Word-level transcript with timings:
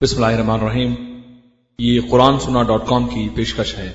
بسم 0.00 0.24
اللہ 0.24 0.36
الرحمن 0.36 0.60
الرحیم۔ 0.60 0.94
یہ 1.78 2.00
قرآن 2.10 2.38
سنا 2.38 2.62
ڈاٹ 2.62 2.86
کام 2.86 3.06
کی 3.06 3.28
پیشکش 3.34 3.78
ہے۔ 3.78 3.92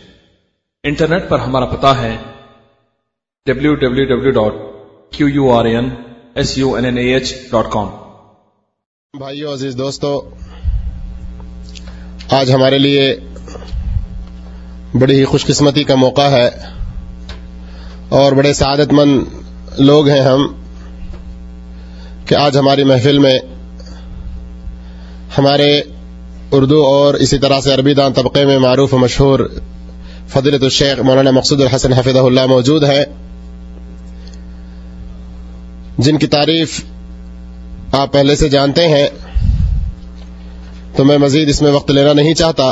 انٹرنیٹ 0.84 1.30
پر 1.30 1.40
ہمارا 1.40 1.66
پتا 1.66 2.02
ہے۔ 2.02 2.18
W 3.46 3.76
W 3.76 4.06
W 4.06 4.32
dot 4.32 4.54
Q 5.14 5.28
U 5.28 5.52
R 5.52 5.66
N 5.66 5.90
S 6.36 6.58
U 6.58 6.74
N 6.74 6.86
N 6.86 6.98
H 6.98 7.36
dot 7.52 7.66
com 7.72 7.90
بھائیو، 9.18 9.54
عزیز 9.54 9.78
دوستو، 9.78 10.30
آج 12.32 12.54
ہمارے 12.54 12.78
لیے 12.78 13.20
بڑی 14.94 15.20
ہی 15.20 15.26
خوش 15.26 15.46
قسمتی 15.46 15.84
کا 15.84 15.96
موقع 15.96 16.30
ہے 16.30 16.50
اور 18.10 18.32
بڑے 18.32 18.54
سعادت 18.54 18.94
مند 18.94 19.24
لوگ 19.80 20.08
ہیں 20.08 20.22
ہم 20.22 20.54
کہ 22.26 22.36
آج 22.36 22.58
ہماری 22.58 22.84
محفل 22.84 23.18
میں 23.18 23.40
ہمارے 25.38 25.82
اردو 26.52 26.84
اور 26.86 27.14
اسی 27.14 27.38
طرح 27.38 27.60
سے 27.60 27.74
عربی 27.74 27.94
دان 27.94 28.14
طبقے 28.14 28.46
میں 28.46 28.58
معروف 28.60 28.94
و 28.94 28.98
مشہور 28.98 29.40
فضلت 30.28 30.64
الشیخ 30.64 31.00
مولانا 31.00 31.32
مقصود 31.32 31.62
الحسن 31.62 31.94
حفظ 31.94 32.18
اللہ 32.18 32.46
موجود 32.46 32.84
ہے، 32.84 33.04
جن 35.98 36.18
کی 36.18 36.28
تعریف 36.28 36.80
آپ 37.92 38.12
پہلے 38.14 38.36
سے 38.36 38.50
جانتے 38.50 38.88
ہیں، 38.88 39.08
تو 40.96 41.06
میں 41.06 41.18
مزید 41.18 41.50
اس 41.50 41.62
میں 41.62 41.72
وقت 41.72 41.92
لینا 41.92 42.14
نہیں 42.14 42.34
چاہتا۔ 42.34 42.72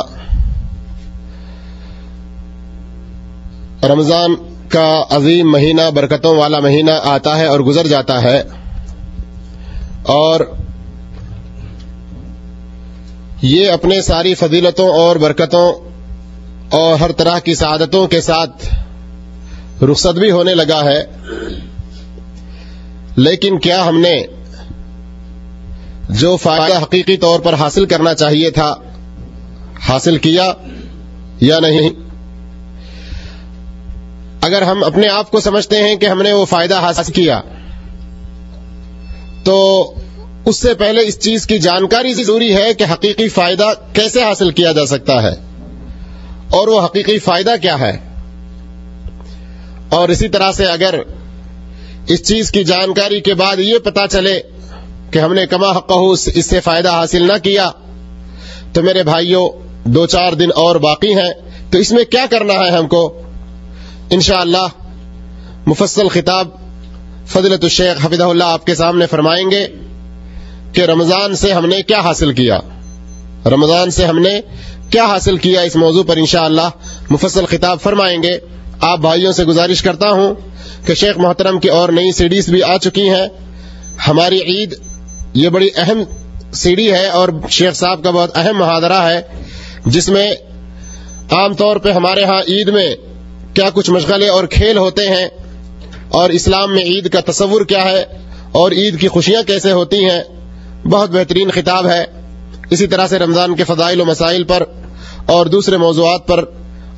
رمضان 3.88 4.34
کا 4.68 5.02
عظیم 5.10 5.50
مہینہ 5.50 5.90
برکتوں 5.94 6.36
والا 6.36 6.60
مہینہ 6.60 6.90
آتا 7.04 7.38
ہے 7.38 7.46
اور 7.46 7.60
گزر 7.60 7.86
جاتا 7.86 8.22
ہے 8.22 8.42
اور 10.14 10.40
یہ 13.42 13.70
اپنے 13.70 14.02
ساری 14.02 14.34
فضیلتوں 14.34 14.88
اور 14.88 15.16
برکتوں 15.16 15.72
اور 16.70 17.00
ہر 17.00 17.12
طرح 17.12 17.38
کی 17.38 17.54
سعادتوں 17.54 18.06
کے 18.06 18.20
ساتھ 18.20 18.74
رخصت 19.84 20.18
بھی 20.18 20.30
ہونے 20.30 20.54
لگا 20.54 20.84
ہے۔ 20.84 21.04
لیکن 23.16 23.58
کیا 23.58 23.88
ہم 23.88 24.00
نے 24.00 24.22
جو 26.08 26.36
فائدہ 26.36 26.82
حقیقی 26.82 27.16
طور 27.16 27.40
پر 27.40 27.54
حاصل 27.54 27.86
کرنا 27.86 28.14
چاہیے 28.14 28.50
تھا، 28.50 28.74
حاصل 29.88 30.18
کیا 30.18 30.52
یا 31.40 31.58
نہیں؟ 31.58 31.90
اگر 34.40 34.62
ہم 34.62 34.84
اپنے 34.84 35.08
آپ 35.08 35.30
کو 35.30 35.40
سمجھتے 35.40 35.82
ہیں 35.82 35.96
کہ 35.96 36.06
ہم 36.06 36.22
نے 36.22 36.32
وہ 36.32 36.44
فائدہ 36.44 36.80
حاصل 36.80 37.12
کیا، 37.12 37.40
تو 39.44 39.94
اس 40.50 40.56
سے 40.56 40.74
پہلے 40.74 41.06
اس 41.06 41.18
چیز 41.20 41.46
کی 41.46 41.58
جانکاری 41.58 42.12
ضروری 42.12 42.54
ہے 42.56 42.74
کہ 42.74 42.84
حقیقی 42.92 43.28
فائدہ 43.28 43.72
کیسے 43.92 44.22
حاصل 44.22 44.50
کیا 44.50 44.72
جا 44.72 44.86
سکتا 44.86 45.22
ہے 45.22 45.34
اور 46.50 46.68
وہ 46.68 46.80
حقیقی 46.84 47.18
فائدہ 47.18 47.50
کیا 47.62 47.78
ہے 47.80 47.92
اور 49.88 50.08
اسی 50.08 50.28
طرح 50.28 50.52
سے 50.52 50.66
اگر 50.66 50.94
اس 52.06 52.26
چیز 52.28 52.50
کی 52.50 52.64
جانکاری 52.64 53.20
کے 53.20 53.34
بعد 53.34 53.56
یہ 53.58 53.78
پتا 53.78 54.06
چلے 54.08 54.40
کہ 55.10 55.18
ہم 55.18 55.32
نے 55.32 55.46
کما 55.46 55.70
حق 55.76 55.92
اس 55.96 56.46
سے 56.46 56.60
فائدہ 56.60 56.90
حاصل 56.90 57.22
نہ 57.22 57.38
کیا 57.42 57.70
تو 58.72 58.82
میرے 58.82 59.02
بھائیوں، 59.02 59.48
دو 59.84 60.06
چار 60.06 60.32
دن 60.32 60.50
اور 60.56 60.76
باقی 60.76 61.14
ہیں، 61.14 61.32
تو 61.70 61.78
اس 61.78 61.92
میں 61.92 62.04
کیا 62.04 62.24
کرنا 62.30 62.54
ہے 62.54 62.70
ہم 62.70 62.88
کو؟ 62.88 63.02
انشاءاللہ، 64.10 64.66
مفصل 65.66 66.08
خطاب 66.08 66.48
فضلت 67.26 67.62
الشیخ 67.62 68.04
حفظہ 68.06 68.22
اللہ 68.22 68.44
آپ 68.44 68.66
کے 68.66 68.74
سامنے 68.74 69.06
فرمائیں 69.06 69.50
گے۔ 69.50 69.66
کہ 70.72 70.80
رمضان 70.80 71.36
سے 71.36 71.52
ہم 71.52 71.66
نے 71.66 71.82
کیا 71.82 72.00
حاصل 72.00 72.32
کیا؟ 72.32 72.58
رمضان 73.46 73.90
سے 73.90 74.06
ہم 74.06 74.18
نے 74.18 74.40
کیا 74.90 75.04
حاصل 75.04 75.36
کیا 75.36 75.60
اس 75.60 75.76
موضوع 75.76 76.02
پر 76.02 76.16
انشاءاللہ 76.16 76.68
مفصل 77.10 77.44
خطاب 77.46 77.80
فرمائیں 77.80 78.22
گے۔ 78.22 78.38
آپ 78.80 78.98
بھائیوں 78.98 79.32
سے 79.32 79.44
گزارش 79.44 79.82
کرتا 79.82 80.10
ہوں 80.10 80.34
کہ 80.86 80.94
شیخ 80.94 81.18
محترم 81.18 81.60
کی 81.60 81.68
اور 81.68 81.88
نئی 81.88 82.12
سیڈیز 82.12 82.48
بھی 82.48 82.62
آ 82.62 82.76
چکی 82.76 83.10
ہیں۔ 83.10 83.26
ہماری 84.08 84.40
عید 84.42 84.74
یہ 85.34 85.48
بڑی 85.48 85.68
اہم 85.76 86.02
سیڑھی 86.52 86.92
ہے 86.92 87.06
اور 87.06 87.28
شیخ 87.50 87.74
صاحب 87.74 88.04
کا 88.04 88.10
بہت 88.10 88.38
اہم 88.38 88.56
محاذرہ 88.56 89.02
ہے، 89.02 89.20
جس 89.86 90.08
میں 90.08 90.34
عام 91.30 91.54
طور 91.54 91.76
پہ 91.76 91.92
ہمارے 91.92 92.24
ہاں 92.24 92.40
عید 92.48 92.68
میں 92.68 92.94
کیا 93.54 93.70
کچھ 93.74 93.90
مشغلے 93.90 94.28
اور 94.28 94.44
کھیل 94.44 94.78
ہوتے 94.78 95.08
ہیں 95.08 95.28
اور 96.08 96.30
اسلام 96.30 96.74
میں 96.74 96.82
عید 96.82 97.12
کا 97.12 97.20
تصور 97.32 97.64
کیا 97.64 97.84
ہے 97.84 98.04
اور 98.52 98.72
عید 98.72 99.00
کی 99.00 99.08
خوشیاں 99.08 99.42
کیسے 99.42 99.70
ہوتی 99.70 100.04
ہیں۔ 100.04 100.22
بہت 100.84 101.10
بہترین 101.10 101.50
خطاب 101.50 101.86
ہے۔ 101.86 102.04
اسی 102.70 102.86
طرح 102.86 103.06
سے 103.06 103.18
رمضان 103.18 103.56
کے 103.56 103.64
فضائل 103.64 104.00
و 104.00 104.04
مسائل 104.04 104.44
پر 104.44 104.62
اور 105.26 105.46
دوسرے 105.46 105.76
موضوعات 105.76 106.26
پر 106.26 106.44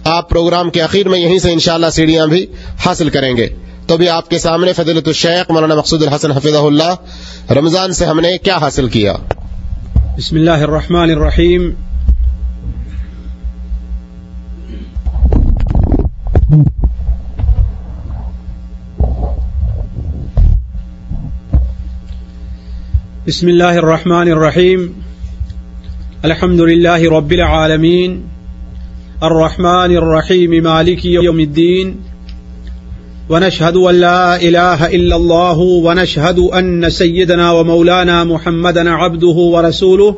آپ 0.04 0.30
پروگرام 0.30 0.70
کے 0.70 0.82
اخیر 0.82 1.08
میں 1.08 1.18
یہیں 1.18 1.38
سے 1.38 1.52
انشاءاللہ 1.52 1.90
سیڑھیاں 1.92 2.26
بھی 2.26 2.46
حاصل 2.86 3.08
کریں 3.08 3.36
گے۔ 3.36 3.48
تو 3.86 3.96
بھی 3.96 4.08
آپ 4.08 4.30
کے 4.30 4.38
سامنے 4.38 4.72
فضلت 4.72 5.06
الشیخ 5.06 5.50
مولانا 5.50 5.74
مقصود 5.74 6.02
الحسن 6.02 6.32
حفظ 6.32 6.54
اللہ۔ 6.54 6.94
رمضان 7.52 7.92
سے 7.92 8.06
ہم 8.06 8.20
نے 8.20 8.38
کیا 8.38 8.56
حاصل 8.56 8.88
کیا؟ 8.88 9.14
بسم 10.18 10.36
اللہ 10.36 10.50
الرحمن 10.50 11.10
الرحیم۔ 11.10 11.72
بسم 23.28 23.48
الله 23.48 23.78
الرحمن 23.78 24.28
الرحيم. 24.28 24.94
الحمد 26.24 26.60
لله 26.60 27.10
رب 27.10 27.32
العالمين. 27.32 28.24
الرحمن 29.22 29.96
الرحيم، 29.96 30.50
مالك 30.50 31.04
يوم 31.04 31.40
الدين. 31.40 31.96
ونشهد 33.28 33.76
أن 33.76 33.94
لا 33.94 34.42
إله 34.42 34.86
إلا 34.86 35.16
الله، 35.16 35.58
ونشهد 35.58 36.38
أن 36.38 36.90
سيدنا 36.90 37.50
ومولانا 37.50 38.24
محمدا 38.24 38.90
عبده 38.90 39.36
ورسوله. 39.54 40.16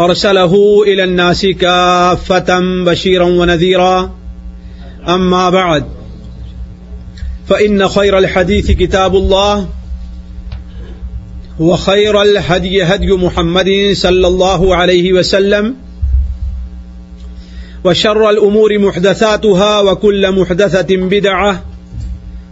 أرسله 0.00 0.82
إلى 0.86 1.04
الناس 1.04 1.46
كافة 1.46 2.60
بشيرا 2.84 3.24
ونذيرا. 3.24 4.10
أما 5.08 5.50
بعد، 5.50 5.84
فإن 7.48 7.88
خير 7.88 8.18
الحديث 8.18 8.70
كتاب 8.70 9.16
الله. 9.16 9.79
وخير 11.60 12.22
الهدي 12.22 12.82
هدي 12.82 13.12
محمد 13.12 13.90
صلى 13.92 14.26
الله 14.26 14.76
عليه 14.76 15.12
وسلم 15.12 15.74
وشر 17.84 18.30
الأمور 18.30 18.78
محدثاتها 18.78 19.80
وكل 19.80 20.32
محدثة 20.32 20.96
بدعة 20.96 21.64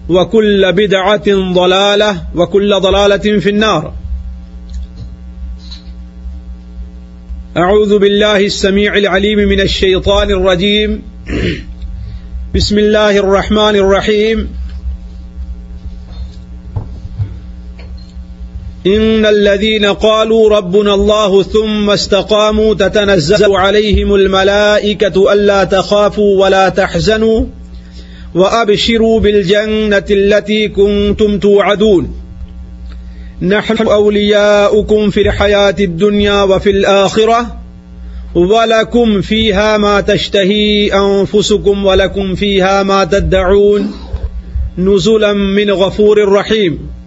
وكل 0.08 0.72
بدعة 0.72 1.52
ضلالة 1.52 2.22
وكل 2.34 2.80
ضلالة 2.80 3.40
في 3.40 3.50
النار. 3.50 3.92
أعوذ 7.56 7.98
بالله 7.98 8.36
السميع 8.36 8.96
العليم 8.96 9.38
من 9.38 9.60
الشيطان 9.60 10.30
الرجيم. 10.30 11.02
بسم 12.54 12.78
الله 12.78 13.16
الرحمن 13.18 13.76
الرحيم. 13.76 14.48
إن 18.96 19.26
الذين 19.26 19.86
قالوا 19.86 20.50
ربنا 20.50 20.94
الله 20.94 21.42
ثم 21.42 21.90
استقاموا 21.90 22.74
تتنزل 22.74 23.52
عليهم 23.52 24.14
الملائكة 24.14 25.32
ألا 25.32 25.64
تخافوا 25.64 26.44
ولا 26.44 26.68
تحزنوا 26.68 27.44
وأبشروا 28.34 29.20
بالجنة 29.20 30.04
التي 30.10 30.68
كنتم 30.68 31.38
توعدون 31.38 32.14
نحن 33.42 33.86
أولياؤكم 33.86 35.10
في 35.10 35.20
الحياة 35.20 35.74
الدنيا 35.80 36.42
وفي 36.42 36.70
الآخرة 36.70 37.56
ولكم 38.34 39.20
فيها 39.20 39.78
ما 39.78 40.00
تشتهي 40.00 40.92
أنفسكم 40.94 41.86
ولكم 41.86 42.34
فيها 42.34 42.82
ما 42.82 43.04
تدعون 43.04 43.92
نزلا 44.78 45.32
من 45.32 45.70
غفور 45.70 46.32
رحيم 46.32 46.97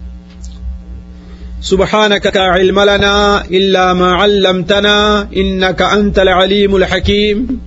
سبحانك 1.62 2.26
لا 2.36 2.42
علم 2.42 2.80
لنا 2.80 3.46
إلا 3.46 3.94
ما 3.94 4.14
علمتنا 4.14 5.28
إنك 5.36 5.82
أنت 5.82 6.20
العليم 6.20 6.76
الحكيم. 6.76 7.60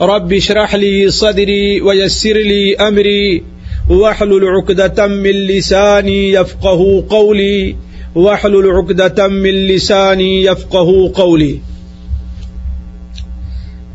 رب 0.00 0.32
اشرح 0.32 0.74
لي 0.74 1.10
صدري 1.10 1.80
ويسر 1.80 2.32
لي 2.32 2.76
أمري 2.76 3.44
واحلل 3.90 4.44
عقدة 4.44 5.06
من 5.06 5.30
لساني 5.30 6.32
يفقه 6.32 7.04
قولي. 7.10 7.76
واحلل 8.14 8.70
عقدة 8.70 9.28
من 9.28 9.50
لساني 9.50 10.44
يفقه 10.44 11.12
قولي. 11.14 11.58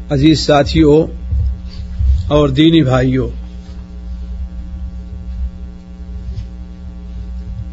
عزیز 0.09 0.39
ساتھیوں 0.39 1.07
اور 2.27 2.49
دینی 2.49 2.83
بھائیوں 2.83 3.29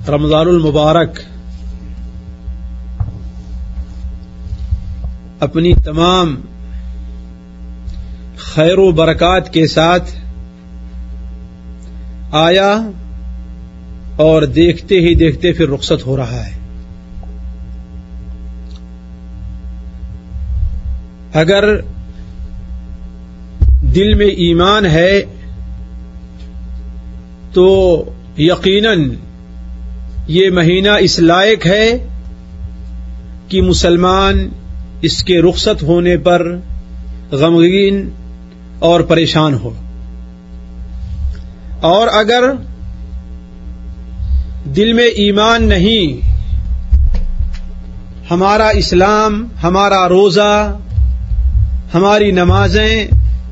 رمضان 0.09 0.49
المبارک 0.49 1.19
اپنی 5.43 5.75
تمام 5.75 6.35
خیر 8.37 8.79
و 8.79 8.93
برکات 8.93 9.53
کے 9.53 9.67
ساتھ 9.67 10.11
آیا 12.33 12.81
اور 14.17 14.43
دیکھتے 14.43 14.95
ہی 14.95 15.15
دیکھتے 15.15 15.53
پھر 15.53 15.69
رخصت 15.69 16.07
ہو 16.07 16.17
رہا 16.17 16.47
ہے۔ 16.47 16.53
اگر 21.35 21.81
دل 23.95 24.15
میں 24.15 24.27
ایمان 24.27 24.87
ہے 24.87 25.23
تو 27.53 27.69
یقیناً 28.39 29.11
یہ 30.27 30.51
مہینہ 30.51 30.91
اس 31.01 31.19
لائق 31.19 31.67
ہے 31.67 32.07
کہ 33.49 33.63
مسلمان 33.63 34.49
اس 35.03 35.25
کے 35.25 35.41
رخصت 35.41 35.83
ہونے 35.83 36.17
پر 36.17 36.59
غمگین 37.31 38.11
اور 38.79 39.01
پریشان 39.01 39.55
ہو۔ 39.55 39.71
اور 41.81 42.09
اگر 42.13 42.45
دل 44.65 44.93
میں 44.93 45.05
ایمان 45.05 45.63
نہیں، 45.63 46.33
ہمارا 48.31 48.69
اسلام، 48.69 49.49
ہمارا 49.63 50.09
روزہ، 50.09 50.77
ہماری 51.95 52.31
نمازیں، 52.31 53.07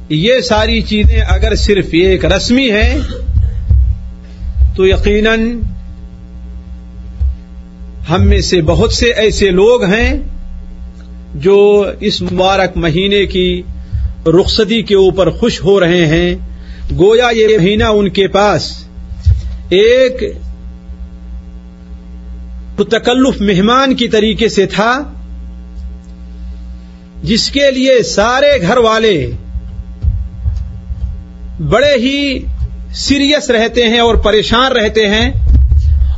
یہ 0.08 0.41
ساری 0.41 0.81
چیزیں 0.81 1.20
اگر 1.20 1.55
صرف 1.55 1.87
ایک 1.93 2.25
رسمی 2.25 2.70
ہے 2.70 2.99
تو 4.76 4.87
یقیناً 4.87 5.61
ہم 8.11 8.26
میں 8.26 8.41
سے 8.41 8.62
بہت 8.62 8.93
سے 8.93 9.06
ایسے 9.06 9.50
لوگ 9.50 9.85
ہیں 9.85 10.12
جو 11.35 11.85
اس 12.00 12.21
مبارک 12.23 12.77
مہینے 12.77 13.25
کی 13.27 13.62
رخصتی 14.29 14.81
کے 14.82 14.94
اوپر 14.97 15.31
خوش 15.31 15.61
ہو 15.65 15.79
رہے 15.81 16.06
ہیں، 16.06 16.35
گویا 16.99 17.29
یہ 17.35 17.56
مہینہ 17.59 17.85
ان 17.94 18.09
کے 18.11 18.27
پاس 18.29 18.73
ایک 19.71 20.23
تکلف 22.91 23.41
مہمان 23.41 23.94
کی 23.94 24.09
طریقے 24.09 24.49
سے 24.49 24.67
تھا، 24.67 24.93
جس 27.25 27.50
کے 27.50 27.71
لیے 27.71 28.03
سارے 28.03 28.50
گھر 28.62 28.77
والے 28.79 29.15
بڑے 31.71 31.94
ہی 31.99 32.38
سیریس 32.97 33.50
رہتے 33.50 33.88
ہیں 33.88 33.99
اور 34.00 34.15
پریشان 34.25 34.73
رہتے 34.73 35.06
ہیں، 35.09 35.31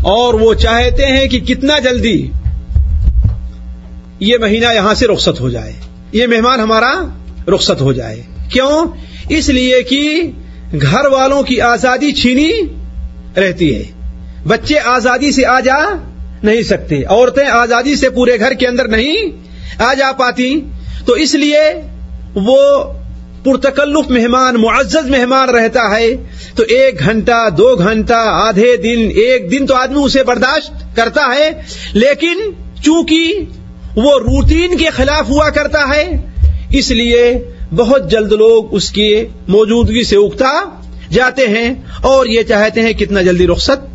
اور 0.09 0.35
وہ 0.35 0.53
چاہتے 0.55 1.06
ہیں 1.06 1.26
کہ 1.26 1.41
کتنا 1.47 1.79
جلدی 1.79 2.20
یہ 4.23 4.39
مہینہ 4.39 4.67
یہاں 4.75 4.95
سے 4.95 5.07
رخصت 5.07 5.41
ہو 5.41 5.51
جائے۔ 5.51 5.73
یہ 6.13 6.27
مہمان 6.27 6.61
ہمارا 6.61 6.93
رخصت 7.49 7.81
ہو 7.81 7.93
جائے۔ 7.93 8.23
کیوں؟ 8.53 8.87
اس 9.29 9.49
لیے 9.49 9.83
کہ 9.83 10.23
گھر 10.83 11.07
والوں 11.07 11.43
کی 11.43 11.61
آزادی 11.61 12.13
چھینی 12.13 12.61
رہتی 13.37 13.75
ہے۔ 13.75 13.83
بچے 14.47 14.79
آزادی 14.79 15.33
سے 15.33 15.47
آ 15.47 15.61
جا 15.61 15.77
نہیں 16.43 16.63
سکتے۔ 16.63 17.05
عورتیں 17.05 17.47
آزادی 17.47 17.97
سے 17.97 18.11
پورے 18.11 18.39
گھر 18.39 18.53
کے 18.53 18.67
اندر 18.67 18.89
نہیں 18.89 19.17
آ 19.79 19.95
جا 19.95 20.13
پاتی۔ 20.13 20.61
تو 21.05 21.13
اس 21.13 21.35
لیے 21.35 21.83
وہ 22.35 22.93
پرتکلف 23.45 24.11
مہمان، 24.11 24.55
معزز 24.55 25.11
مہمان 25.11 25.51
رہتا 25.51 25.97
ہے۔ 25.97 26.17
تو 26.55 26.63
ایک 26.63 26.99
گھنٹہ، 26.99 27.51
دو 27.59 27.77
گھنٹہ، 27.79 28.15
آدھے 28.17 28.77
دن، 28.77 29.11
ایک 29.15 29.53
دن 29.53 29.67
تو 29.67 29.75
آدمی 29.75 30.05
اسے 30.05 30.25
برداشت 30.25 30.97
کرتا 30.97 31.35
ہے۔ 31.35 31.51
لیکن 31.93 32.37
چونکہ 32.83 33.35
وہ 33.97 34.19
روٹین 34.19 34.77
کے 34.79 34.91
خلاف 34.91 35.31
ہوا 35.31 35.50
کرتا 35.50 35.97
ہے 35.97 36.17
اس 36.71 36.91
لیے 36.91 37.44
بہت 37.77 38.11
جلد 38.11 38.33
لوگ 38.33 38.75
اس 38.75 38.91
کی 38.91 39.25
موجودگی 39.49 40.05
سے 40.05 40.17
اگتا 40.17 40.79
جاتے 41.11 41.47
ہیں 41.47 41.75
اور 42.00 42.27
یہ 42.27 42.43
چاہتے 42.43 42.81
ہیں 42.81 42.93
کتنا 42.93 43.23
جلدی 43.23 43.47
رخصت 43.47 43.87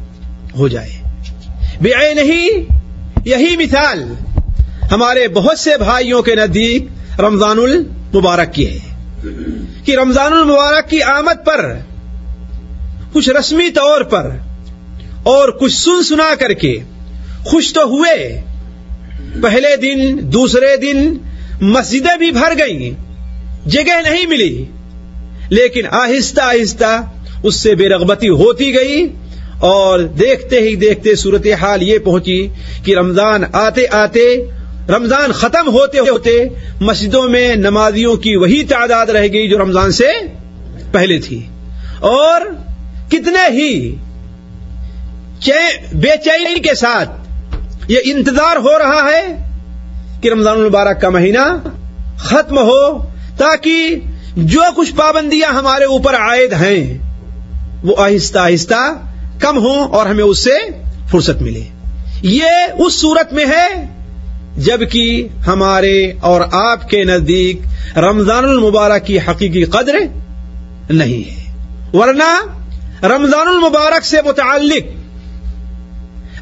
ہو 0.58 0.68
جائے۔ 0.68 0.90
بے 1.82 2.14
نہیں 2.14 2.50
یہی 3.26 3.58
مثال 3.58 4.14
ہمارے 4.92 5.28
بہت 5.28 5.60
سے 5.60 5.72
بھائیوں 5.78 6.22
کے 6.22 6.36
نزدیک 6.36 6.86
رمضان 7.20 7.60
المبارک 7.60 8.54
کی 8.54 8.68
ہے 8.68 8.80
کہ 9.86 9.98
رمضان 9.98 10.34
المبارک 10.34 10.90
کی 10.90 11.02
آمد 11.02 11.46
پر 11.46 11.74
کچھ 13.14 13.30
رسمی 13.30 13.70
طور 13.70 14.02
پر 14.02 14.30
اور 15.24 15.50
کچھ 15.50 15.74
سن 15.74 16.04
سنا 16.04 16.36
کر 16.40 16.54
کے 16.54 16.80
خوش 17.46 17.74
تو 17.74 17.84
ہوئے 17.84 18.42
پہلے 19.42 19.76
دن، 19.76 20.20
دوسرے 20.22 20.78
دن 20.78 21.18
مسجدیں 21.62 22.18
بھی 22.18 22.32
بھر 22.32 22.54
گئیں، 22.60 22.92
جگہ 23.70 24.10
نہیں 24.10 24.26
ملی۔ 24.26 24.66
لیکن 25.50 25.82
آہستہ 25.92 26.42
آہستہ 26.42 27.02
اس 27.44 27.56
سے 27.56 27.76
بے 27.76 27.90
رغبتی 27.90 28.30
ہوتی 28.30 28.74
گئی 28.76 29.08
اور 29.60 30.00
دیکھتے 30.00 30.60
ہی 30.60 30.76
دیکھتے 30.76 31.16
صورت 31.16 31.48
حال 31.62 31.84
یہ 31.84 31.98
پہنچی 31.98 32.48
کہ 32.84 32.96
رمضان 32.96 33.44
آتے 33.52 33.86
آتے، 33.92 34.46
رمضان 34.90 35.32
ختم 35.32 35.70
ہوتے 35.70 36.00
ہوتے 36.00 36.44
مسجدوں 36.82 37.30
میں 37.30 37.56
نمازیوں 37.56 38.16
کی 38.16 38.36
وہی 38.36 38.64
تعداد 38.64 39.06
رہ 39.06 39.28
گئی 39.34 39.50
جو 39.50 39.58
رمضان 39.58 39.92
سے 39.92 40.08
پہلے 40.92 41.20
تھی۔ 41.20 41.44
اور 42.00 42.42
کتنے 43.10 43.54
ہی 43.54 43.96
بے 45.94 46.18
چینی 46.24 46.60
کے 46.60 46.76
ساتھ 46.76 47.27
یہ 47.88 48.00
انتظار 48.04 48.58
ہو 48.58 48.80
رہا 48.80 49.10
ہے 49.12 49.50
کہ 50.22 50.30
رمضان 50.30 50.58
المبارک 50.58 51.02
کا 51.02 51.10
مہینہ 51.10 51.70
ختم 52.18 52.58
ہو 52.58 53.12
تاکہ 53.38 53.96
جو 54.36 54.62
کچھ 54.76 54.96
پابندیاں 54.96 55.50
ہمارے 55.50 55.84
اوپر 55.84 56.14
عائد 56.14 56.54
ہیں 56.54 56.98
وہ 57.84 57.96
آہستہ 57.98 58.40
آہستہ 58.40 58.94
کم 59.40 59.58
ہوں 59.58 59.88
اور 59.88 60.06
ہمیں 60.06 60.24
اس 60.24 60.44
سے 60.44 60.52
فرصت 61.12 61.42
ملے۔ 61.42 61.64
یہ 62.22 62.50
اس 62.78 62.94
صورت 62.94 63.34
میں 63.34 63.46
ہے 63.46 63.86
جبکہ 64.58 65.28
ہمارے 65.48 66.12
اور 66.20 66.42
آپ 66.52 66.90
کے 66.90 67.04
نزدیک 67.04 67.62
رمضان 67.98 68.46
المبارک 68.46 69.06
کی 69.06 69.20
حقیقی 69.20 69.64
قدر 69.64 69.96
نہیں 70.90 71.30
ہے۔ 71.30 71.54
ورنہ 71.98 72.42
رمضان 73.04 73.48
المبارک 73.48 74.06
سے 74.06 74.18
متعلق 74.26 74.97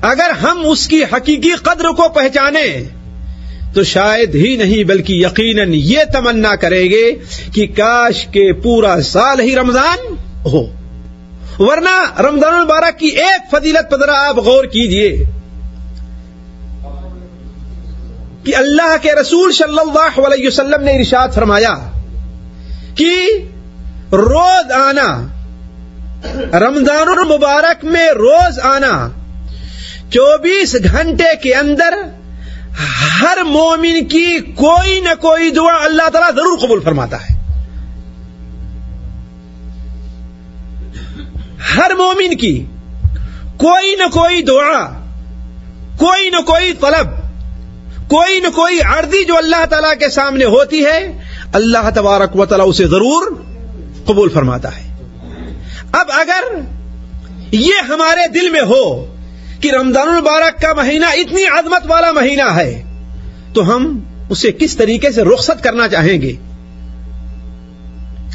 اگر 0.06 0.30
ہم 0.30 0.62
اس 0.66 0.88
کی 0.88 1.04
حقیقی 1.04 1.52
قدر 1.63 1.88
کو 1.90 2.10
پہچانے 2.10 2.68
تو 3.74 3.84
شاید 3.84 4.36
ہی 4.36 4.56
نہیں، 4.56 4.84
بلکہ 4.84 5.13
یقیناً 5.13 5.72
یہ 5.74 6.03
تمنا 6.13 6.56
کریں 6.56 6.89
گے 6.89 7.03
کہ 7.53 7.68
کاش 7.68 8.25
کے 8.27 8.51
پورا 8.53 9.01
سال 9.01 9.39
ہی 9.39 9.56
رمضان 9.56 10.13
ہو۔ 10.46 10.63
ورنہ 11.60 12.22
رمضان 12.22 12.53
المبارک 12.53 13.00
کی 13.00 13.08
ایک 13.08 13.50
فضیلت 13.51 13.91
پدرا 13.91 14.13
آپ 14.27 14.38
غور 14.38 14.65
کیجیے 14.65 15.10
کہ 18.44 18.56
اللہ 18.56 18.96
کے 19.01 19.13
رسول 19.22 19.51
صلی 19.51 19.79
اللہ 19.79 20.20
علیہ 20.27 20.48
وسلم 20.48 20.84
نے 20.84 20.91
ارشاد 20.91 21.36
فرمایا 21.36 21.74
کہ 22.96 23.13
روز 24.12 24.72
آنا، 24.72 25.10
رمضان 26.60 27.08
المبارک 27.18 27.86
میں 27.86 28.10
روز 28.10 28.60
آنا 28.60 28.94
چوبیس 30.15 30.75
گھنٹے 30.84 31.36
کے 31.43 31.53
اندر 31.55 31.93
ہر 33.22 33.38
مومن 33.43 34.05
کی 34.05 34.39
کوئی 34.39 35.00
نہ 35.00 35.10
کوئی 35.22 35.50
دعا 35.50 35.74
اللہ 35.86 36.10
تعالیٰ 36.10 36.31
ضرور 36.31 36.57
قبول 36.57 36.79
فرماتا 36.79 37.17
ہے۔ 37.17 37.34
ہر 41.77 41.91
مومن 41.98 42.36
کی 42.38 42.65
کوئی 43.57 43.95
نہ 43.95 44.03
کوئی 44.03 44.41
دعا، 44.41 44.86
کوئی 45.98 46.29
نہ 46.29 46.41
کوئی 46.41 46.74
طلب، 46.74 47.07
کوئی 48.10 48.39
نہ 48.39 48.48
کوئی 48.55 48.79
عرضی 48.81 49.24
جو 49.24 49.38
اللہ 49.38 49.65
تعالی 49.65 50.00
کے 50.00 50.10
سامنے 50.10 50.45
ہوتی 50.45 50.86
ہے، 50.86 51.00
اللہ 51.53 51.89
تبارک 51.95 52.39
و 52.39 52.45
تعالیٰ 52.45 52.69
اسے 52.69 52.88
ضرور 52.88 53.43
قبول 54.05 54.29
فرماتا 54.29 54.77
ہے۔ 54.77 54.84
اب 55.91 56.05
اگر 56.10 56.43
یہ 57.51 57.75
ہمارے 57.89 58.27
دل 58.27 58.50
میں 58.50 58.62
ہو 58.62 59.14
کہ 59.65 59.72
رمضان 59.72 60.10
المبارک 60.10 60.62
کا 60.62 60.74
مہینہ 60.74 61.05
اتنی 61.05 61.45
عظمت 61.45 61.81
والا 61.88 62.12
مہینہ 62.12 62.55
ہے، 62.55 62.84
تو 63.53 63.75
ہم 63.75 64.00
اسے 64.29 64.51
کس 64.51 64.77
طریقے 64.77 65.12
سے 65.12 65.24
رخصت 65.24 65.63
کرنا 65.63 65.88
چاہیں 65.88 66.22
گے؟ 66.22 66.34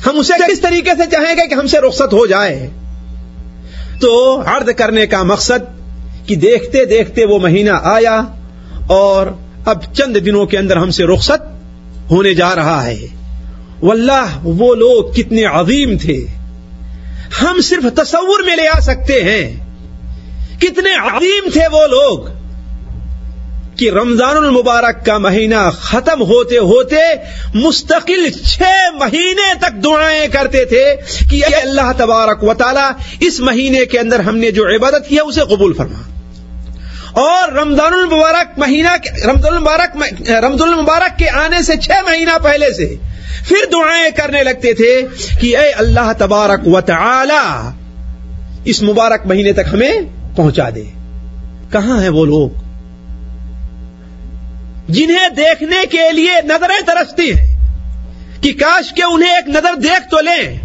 ہم 0.07 0.19
اسے 0.19 0.53
کس 0.53 0.61
طریقے 0.61 0.91
سے 0.91 1.11
چاہیں 1.13 1.35
گے 1.37 1.49
کہ 1.49 1.55
ہم 1.55 1.67
سے 1.67 1.79
رخصت 1.79 2.13
ہو 2.13 2.27
جائے؟ 2.27 2.69
تو 4.01 4.43
عرض 4.47 4.69
کرنے 4.77 5.07
کا 5.07 5.23
مقصد 5.23 5.59
کہ 6.29 6.37
دیکھتے 6.37 6.85
دیکھتے 6.85 7.25
وہ 7.25 7.39
مہینہ 7.39 7.71
آیا 7.83 8.21
اور 8.87 9.27
اب 9.65 9.95
چند 9.95 10.17
دنوں 10.17 10.47
کے 10.47 10.59
اندر 10.59 10.77
ہم 10.77 10.91
سے 10.91 11.05
رخصت 11.05 11.43
ہونے 12.11 12.35
جا 12.35 12.55
رہا 12.55 12.87
ہے۔ 12.87 13.07
واللہ، 13.83 14.39
وہ 14.43 14.75
لوگ 14.75 15.13
کتنے 15.13 15.45
عظیم 15.45 15.99
تھے۔ 15.99 16.27
ہم 17.43 17.61
صرف 17.61 17.85
تصور 17.97 18.45
میں 18.45 18.57
لے 18.57 18.69
آ 18.77 18.81
سکتے 18.81 19.25
ہیں۔ 19.25 19.70
کتنے 20.61 20.95
عظیم 20.95 21.51
تھے 21.51 21.67
وہ 21.73 21.87
لوگ 21.87 22.19
کہ 23.77 23.91
رمضان 23.91 24.37
المبارک 24.37 25.07
کا 25.07 25.19
مہینہ 25.19 25.71
ختم 25.81 26.23
ہوتے 26.23 26.59
ہوتے 26.59 26.97
مستقل 27.55 28.31
چھ 28.31 28.63
مہینے 28.95 29.55
تک 29.59 29.85
دعائیں 29.85 30.29
کرتے 30.29 30.65
تھے 30.65 30.85
کہ 31.31 31.45
اے 31.45 31.55
اللہ 31.55 31.93
تبارک 31.97 32.45
و 32.45 32.55
تعالی، 32.55 33.27
اس 33.27 33.41
مہینے 33.41 33.87
کے 33.87 33.99
اندر 33.99 34.21
ہم 34.21 34.37
نے 34.37 34.51
جو 34.51 34.67
عبادت 34.67 35.09
کیا 35.09 35.23
اسے 35.23 35.41
قبول 35.41 35.73
فرما۔ 35.73 36.03
اور 37.13 37.53
رمضان 37.53 37.93
المبارک 37.93 38.59
مہینہ 38.59 38.89
رمضان 39.27 39.55
المبارک 39.55 39.97
رمضان 40.31 40.69
المبارک 40.69 41.19
کے 41.19 41.31
آنے 41.31 41.63
سے 41.63 41.77
چھ 41.77 41.91
مہینہ 42.09 42.39
پہلے 42.43 42.73
سے 42.73 42.95
پھر 43.49 43.71
دعائیں 43.73 44.11
کرنے 44.17 44.43
لگتے 44.43 44.73
تھے 44.73 45.01
کہ 45.41 45.57
اے 45.57 45.71
اللہ 45.71 46.13
تبارک 46.19 46.69
و 46.69 46.81
تعالی، 46.81 47.69
اس 48.65 48.83
مبارک 48.83 49.27
مہینے 49.27 49.53
تک 49.53 49.69
ہمیں 49.73 49.93
پہنچا 50.37 50.71
دے۔ 50.75 50.85
کہاں 51.73 52.03
ہیں 52.03 52.09
وہ 52.09 52.27
لوگ؟ 52.27 52.51
جنہیں 54.89 55.29
دیکھنے 55.29 55.87
کے 55.91 56.13
لیے 56.13 56.33
نظریں 56.45 56.87
ترستی 56.87 57.33
ہیں، 57.33 57.57
کہ 58.43 58.53
کاش 58.53 58.93
کے 58.93 59.03
انہیں 59.03 59.35
ایک 59.35 59.49
نظر 59.49 59.75
دیکھ 59.75 60.11
تو 60.11 60.21
لیں۔ 60.21 60.61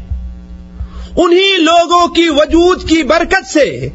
انہی 1.17 1.57
لوگوں 1.57 2.07
کی 2.07 2.29
وجود 2.29 2.89
کی 2.89 3.03
برکت 3.03 3.47
سے 3.47 3.89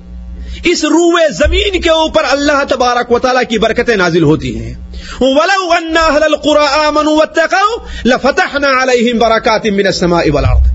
اس 0.65 0.85
روئے 0.85 1.33
زمین 1.33 1.81
کے 1.81 1.91
اوپر 1.91 2.23
اللہ 2.31 2.65
تبارک 2.69 3.13
و 3.13 3.19
تعالیٰ 3.19 3.43
کی 3.49 3.59
برکتیں 3.59 3.97
نازل 3.97 4.23
ہوتی 4.23 4.59
ہیں۔ 4.59 4.75
وَلَوْ 5.21 5.79
أَنَّ 5.79 5.99
أَهْلَ 6.09 6.25
الْقُرَىٰ 6.25 6.87
آمَنُوا 6.87 7.13
وَاتَّقَوْا 7.13 7.87
لَفَتَحْنَا 8.05 8.83
عَلَيْهِمْ 8.83 9.21
بَرَكَاتٍ 9.21 9.71
مِّنَ 9.71 9.87
السَّمَاءِ 9.87 10.31
وَالْأَرْضِ۔ 10.31 10.71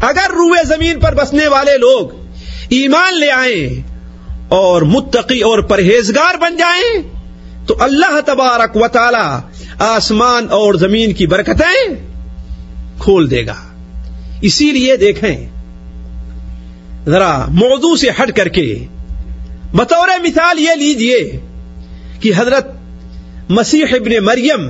اگر 0.00 0.30
روئے 0.30 0.64
زمین 0.66 1.00
پر 1.00 1.14
بسنے 1.14 1.48
والے 1.48 1.78
لوگ 1.78 2.08
ایمان 2.68 3.20
لے 3.20 3.30
آئیں 3.30 3.95
اور 4.48 4.82
متقی 4.82 5.40
اور 5.40 5.58
پرہیزگار 5.58 6.34
بن 6.38 6.56
جائیں 6.56 7.02
تو 7.66 7.76
اللہ 7.78 8.20
تبارک 8.26 8.76
و 8.76 8.88
تعالی 8.88 9.48
آسمان 9.78 10.46
اور 10.50 10.74
زمین 10.74 11.12
کی 11.12 11.26
برکتیں 11.26 11.94
کھول 12.98 13.30
دے 13.30 13.46
گا۔ 13.46 13.54
اسی 14.40 14.70
لیے 14.72 14.96
دیکھیں، 14.96 15.48
ذرا 17.06 17.44
موضوع 17.48 17.96
سے 17.96 18.10
ہٹ 18.10 18.36
کر 18.36 18.48
کے 18.48 18.86
بطور 19.74 20.08
مثال 20.22 20.58
یہ 20.58 20.70
لیجیے 20.70 21.40
کہ 22.20 22.32
حضرت 22.36 22.66
مسیح 23.48 23.84
ابن 23.90 24.24
مریم 24.24 24.68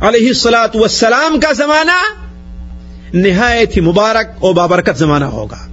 علیہ 0.00 0.28
السلاۃ 0.28 0.74
والسلام 0.74 1.40
کا 1.40 1.52
زمانہ 1.52 1.98
نہایت 3.14 3.76
ہی 3.76 3.80
مبارک 3.80 4.44
اور 4.44 4.54
بابرکت 4.54 4.98
زمانہ 4.98 5.24
ہوگا۔ 5.24 5.71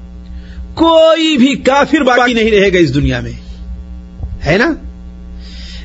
کوئی 0.80 1.38
بھی 1.38 1.56
کافر 1.56 2.04
باقی 2.04 2.34
نہیں 2.34 2.52
رہے 2.52 2.74
گا 2.74 2.78
اس 2.78 2.94
دنیا 2.94 3.20
میں۔ 3.20 3.32
ہے 4.46 4.58
نا؟ 4.58 4.74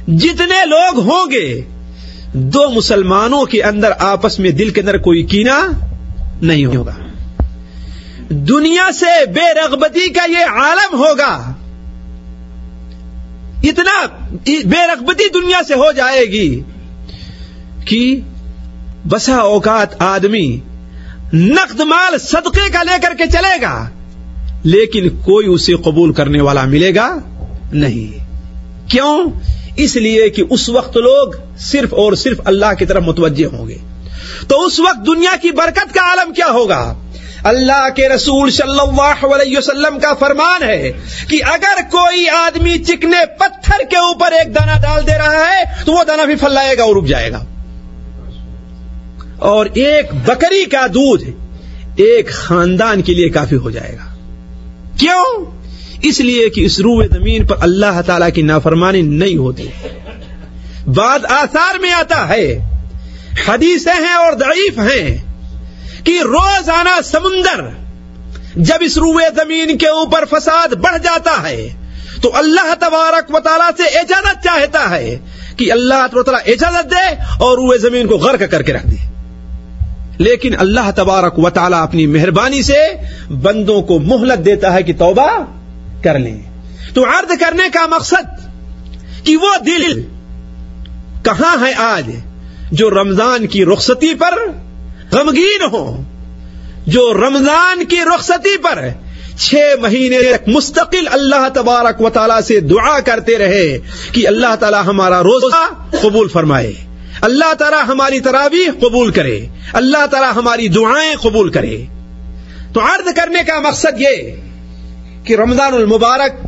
جتنے 0.09 0.67
لوگ 0.67 1.01
ہوں 1.01 1.31
گے، 1.31 1.61
دو 2.33 2.71
مسلمانوں 2.71 3.45
کے 3.45 3.63
اندر 3.63 3.91
آپس 3.99 4.39
میں 4.39 4.51
دل 4.51 4.71
کے 4.71 4.81
اندر 4.81 4.99
کوئی 4.99 5.23
کینا 5.23 5.69
نہیں 6.43 6.67
ہوگا۔ 6.67 6.95
دنیا 8.29 8.93
سے 8.93 9.27
بے 9.27 9.55
رغبتی 9.55 10.09
کا 10.09 10.31
یہ 10.31 10.45
عالم 10.51 10.99
ہوگا۔ 10.99 11.53
اتنا 13.63 14.07
بے 14.65 14.87
رغبتی 14.87 15.25
دنیا 15.35 15.61
سے 15.69 15.75
ہو 15.75 15.93
جائے 15.93 16.25
گی 16.25 16.61
کہ 17.85 18.21
بسا 19.09 19.37
اوقات 19.37 20.03
آدمی 20.03 20.61
نقد 21.33 21.81
مال 21.81 22.19
صدقے 22.19 22.71
کا 22.73 22.83
لے 22.83 23.01
کر 23.03 23.15
کے 23.19 23.25
چلے 23.33 23.63
گا۔ 23.63 23.89
لیکن 24.64 25.09
کوئی 25.09 25.47
اسے 25.47 25.75
قبول 25.75 26.12
کرنے 26.12 26.40
والا 26.40 26.64
ملے 26.64 26.94
گا 26.94 27.18
نہیں۔ 27.73 28.25
کیوں؟ 28.90 29.30
اس 29.76 29.97
لیے 29.97 30.30
کہ 30.30 30.42
اس 30.50 30.68
وقت 30.68 30.97
لوگ 30.97 31.33
صرف 31.59 31.94
اور 31.94 32.12
صرف 32.12 32.40
اللہ 32.44 32.75
کی 32.78 32.87
طرف 32.87 33.02
متوجہ 33.02 33.54
ہوں 33.54 33.68
گے۔ 33.68 33.76
تو 34.49 34.64
اس 34.64 34.80
وقت 34.80 35.06
دنیا 35.06 35.37
کی 35.42 35.50
برکت 35.50 35.94
کا 35.94 36.00
عالم 36.00 36.33
کیا 36.33 36.47
ہوگا؟ 36.47 36.94
اللہ 37.44 37.88
کے 37.97 38.09
رسول 38.09 38.50
صلی 38.50 38.80
اللہ 38.80 39.26
علیہ 39.26 39.59
وسلم 39.59 39.99
کا 39.99 40.14
فرمان 40.14 40.62
ہے 40.62 40.92
کہ 41.28 41.40
اگر 41.44 41.83
کوئی 41.90 42.28
آدمی 42.28 42.78
چکنے 42.78 43.26
پتھر 43.38 43.85
کے 43.90 43.97
اوپر 43.97 44.33
ایک 44.33 44.54
دانا 44.54 44.75
ڈال 44.83 45.06
دے 45.06 45.18
رہا 45.18 45.47
ہے، 45.47 45.85
تو 45.85 45.92
وہ 45.92 46.04
دانا 46.04 46.25
بھی 46.25 46.35
پھلائے 46.35 46.78
گا 46.78 46.83
اور 46.83 46.97
رک 46.97 47.06
جائے 47.06 47.33
گا۔ 47.33 47.44
اور 49.38 49.66
ایک 49.75 50.14
بکری 50.26 50.64
کا 50.64 50.87
دودھ 50.87 51.25
ایک 51.97 52.30
خاندان 52.30 53.02
کے 53.02 53.14
لیے 53.14 53.28
کافی 53.28 53.56
ہو 53.56 53.71
جائے 53.71 53.92
گا۔ 53.92 54.13
کیوں؟ 54.99 55.45
اس 56.03 56.21
لیے 56.21 56.51
کہ 56.51 56.61
اس 56.61 56.81
روح 56.81 57.05
زمین 57.15 57.47
پر 57.47 57.57
اللہ 57.61 58.01
تعالی 58.07 58.31
کی 58.31 58.43
نافرمانی 58.43 59.03
نہیں 59.03 59.37
ہوتی۔ 59.37 59.69
بعد 60.87 61.19
آثار 61.29 61.79
میں 61.79 61.93
آتا 61.93 62.29
ہے۔ 62.29 62.59
حدیثیں 63.49 64.01
ہیں 64.01 64.15
اور 64.15 64.33
ضعیف 64.33 64.79
ہیں 64.79 65.19
کہ 66.05 66.21
روزانہ 66.25 67.03
سمندر 67.05 67.69
جب 68.57 68.77
اس 68.81 68.99
روئے 68.99 69.27
زمین 69.37 69.79
کے 69.79 69.87
اوپر 69.87 70.25
فساد 70.25 70.69
بڑھ 70.69 70.99
جاتا 71.03 71.49
ہے، 71.49 71.69
تو 72.23 72.31
اللہ 72.35 72.75
تبارک 72.75 73.35
و 73.35 73.41
تعالیٰ 73.41 73.71
سے 73.77 73.99
اجازت 73.99 74.45
چاہتا 74.45 74.91
ہے 74.91 75.19
کہ 75.57 75.73
اللہ 75.73 76.07
تعالیٰ 76.13 76.41
اجازت 76.47 76.91
دے 76.91 77.15
اور 77.41 77.59
روئے 77.59 77.79
زمین 77.79 78.07
کو 78.07 78.17
غرق 78.17 78.51
کر 78.51 78.63
کے 78.63 78.73
رکھ 78.73 78.87
دے۔ 78.87 79.13
لیکن 80.18 80.54
اللہ 80.59 80.90
تبارک 80.97 81.38
و 81.38 81.50
تعالیٰ 81.50 81.83
اپنی 81.83 82.06
مہربانی 82.06 82.62
سے 82.62 82.78
بندوں 83.30 83.83
کو 83.83 83.99
مہلت 83.99 84.44
دیتا 84.44 84.73
ہے 84.73 84.83
کہ 84.83 84.92
توبہ 84.92 85.44
کر 86.04 86.18
لیں۔ 86.18 86.40
تو 86.94 87.04
عرض 87.04 87.38
کرنے 87.40 87.68
کا 87.73 87.87
مقصد 87.87 88.47
کہ 89.25 89.37
وہ 89.37 89.56
دل 89.66 90.02
کہاں 91.23 91.66
ہے 91.66 91.73
آج 91.73 92.11
جو 92.73 92.90
رمضان 92.90 93.47
کی 93.47 93.64
رخصتی 93.64 94.14
پر 94.14 94.38
غمگین 95.12 95.62
ہو، 95.73 96.02
جو 96.87 97.14
رمضان 97.14 97.85
کی 97.85 97.97
رخصتی 98.14 98.56
پر 98.56 98.88
چھ 99.38 99.54
مہینے 99.80 100.18
تک 100.23 100.49
مستقل 100.49 101.09
اللہ 101.12 101.49
تبارک 101.54 102.00
و 102.00 102.11
تعالیٰ 102.11 102.40
سے 102.40 102.61
دعا 102.61 103.00
کرتے 103.00 103.38
رہے 103.38 103.78
کہ 104.12 104.28
اللہ 104.28 104.54
تعالیٰ 104.61 104.83
ہمارا 104.87 105.23
روزہ 105.23 105.87
قبول 106.02 106.28
فرمائے۔ 106.28 106.73
اللہ 107.25 107.54
تعالیٰ 107.54 107.83
ہماری 107.88 108.21
تراویح 108.21 108.71
قبول 108.81 109.11
کرے، 109.11 109.47
اللہ 109.73 110.07
تعالیٰ 110.07 110.33
ہماری 110.37 110.69
دعائیں 110.69 111.14
قبول 111.16 111.50
کرے۔ 111.50 111.85
تو 112.73 112.81
عرض 112.81 113.14
کرنے 113.14 113.38
کا 113.47 113.61
مقصد 113.61 114.00
یہ 114.00 114.31
کہ 115.25 115.37
رمضان 115.37 115.75
المبارک 115.75 116.43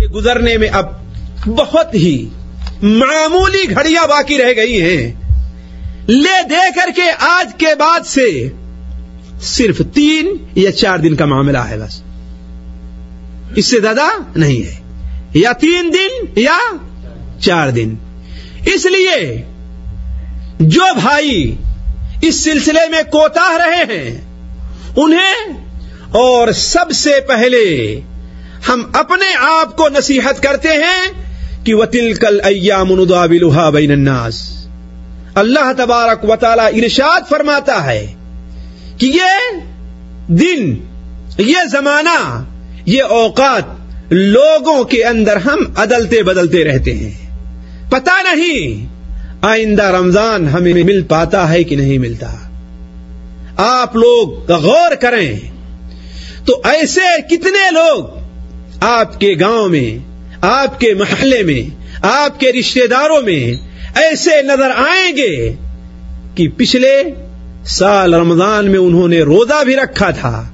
کے 0.00 0.06
گزرنے 0.06 0.56
میں 0.56 0.68
اب 0.68 0.86
بہت 1.46 1.94
ہی 1.94 2.28
معمولی 2.82 3.70
گھڑیاں 3.70 4.06
باقی 4.06 4.38
رہ 4.38 4.52
گئی 4.56 4.82
ہیں۔ 4.82 5.12
لے 6.08 6.48
دے 6.50 6.70
کر 6.74 6.88
کے 6.96 7.10
آج 7.18 7.54
کے 7.58 7.74
بعد 7.78 8.06
سے 8.06 8.48
صرف 9.42 9.82
تین 9.94 10.36
یا 10.54 10.72
چار 10.72 10.98
دن 10.98 11.16
کا 11.16 11.24
معاملہ 11.24 11.58
ہے 11.58 11.78
بس۔ 11.78 12.02
اس 13.56 13.66
سے 13.66 13.80
زیادہ 13.80 14.04
نہیں 14.36 14.62
ہے۔ 14.62 14.76
یا 15.34 15.52
تین 15.52 15.94
دن 15.94 16.40
یا 16.40 16.58
چار 17.40 17.70
دن۔ 17.70 17.94
اس 18.66 18.86
لیے 18.86 19.42
جو 20.60 20.94
بھائی 20.94 21.56
اس 22.22 22.44
سلسلے 22.44 22.88
میں 22.90 23.02
کوتا 23.02 23.58
رہے 23.58 23.94
ہیں، 23.94 24.20
انہیں 24.96 25.64
اور 26.10 26.52
سب 26.52 26.90
سے 26.94 27.20
پہلے 27.28 28.00
ہم 28.68 28.82
اپنے 28.92 29.34
آپ 29.40 29.76
کو 29.76 29.88
نصیحت 29.88 30.42
کرتے 30.42 30.68
ہیں 30.68 31.24
کہ 31.64 31.74
وہ 31.74 31.84
کل 32.20 32.40
ایام 32.44 32.90
بین 33.72 33.90
الناس۔ 33.90 34.66
اللہ 35.34 35.72
تبارک 35.76 36.30
و 36.30 36.36
تعالی 36.36 36.82
ارشاد 36.82 37.20
فرماتا 37.28 37.86
ہے 37.86 38.14
کہ 38.98 39.06
یہ 39.06 39.60
دن، 40.26 40.74
یہ 41.38 41.56
زمانہ، 41.72 42.44
یہ 42.86 43.02
اوقات 43.02 43.64
لوگوں 44.12 44.84
کے 44.84 45.04
اندر 45.04 45.36
ہم 45.36 45.58
عدلتے 45.76 46.22
بدلتے 46.22 46.64
رہتے 46.64 46.94
ہیں۔ 46.94 47.30
پتا 47.90 48.22
نہیں 48.22 48.93
آئندہ 49.46 49.82
رمضان 49.82 50.48
ہمیں 50.48 50.74
مل 50.74 51.02
پاتا 51.02 51.50
ہے 51.50 51.64
کہ 51.64 51.76
نہیں 51.76 51.98
ملتا۔ 51.98 52.34
آپ 53.56 53.96
لوگ 53.96 54.52
غور 54.52 54.94
کریں۔ 54.94 55.40
تو 56.44 56.60
ایسے 56.64 57.22
کتنے 57.30 57.70
لوگ 57.70 58.04
آپ 58.80 59.20
کے 59.20 59.34
گاؤں 59.40 59.68
میں، 59.68 59.98
آپ 60.40 60.80
کے 60.80 60.94
محلے 60.94 61.42
میں، 61.42 61.74
آپ 62.02 62.40
کے 62.40 62.52
رشتے 62.52 62.86
داروں 62.86 63.22
میں 63.22 63.54
ایسے 63.94 64.42
نظر 64.42 64.70
آئیں 64.76 65.16
گے 65.16 65.52
کہ 66.34 66.48
پچھلے 66.56 67.02
سال 67.64 68.14
رمضان 68.14 68.70
میں 68.70 68.78
انہوں 68.78 69.08
نے 69.08 69.20
روزہ 69.20 69.64
بھی 69.64 69.76
رکھا 69.76 70.10
تھا۔ 70.10 70.48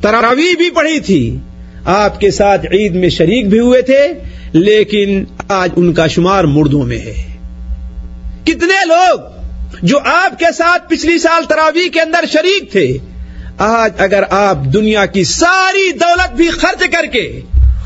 تراوی 0.00 0.56
بھی 0.56 0.70
پڑھی 0.70 1.00
تھی۔ 1.00 1.36
آپ 1.84 2.20
کے 2.20 2.30
ساتھ 2.30 2.66
عید 2.72 2.94
میں 2.94 3.08
شریک 3.08 3.48
بھی 3.48 3.58
ہوئے 3.58 3.82
تھے، 3.82 4.08
لیکن 4.52 5.24
آج 5.48 5.70
ان 5.76 5.92
کا 5.92 6.06
شمار 6.06 6.44
مردوں 6.44 6.82
میں 6.82 6.98
ہے۔ 6.98 7.31
کتنے 8.44 8.84
لوگ 8.86 9.20
جو 9.82 9.98
آپ 9.98 10.38
کے 10.38 10.52
ساتھ 10.56 10.88
پچھلی 10.88 11.18
سال 11.18 11.44
تراوی 11.44 11.88
کے 11.88 12.00
اندر 12.00 12.24
شریک 12.32 12.72
تھے، 12.72 12.98
آج 13.58 13.92
اگر 13.98 14.22
آپ 14.30 14.56
دنیا 14.72 15.06
کی 15.06 15.24
ساری 15.24 15.90
دولت 15.92 16.32
بھی 16.32 16.48
خرچ 16.48 16.84
کر 16.92 17.06
کے 17.06 17.40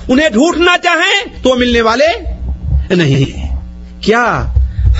انہیں 0.08 0.28
ڈھونڈنا 0.28 0.76
چاہیں 0.82 1.42
تو 1.42 1.54
ملنے 1.54 1.80
والے 1.80 2.06
نہیں 2.94 3.48
کیا 4.00 4.52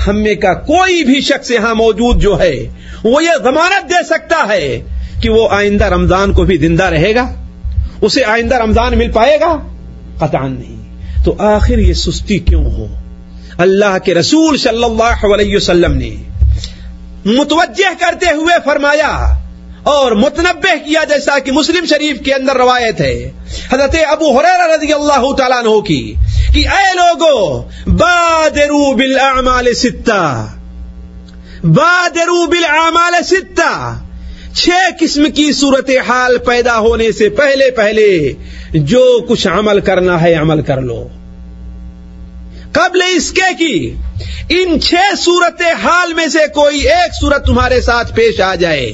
ہم 0.07 0.23
میں 0.23 0.35
کا 0.35 0.53
کوئی 0.53 1.03
بھی 1.03 1.21
شخص 1.21 1.51
یہاں 1.51 1.75
موجود 1.75 2.21
جو 2.21 2.39
ہے، 2.39 2.55
وہ 3.03 3.23
یہ 3.23 3.43
ضمانت 3.43 3.89
دے 3.89 4.03
سکتا 4.03 4.47
ہے 4.49 4.81
کہ 5.21 5.29
وہ 5.29 5.47
آئندہ 5.51 5.85
رمضان 5.85 6.33
کو 6.33 6.43
بھی 6.43 6.57
زندہ 6.57 6.83
رہے 6.83 7.15
گا؟ 7.15 7.33
اسے 8.01 8.23
آئندہ 8.23 8.55
رمضان 8.55 8.97
مل 8.97 9.11
پائے 9.11 9.39
گا؟ 9.39 9.67
قطعا 10.17 10.47
نہیں۔ 10.47 10.75
تو 11.25 11.35
آخر 11.39 11.77
یہ 11.77 11.93
سستی 11.93 12.39
کیوں 12.39 12.65
ہو؟ 12.65 12.87
اللہ 13.57 13.97
کے 14.05 14.13
رسول 14.13 14.57
صلی 14.57 14.83
اللہ 14.83 15.25
علیہ 15.25 15.55
وسلم 15.55 15.93
نے 15.93 16.15
متوجہ 17.25 17.93
کرتے 17.99 18.33
ہوئے 18.35 18.55
فرمایا 18.65 19.11
اور 19.83 20.11
متنبع 20.11 20.73
کیا 20.85 21.03
جیسا 21.03 21.37
کہ 21.39 21.51
مسلم 21.51 21.85
شریف 21.85 22.19
کے 22.25 22.33
اندر 22.33 22.57
روایت 22.57 23.01
ہے، 23.01 23.31
حضرت 23.71 23.95
ابو 24.07 24.37
حریر 24.37 24.61
رضی 24.69 24.93
اللہ 24.93 25.31
تعالیٰ 25.37 25.57
عنہ 25.57 25.79
کی 25.79 26.13
کہ 26.53 26.67
اے 26.67 26.93
لوگو، 26.93 27.61
بادرو 27.97 28.91
بالاعمال 28.95 29.73
ستہ 29.73 30.23
بادرو 31.63 32.45
بالاعمال 32.45 33.13
ستہ 33.23 33.99
چھ 34.53 34.69
قسم 34.99 35.29
کی 35.35 35.51
صورت 35.51 35.89
حال 36.07 36.37
پیدا 36.37 36.77
ہونے 36.79 37.11
سے 37.11 37.29
پہلے 37.29 37.71
پہلے 37.71 38.33
جو 38.73 39.25
کچھ 39.29 39.47
عمل 39.47 39.79
کرنا 39.81 40.21
ہے 40.21 40.33
عمل 40.33 40.61
کر 40.61 40.81
لو۔ 40.81 41.07
قبل 42.71 43.01
اس 43.15 43.31
کے 43.31 43.53
کی؟ 43.59 43.93
ان 44.49 44.81
چھ 44.81 44.95
صورت 45.17 45.61
حال 45.83 46.13
میں 46.13 46.27
سے 46.27 46.47
کوئی 46.55 46.79
ایک 46.79 47.11
صورت 47.21 47.45
تمہارے 47.45 47.81
ساتھ 47.81 48.15
پیش 48.15 48.41
آ 48.41 48.55
جائے۔ 48.55 48.93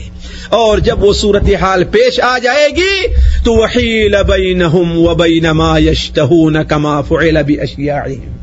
اور 0.50 0.78
جب 0.78 1.04
وہ 1.04 1.14
صورت 1.14 1.50
حال 1.62 1.84
پیش 1.84 2.20
آ 2.20 2.38
جائے 2.38 2.70
گی، 2.70 3.08
تو 3.46 3.54
وحیل 3.54 4.16
بینہم 4.28 4.98
و 4.98 5.16
بین 5.16 5.44
ما 5.44 5.80
یشتہون 5.80 6.64
کما 6.64 7.02
فعل 7.02 7.44
باشیاعہم 7.44 8.38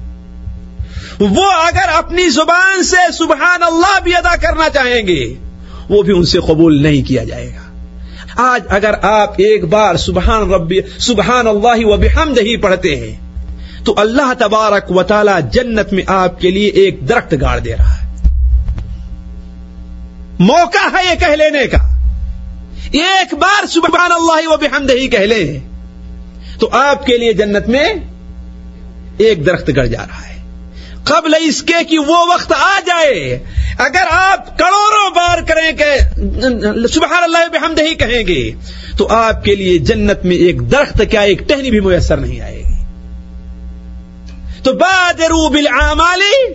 وہ 1.21 1.53
اگر 1.53 1.89
اپنی 1.93 2.29
زبان 2.29 2.83
سے 2.83 3.13
سبحان 3.19 3.63
اللہ 3.63 4.01
بھی 4.03 4.15
ادا 4.15 4.37
کرنا 4.37 4.69
چاہیں 4.69 5.07
گے، 5.07 5.35
وہ 5.89 6.03
بھی 6.03 6.13
ان 6.13 6.25
سے 6.25 6.39
قبول 6.39 6.83
نہیں 6.83 7.09
کیا 7.09 7.25
جائے 7.25 7.47
گا۔ 7.47 7.71
آج 8.37 8.63
اگر 8.69 8.95
آپ 9.03 9.33
ایک 9.33 9.65
بار 9.65 9.97
سبحان 9.97 10.53
ربی 10.53 10.81
سبحان 10.99 11.47
اللہ 11.47 11.85
و 11.85 11.97
بحمد 11.97 12.39
ہی 12.39 12.57
پڑھتے 12.57 12.97
ہیں 12.97 13.30
تو 13.85 13.95
اللہ 13.97 14.33
تبارک 14.39 14.91
و 14.91 15.03
تعالی 15.03 15.31
جنت 15.53 15.93
میں 15.93 16.03
آپ 16.07 16.41
کے 16.41 16.51
لیے 16.51 16.69
ایک 16.69 17.09
درخت 17.09 17.35
گاڑ 17.41 17.59
دے 17.59 17.77
رہا 17.77 17.95
ہے۔ 17.95 18.11
موقع 20.39 20.97
ہے 20.97 21.13
یہ 21.13 21.19
کہہ 21.19 21.27
لینے 21.27 21.67
کا۔ 21.67 21.79
ایک 22.93 23.35
بار 23.35 23.67
سبحان 23.67 24.13
اللہ 24.13 24.49
و 24.49 24.57
بحمد 24.57 24.91
ہی 24.91 25.09
کہہ 25.09 25.19
لیں، 25.19 25.59
تو 26.59 26.69
آپ 26.73 27.07
کے 27.07 27.17
لیے 27.17 27.33
جنت 27.33 27.69
میں 27.69 27.95
ایک 29.19 29.47
درخت 29.47 29.71
گڑ 29.77 29.85
جا 29.85 30.03
رہا 30.03 30.29
ہے۔ 30.29 30.43
قبل 31.05 31.35
اس 31.41 31.63
کے 31.63 31.85
کہ 31.85 31.99
وہ 31.99 32.17
وقت 32.35 32.53
آ 32.53 32.79
جائے، 32.87 33.39
اگر 33.79 34.03
آپ 34.11 34.59
کروڑوں 34.59 35.11
بار 35.11 35.39
کریں 35.49 35.73
کہ 35.73 35.99
سبحان 36.87 37.23
اللہ 37.23 37.49
بحمد 37.53 37.79
ہی 37.79 37.95
کہیں 37.95 38.27
گے، 38.27 38.53
تو 38.99 39.09
آپ 39.09 39.45
کے 39.45 39.55
لیے 39.55 39.79
جنت 39.79 40.25
میں 40.25 40.37
ایک 40.37 40.73
درخت 40.73 41.03
کیا، 41.11 41.21
ایک 41.21 41.39
ٹہنی 41.39 41.71
بھی 41.71 41.81
میسر 41.81 42.17
نہیں 42.17 42.41
آئے۔ 42.41 42.57
گی 42.57 42.60
تو 44.63 44.73
بادرو 44.73 45.49
بالعمالی 45.49 46.55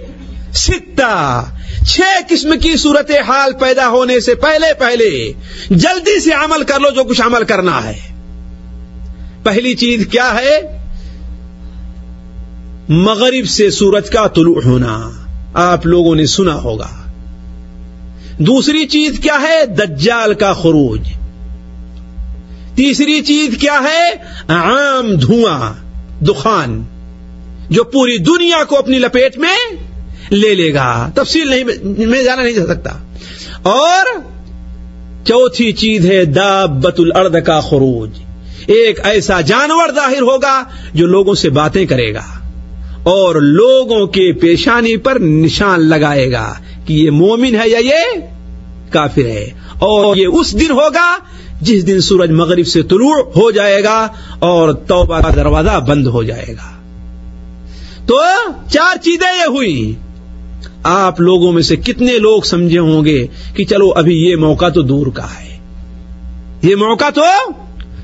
ستہ 0.54 1.46
چھ 1.88 2.02
قسم 2.30 2.60
کی 2.60 2.78
صورت 2.78 3.12
حال 3.28 3.54
پیدا 3.54 3.88
ہونے 3.88 4.20
سے 4.20 4.36
پہلے 4.36 4.74
پہلے 4.80 5.34
جلدی 5.70 6.20
سے 6.20 6.32
عمل 6.32 6.64
کر 6.64 6.80
لو 6.80 6.90
جو 6.90 7.04
کچھ 7.04 7.22
عمل 7.22 7.44
کرنا 7.44 7.84
ہے۔ 7.84 8.00
پہلی 9.44 9.76
چیز 9.76 10.08
کیا 10.12 10.36
ہے؟ 10.36 10.80
مغرب 12.90 13.48
سے 13.48 13.72
سورج 13.72 14.10
کا 14.10 14.28
طلوع 14.28 14.62
ہونا۔ 14.66 15.10
آپ 15.54 15.86
لوگوں 15.86 16.16
نے 16.16 16.26
سنا 16.26 16.56
ہوگا۔ 16.56 16.90
دوسری 18.38 18.86
چیز 18.86 19.20
کیا 19.20 19.38
ہے؟ 19.42 19.66
دجال 19.66 20.34
کا 20.34 20.54
خروج۔ 20.54 21.02
تیسری 22.76 23.22
چیز 23.22 23.58
کیا 23.62 23.80
ہے؟ 23.84 24.12
عام 24.48 25.16
دھواں، 25.16 25.74
دخان۔ 26.24 26.84
جو 27.70 27.84
پوری 27.84 28.18
دنیا 28.18 28.64
کو 28.64 28.78
اپنی 28.78 29.00
لپیٹ 29.00 29.38
میں 29.38 29.76
لے 30.32 30.54
لے 30.54 30.74
گا۔ 30.74 31.10
تفصیل 31.16 31.50
نہیں، 31.50 31.64
میں 32.06 32.24
جانا 32.24 32.42
نہیں 32.44 32.54
جا 32.54 32.66
سکتا۔ 32.66 32.90
اور 33.64 34.06
چوتھی 35.26 35.72
چیز 35.72 36.06
ہے 36.06 36.26
دابت 36.26 37.00
الارض 37.00 37.36
کا 37.46 37.60
خروج۔ 37.60 38.10
ایک 38.68 39.00
ایسا 39.04 39.42
جانور 39.42 39.94
ظاہر 39.96 40.22
ہوگا 40.22 40.64
جو 40.94 41.08
لوگوں 41.08 41.34
سے 41.34 41.50
باتیں 41.50 41.86
کرے 41.86 42.14
گا 42.14 42.40
اور 43.04 43.36
لوگوں 43.36 44.08
کے 44.08 44.34
پیشانی 44.34 44.98
پر 44.98 45.20
نشان 45.20 45.90
لگائے 45.90 46.32
گا 46.32 46.54
کہ 46.86 46.94
یہ 46.94 47.12
مومن 47.12 47.56
ہے 47.56 47.70
یا 47.70 47.80
یہ 47.80 48.20
کافر 48.90 49.26
ہے۔ 49.26 49.50
اور 49.80 50.16
یہ 50.16 50.28
اس 50.28 50.60
دن 50.60 50.72
ہوگا 50.72 51.16
جس 51.62 51.88
دن 51.88 52.02
سورج 52.02 52.32
مغرب 52.32 52.68
سے 52.68 52.84
طلوع 52.84 53.24
ہو 53.36 53.52
جائے 53.52 53.84
گا 53.84 54.08
اور 54.40 54.74
توبہ 54.74 55.22
کا 55.22 55.30
دروازہ 55.36 55.80
بند 55.88 56.08
ہو 56.08 56.24
جائے 56.24 56.54
گا۔ 56.54 56.75
تو 58.08 58.22
چار 58.70 58.98
چیزیں 58.98 59.38
یہ 59.38 59.48
ہوئی۔ 59.48 59.96
آپ 60.84 61.22
لوگوں 61.22 61.52
میں 61.52 61.62
سے 61.62 61.76
کتنے 61.76 62.18
لوگ 62.18 62.42
سمجھے 62.42 62.80
ہوں 62.80 63.06
گے 63.06 63.28
کہ 63.56 63.66
چلو 63.66 63.92
ابھی 63.96 64.16
یہ 64.16 64.36
موقع 64.36 64.70
تو 64.70 64.82
دور 64.82 65.08
کا 65.08 65.28
ہے۔ 65.40 65.58
یہ 66.62 66.76
موقع 66.76 67.10
تو 67.10 67.22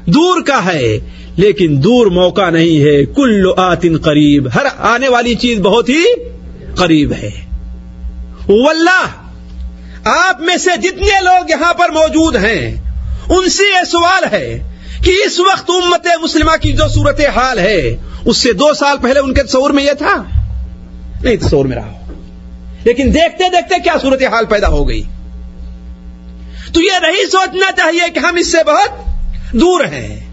دور 0.05 0.41
کا 0.41 0.73
ہے، 0.73 0.99
لیکن 1.37 1.83
دور 1.83 2.07
موقع 2.07 2.49
نہیں 2.49 2.83
ہے۔ 2.83 3.05
کل 3.05 3.47
آتن 3.57 3.97
قریب، 3.97 4.47
ہر 4.55 4.65
آنے 4.77 5.07
والی 5.07 5.35
چیز 5.35 5.59
بہت 5.59 5.89
ہی 5.89 6.03
قریب 6.75 7.11
ہے۔ 7.11 7.29
واللہ، 8.49 9.07
آپ 10.07 10.41
میں 10.41 10.57
سے 10.57 10.77
جتنے 10.77 11.23
لوگ 11.23 11.49
یہاں 11.49 11.73
پر 11.73 11.89
موجود 11.89 12.35
ہیں، 12.35 12.75
ان 13.29 13.49
سے 13.49 13.63
یہ 13.63 13.83
سوال 13.85 14.23
ہے 14.31 14.71
کہ 15.03 15.09
اس 15.25 15.39
وقت 15.39 15.71
امت 15.83 16.07
مسلمہ 16.23 16.57
کی 16.61 16.73
جو 16.73 16.87
صورت 16.87 17.21
حال 17.35 17.59
ہے 17.59 17.95
اس 18.25 18.37
سے 18.37 18.53
دو 18.53 18.73
سال 18.73 18.97
پہلے 19.01 19.19
ان 19.19 19.33
کے 19.33 19.43
تصور 19.43 19.69
میں 19.69 19.83
یہ 19.83 19.93
تھا 19.93 20.23
نہیں، 21.23 21.35
تصور 21.35 21.65
میں 21.65 21.75
رہا 21.77 21.93
لیکن 22.83 23.13
دیکھتے 23.13 23.49
دیکھتے 23.49 23.75
کیا 23.83 23.93
صورت 24.01 24.23
حال 24.23 24.45
پیدا 24.45 24.67
ہو 24.67 24.87
گئی۔ 24.87 25.01
تو 26.73 26.81
یہ 26.81 26.99
نہیں 27.01 27.25
سوچنا 27.31 27.71
چاہیے 27.71 28.09
کہ 28.13 28.19
ہم 28.19 28.35
اس 28.35 28.51
سے 28.51 28.57
بہت 28.67 28.89
دور 29.53 29.83
ہیں۔ 29.83 30.31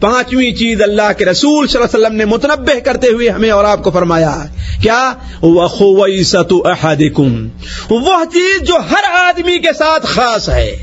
پانچویں 0.00 0.52
چیز 0.52 0.82
اللہ 0.82 1.12
کے 1.18 1.24
رسول 1.24 1.66
صلی 1.66 1.82
اللہ 1.82 1.96
علیہ 1.96 2.06
وسلم 2.06 2.16
نے 2.16 2.24
متنبع 2.24 2.78
کرتے 2.84 3.06
ہوئے 3.08 3.28
ہمیں 3.28 3.50
اور 3.50 3.64
آپ 3.64 3.84
کو 3.84 3.90
فرمایا، 3.90 4.36
کیا؟ 4.82 5.12
وہ 7.90 8.24
چیز 8.32 8.68
جو 8.68 8.74
ہر 8.90 9.10
آدمی 9.12 9.58
کے 9.58 9.72
ساتھ 9.78 10.06
خاص 10.06 10.48
ہے۔ 10.48 10.76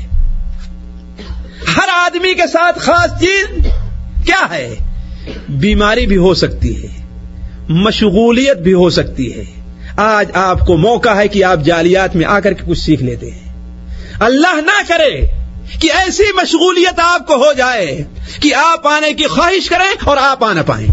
ہر 1.76 1.88
آدمی 1.94 2.34
کے 2.34 2.46
ساتھ 2.52 2.78
خاص 2.78 3.20
چیز 3.20 3.66
کیا 4.24 4.46
ہے؟ 4.50 4.74
بیماری 5.48 6.06
بھی 6.06 6.16
ہو 6.16 6.34
سکتی 6.34 6.82
ہے، 6.82 6.88
مشغولیت 7.68 8.56
بھی 8.56 8.72
ہو 8.72 8.90
سکتی 8.90 9.36
ہے۔ 9.36 9.44
آج 9.96 10.28
آپ 10.34 10.66
کو 10.66 10.76
موقع 10.76 11.08
ہے 11.08 11.28
کہ 11.28 11.44
آپ 11.44 11.60
جالیات 11.64 12.16
میں 12.16 12.24
آ 12.24 12.40
کر 12.40 12.52
کے 12.52 12.64
کچھ 12.66 12.78
سیکھ 12.78 13.02
لیتے 13.02 13.30
ہیں۔ 13.30 13.52
اللہ 14.20 14.54
نہ 14.54 14.88
کرے 14.88 15.20
کہ 15.80 15.92
ایسی 15.92 16.22
مشغولیت 16.42 17.00
آپ 17.00 17.26
کو 17.26 17.34
ہو 17.34 17.52
جائے 17.52 18.04
کہ 18.40 18.54
آپ 18.54 18.86
آنے 18.88 19.12
کی 19.12 19.24
خواہش 19.24 19.68
کریں 19.68 19.94
اور 20.04 20.16
آپ 20.16 20.44
آ 20.44 20.52
نہ 20.52 20.60
پائیں۔ 20.66 20.86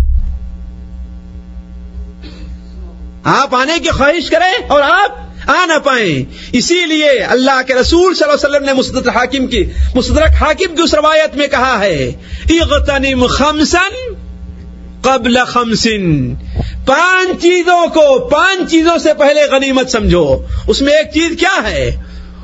آپ 3.23 3.55
آنے 3.55 3.79
کی 3.79 3.89
خواہش 3.89 4.29
کریں 4.29 4.65
اور 4.67 4.81
آپ 4.81 5.19
آ 5.49 5.65
نہ 5.65 5.79
پائیں۔ 5.83 6.25
اسی 6.51 6.85
لیے 6.85 7.09
اللہ 7.09 7.61
کے 7.67 7.73
رسول 7.73 8.15
صلی 8.15 8.29
اللہ 8.29 8.47
علیہ 8.47 8.49
وسلم 8.49 8.65
نے 8.65 8.73
مستد 8.73 9.07
حاکم 9.07 9.47
کی، 9.47 9.65
مستدرک 9.95 10.29
حاکم 10.41 10.75
کی 10.75 10.81
اس 10.81 10.93
روایت 10.93 11.37
میں 11.37 11.47
کہا 11.47 11.79
ہے، 11.79 12.11
اغتنم 12.49 13.25
خمسن 13.25 14.13
قبل 15.01 15.37
خمسن۔ 15.47 16.35
پانچ 16.85 17.41
چیزوں 17.41 17.87
کو، 17.87 18.19
پانچ 18.19 18.71
چیزوں 18.71 18.97
سے 18.97 19.13
پہلے 19.13 19.41
غنیمت 19.51 19.89
سمجھو۔ 19.89 20.37
اس 20.67 20.81
میں 20.81 20.93
ایک 20.93 21.13
چیز 21.13 21.39
کیا 21.39 21.71
ہے؟ 21.71 22.01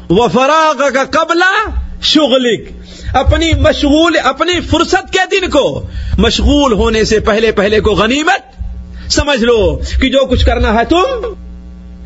وہ 0.10 0.28
فراغ 0.34 0.82
کا 0.94 1.24
قبلہ 1.24 1.70
شغلک۔ 2.02 2.70
اپنی 3.14 3.54
مشغول، 3.54 4.18
اپنی 4.24 4.60
فرصت 4.62 5.14
کے 5.14 5.40
دن 5.40 5.50
کو۔ 5.50 5.88
مشغول 6.18 6.74
ہونے 6.74 7.04
سے 7.04 7.20
پہلے 7.20 7.52
پہلے 7.52 7.80
کو 7.80 7.92
غنیمت۔ 7.92 8.64
سمجھ 9.12 9.44
لو 9.44 9.80
کہ 10.02 10.10
جو 10.10 10.26
کچھ 10.26 10.46
کرنا 10.46 10.74
ہے 10.74 10.86
تم 10.86 11.34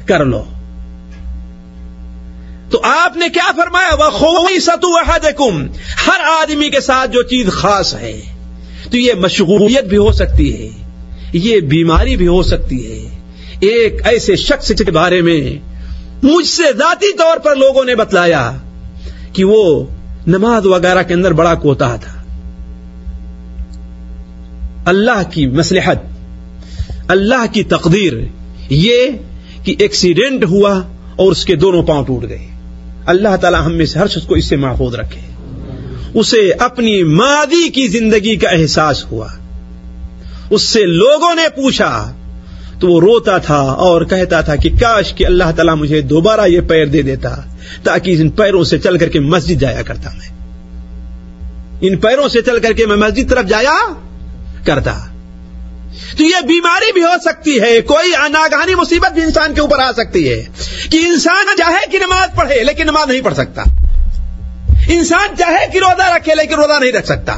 کر 0.06 0.26
لو۔ 0.26 0.44
تو 2.72 2.82
آپ 2.84 3.18
نے 3.18 3.30
کیا 3.30 3.52
فرمایا؟ 3.56 4.06
وہ 4.06 4.10
خوی 4.10 4.60
ستو 4.60 4.98
ہر 6.08 6.20
آدمی 6.42 6.70
کے 6.70 6.80
ساتھ 6.80 7.12
جو 7.12 7.22
چیز 7.22 7.50
خاص 7.52 7.94
ہے۔ 7.94 8.39
تو 8.92 8.98
یہ 8.98 9.14
مشغولیت 9.14 9.84
بھی 9.84 9.98
ہو 9.98 10.12
سکتی 10.12 10.54
ہے، 10.54 10.70
یہ 11.34 11.60
بیماری 11.60 12.18
بھی 12.18 12.28
ہو 12.28 12.44
سکتی 12.44 12.86
ہے۔ 12.86 13.10
ایک 13.60 14.08
ایسے 14.08 14.36
شخص 14.36 14.72
کے 14.86 14.92
بارے 14.92 15.22
میں 15.22 15.70
مجھ 16.24 16.48
سے 16.48 16.64
ذاتی 16.78 17.18
طور 17.18 17.38
پر 17.38 17.56
لوگوں 17.56 17.86
نے 17.86 17.96
بتلایا 17.96 18.52
کہ 19.34 19.44
وہ 19.44 19.86
نماز 20.28 20.66
وغیرہ 20.66 21.04
کے 21.04 21.14
اندر 21.14 21.34
بڑا 21.34 21.56
کوتا 21.56 21.96
تھا۔ 21.96 22.24
اللہ 24.86 25.22
کی 25.32 25.48
مسلحت 25.48 25.98
اللہ 27.08 27.54
کی 27.54 27.64
تقدیر 27.64 28.14
یہ 28.70 29.08
کہ 29.64 29.76
ایکسیڈنٹ 29.80 30.44
ہوا 30.44 30.82
اور 31.16 31.32
اس 31.32 31.46
کے 31.46 31.56
دونوں 31.56 31.84
پاؤں 31.84 32.06
ٹوٹ 32.06 32.30
گئے۔ 32.30 32.48
اللہ 33.06 33.36
تعالی 33.42 33.58
ہم 33.66 33.74
میں 33.74 33.86
سے 33.86 34.00
ہر 34.00 34.08
شخص 34.08 34.26
کو 34.26 34.36
اس 34.36 34.46
سے 34.46 34.56
محفوظ 34.56 34.96
رکھے۔ 34.96 35.29
اسے 36.14 36.52
اپنی 36.60 37.04
مادی 37.04 37.70
کی 37.70 37.88
زندگی 37.88 38.36
کا 38.36 38.50
احساس 38.50 39.06
ہوا۔ 39.06 39.28
اس 40.50 40.62
سے 40.62 40.86
لوگوں 40.86 41.36
نے 41.36 41.48
پوچھا، 41.56 42.14
تو 42.80 42.88
وہ 42.88 43.00
روتا 43.00 43.38
تھا 43.38 43.58
اور 43.58 44.02
کہتا 44.02 44.42
تھا 44.42 44.56
کہ 44.56 44.70
کاش 44.80 45.14
کہ 45.14 45.26
اللہ 45.26 45.44
تعالیٰ 45.44 45.76
مجھے 45.76 46.02
دوبارہ 46.02 46.42
یہ 46.48 46.62
پیر 46.62 46.86
دے 46.86 47.02
دیتا، 47.02 47.36
تاکہ 47.84 48.22
ان 48.22 48.30
پیروں 48.30 48.64
سے 48.64 48.80
چل 48.80 48.98
کر 48.98 49.10
کے 49.10 49.20
مسجد 49.20 49.62
جایا 49.62 49.82
کرتا 49.82 50.10
میں۔ 50.10 50.40
ان 51.82 51.98
پیروں 51.98 52.30
سے 52.30 52.42
چل 52.42 52.60
کر 52.60 52.74
کے 52.74 52.86
میں 52.86 52.96
مسجد 52.96 53.30
طرف 53.30 53.46
جایا 53.46 53.94
کرتا۔ 54.66 55.08
تو 56.18 56.24
یہ 56.24 56.46
بیماری 56.48 56.92
بھی 56.92 57.04
ہو 57.04 57.14
سکتی 57.22 57.62
ہے، 57.62 57.82
کوئی 57.82 58.12
ناگہانی 58.30 58.76
مصیبت 58.76 59.14
بھی 59.14 59.22
انسان 59.22 59.54
کے 59.54 59.62
اوپر 59.62 59.80
آ 59.80 59.92
سکتی 59.92 60.30
ہے۔ 60.30 60.46
کہ 60.90 60.98
انسان 60.98 61.46
چاہے 61.58 61.92
کہ 61.92 62.00
نماز 62.00 62.30
پڑھے، 62.36 62.64
لیکن 62.64 62.84
نماز 62.84 63.08
نہیں 63.08 63.22
پڑھ 63.22 63.34
سکتا۔ 63.34 63.64
انسان 64.90 65.38
چاہے 65.38 65.68
کہ 65.74 65.78
روزہ 65.78 66.16
رکھے 66.16 66.36
لیکن 66.36 66.56
روزہ 66.56 66.80
نہیں 66.80 66.92
رکھ 66.92 67.06
سکتا۔ 67.06 67.34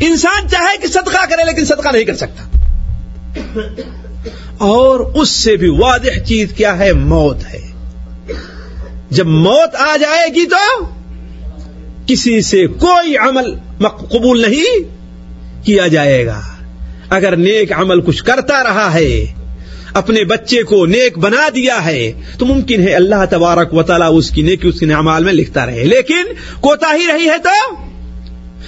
انسان 0.00 0.48
چاہے 0.48 0.76
کہ 0.76 0.86
صدقہ 0.86 1.26
کرے 1.30 1.44
لیکن 1.44 1.64
صدقہ 1.64 1.88
نہیں 1.92 2.04
کر 2.04 2.16
سکتا۔ 2.16 2.42
اور 4.58 5.00
اس 5.00 5.28
سے 5.28 5.56
بھی 5.56 5.68
واضح 5.68 6.18
چیز 6.26 6.52
کیا 6.52 6.78
ہے؟ 6.78 6.92
موت 6.92 7.36
ہے۔ 7.54 7.72
جب 9.10 9.26
موت 9.26 9.74
آ 9.74 9.96
جائے 9.96 10.34
گی 10.34 10.44
تو 10.44 10.84
کسی 12.06 12.40
سے 12.40 12.66
کوئی 12.66 13.16
عمل 13.16 13.54
قبول 13.78 14.42
نہیں 14.42 15.00
کیا 15.66 15.86
جائے 15.86 16.26
گا۔ 16.26 16.40
اگر 17.08 17.36
نیک 17.36 17.72
عمل 17.72 18.00
کچھ 18.00 18.24
کرتا 18.24 18.62
رہا 18.62 18.94
ہے 18.94 19.26
اپنے 19.94 20.24
بچے 20.24 20.62
کو 20.62 20.86
نیک 20.86 21.18
بنا 21.18 21.48
دیا 21.54 21.86
ہے 21.86 22.12
تو 22.38 22.46
ممکن 22.46 22.88
ہے 22.88 22.94
اللہ 22.94 23.24
تبارک 23.30 23.74
و 23.74 23.82
تعالیٰ 23.82 24.10
اس 24.12 24.30
کی 24.30 24.42
نیکی، 24.42 24.68
اس 24.68 24.80
کے 24.80 24.92
اعمال 24.92 25.24
میں 25.24 25.32
لکھتا 25.32 25.66
رہے۔ 25.66 25.84
لیکن 25.84 26.22
کوتا 26.60 26.86
ہی 26.94 27.06
رہی 27.06 27.28
ہے 27.28 27.38
تو؟ 27.38 27.74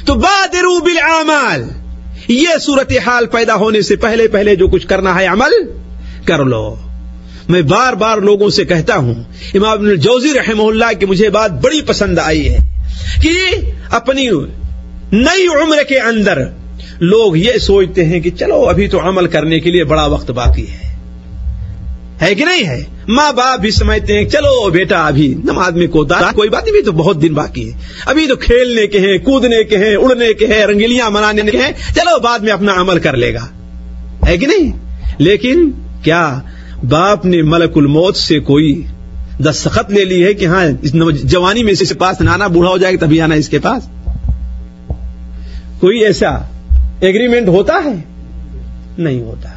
تو 0.07 0.15
بادرو 0.15 0.81
بالعمال۔ 0.81 1.65
یہ 2.29 2.49
صورت 2.61 2.93
حال 3.07 3.27
پیدا 3.27 3.55
ہونے 3.55 3.83
سے 3.83 3.97
پہلے 3.97 4.29
پہلے 4.29 4.57
جو 4.57 4.69
کچھ 4.69 4.87
کرنا 4.87 5.21
ہے 5.21 5.27
عمل، 5.27 5.71
کر 6.25 6.45
لو۔ 6.45 6.77
میں 7.49 7.63
بار 7.63 7.93
بار 7.93 8.19
لوگوں 8.19 8.51
سے 8.51 8.65
کہتا 8.65 8.97
ہوں، 8.97 9.15
امام 9.55 9.71
ابن 9.71 9.87
الجوزی 9.87 10.33
رحمہ 10.35 10.63
اللہ 10.63 10.99
کی 11.01 11.07
مجھے 11.07 11.31
بات 11.31 11.51
بڑی 11.51 11.83
پسند 11.83 12.19
آئی 12.19 12.49
ہے 12.49 12.59
کہ 13.23 13.39
اپنی 13.91 14.29
نئی 15.13 15.47
عمر 15.63 15.83
کے 15.89 15.99
اندر 15.99 16.39
لوگ 17.01 17.37
یہ 17.37 17.53
سوچتے 17.53 18.05
ہیں 18.05 18.21
کہ 18.21 18.31
چلو 18.31 18.69
ابھی 18.69 18.89
تو 18.89 19.09
عمل 19.09 19.27
کرنے 19.27 19.61
کے 19.61 19.71
لیے 19.71 19.85
بڑا 19.85 20.07
وقت 20.07 20.31
باقی 20.31 20.67
ہے۔ 20.69 20.92
ہے 22.23 22.35
کہ 22.35 22.45
نہیں 22.45 22.67
ہے؟ 22.67 22.85
ماں 23.09 23.33
باپ 23.33 23.61
بھی 23.61 23.71
سمجھتے 23.71 24.19
ہیں، 24.19 24.25
چلو 24.25 24.71
بیٹا، 24.71 25.07
ابھی 25.07 25.35
نماز 25.45 25.73
میں 25.73 25.87
کوتا 25.87 26.21
کوئی 26.35 26.49
بات 26.49 26.65
نہیں 26.65 26.83
تو 26.83 26.93
بہت 26.93 27.23
دن 27.23 27.35
باقی 27.35 27.73
ہے۔ 27.73 27.79
ابھی 28.07 28.27
تو 28.27 28.37
کھیلنے 28.37 28.87
کے 28.87 28.99
ہیں، 28.99 29.19
کودنے 29.19 29.65
کے 29.65 29.77
ہیں، 29.77 29.97
اڑنے 29.97 30.33
کے 30.33 30.47
ہیں، 30.47 30.67
رنگیلیاں 30.67 31.11
منانے 31.11 31.43
کے 31.43 31.59
ہیں۔ 31.59 31.73
چلو 31.95 32.21
بعد 32.21 32.39
میں 32.39 32.53
اپنا 32.53 32.73
عمل 32.81 32.99
کر 32.99 33.17
لے 33.17 33.35
گا۔ 33.35 33.47
ہے 34.27 34.39
کہ 34.39 34.47
نہیں؟ 34.47 34.73
لیکن 35.19 35.71
کیا 36.03 36.41
باپ 36.89 37.27
نے 37.27 37.43
ملک 37.43 37.73
الموت 37.77 38.17
سے 38.17 38.41
کوئی 38.41 38.83
دستخط 39.39 39.91
لے 39.91 40.05
لی 40.05 40.25
ہے 40.25 40.35
کہ 40.35 40.47
ہاں 40.47 40.87
جوانی 41.23 41.63
میں 41.63 41.73
اس 41.73 41.93
پاس 41.99 42.21
نانا 42.21 42.47
بوڑھا 42.47 42.71
ہو 42.71 42.79
جائے 42.79 42.95
گا، 42.95 43.07
تبھی 43.07 43.21
آنا 43.21 43.35
اس 43.35 43.49
کے 43.49 43.59
پاس؟ 43.59 43.89
کوئی 45.81 46.05
ایسا 46.05 46.29
ایگریمنٹ 47.01 47.49
ہوتا 47.49 47.75
ہے؟ 47.85 47.95
نہیں 48.99 49.21
ہوتا۔ 49.21 49.49
ہے 49.49 49.52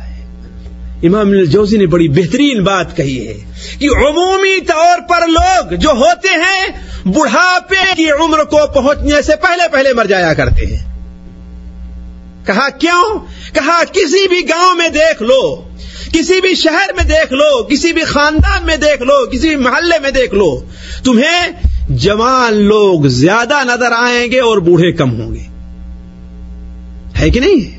امام 1.04 1.30
الجوزی 1.30 1.78
نے 1.78 1.86
بڑی 1.86 2.08
بہترین 2.08 2.64
بات 2.64 2.98
کہی 2.98 3.28
ہے 3.28 3.38
کہ 3.80 3.86
عمومی 3.86 4.60
طور 4.60 5.00
پر 5.10 5.28
لوگ 5.28 5.74
جو 5.74 5.90
ہوتے 5.90 6.30
ہیں، 6.30 6.68
بڑھاپے 7.08 7.94
کی 7.96 8.12
عمر 8.12 8.44
کو 8.44 8.58
پہنچنے 8.74 9.22
سے 9.22 9.34
پہلے 9.42 9.64
پہلے 9.72 9.94
مر 9.94 10.06
جایا 10.06 10.34
کرتے 10.34 10.66
ہیں۔ 10.66 10.96
کہا 12.46 12.70
کیوں؟ 12.70 13.20
کہا 13.54 13.84
کسی 13.84 14.28
بھی 14.28 14.50
گاؤں 14.50 14.76
میں 14.76 14.90
دیکھ 14.90 15.24
لو، 15.24 15.70
کسی 16.14 16.42
بھی 16.42 16.56
شہر 16.56 16.94
میں 16.96 17.04
دیکھ 17.04 17.34
لو، 17.34 17.64
کسی 17.64 17.94
بھی 17.94 18.04
خاندان 18.04 18.66
میں 18.66 18.78
دیکھ 18.78 19.04
لو، 19.04 19.26
کسی 19.26 19.48
بھی 19.48 19.56
محلے 19.56 20.00
میں 20.02 20.12
دیکھ 20.12 20.34
لو، 20.34 20.62
تمہیں 21.04 21.52
جوان 21.90 22.54
لوگ 22.54 23.08
زیادہ 23.08 23.64
نظر 23.64 23.92
آئیں 23.98 24.32
گے 24.32 24.40
اور 24.40 24.58
بوڑھے 24.58 24.92
کم 24.92 25.22
ہوں 25.22 25.36
گے۔ 25.36 25.48
ہے 27.20 27.30
کہ 27.30 27.40
نہیں؟ 27.40 27.75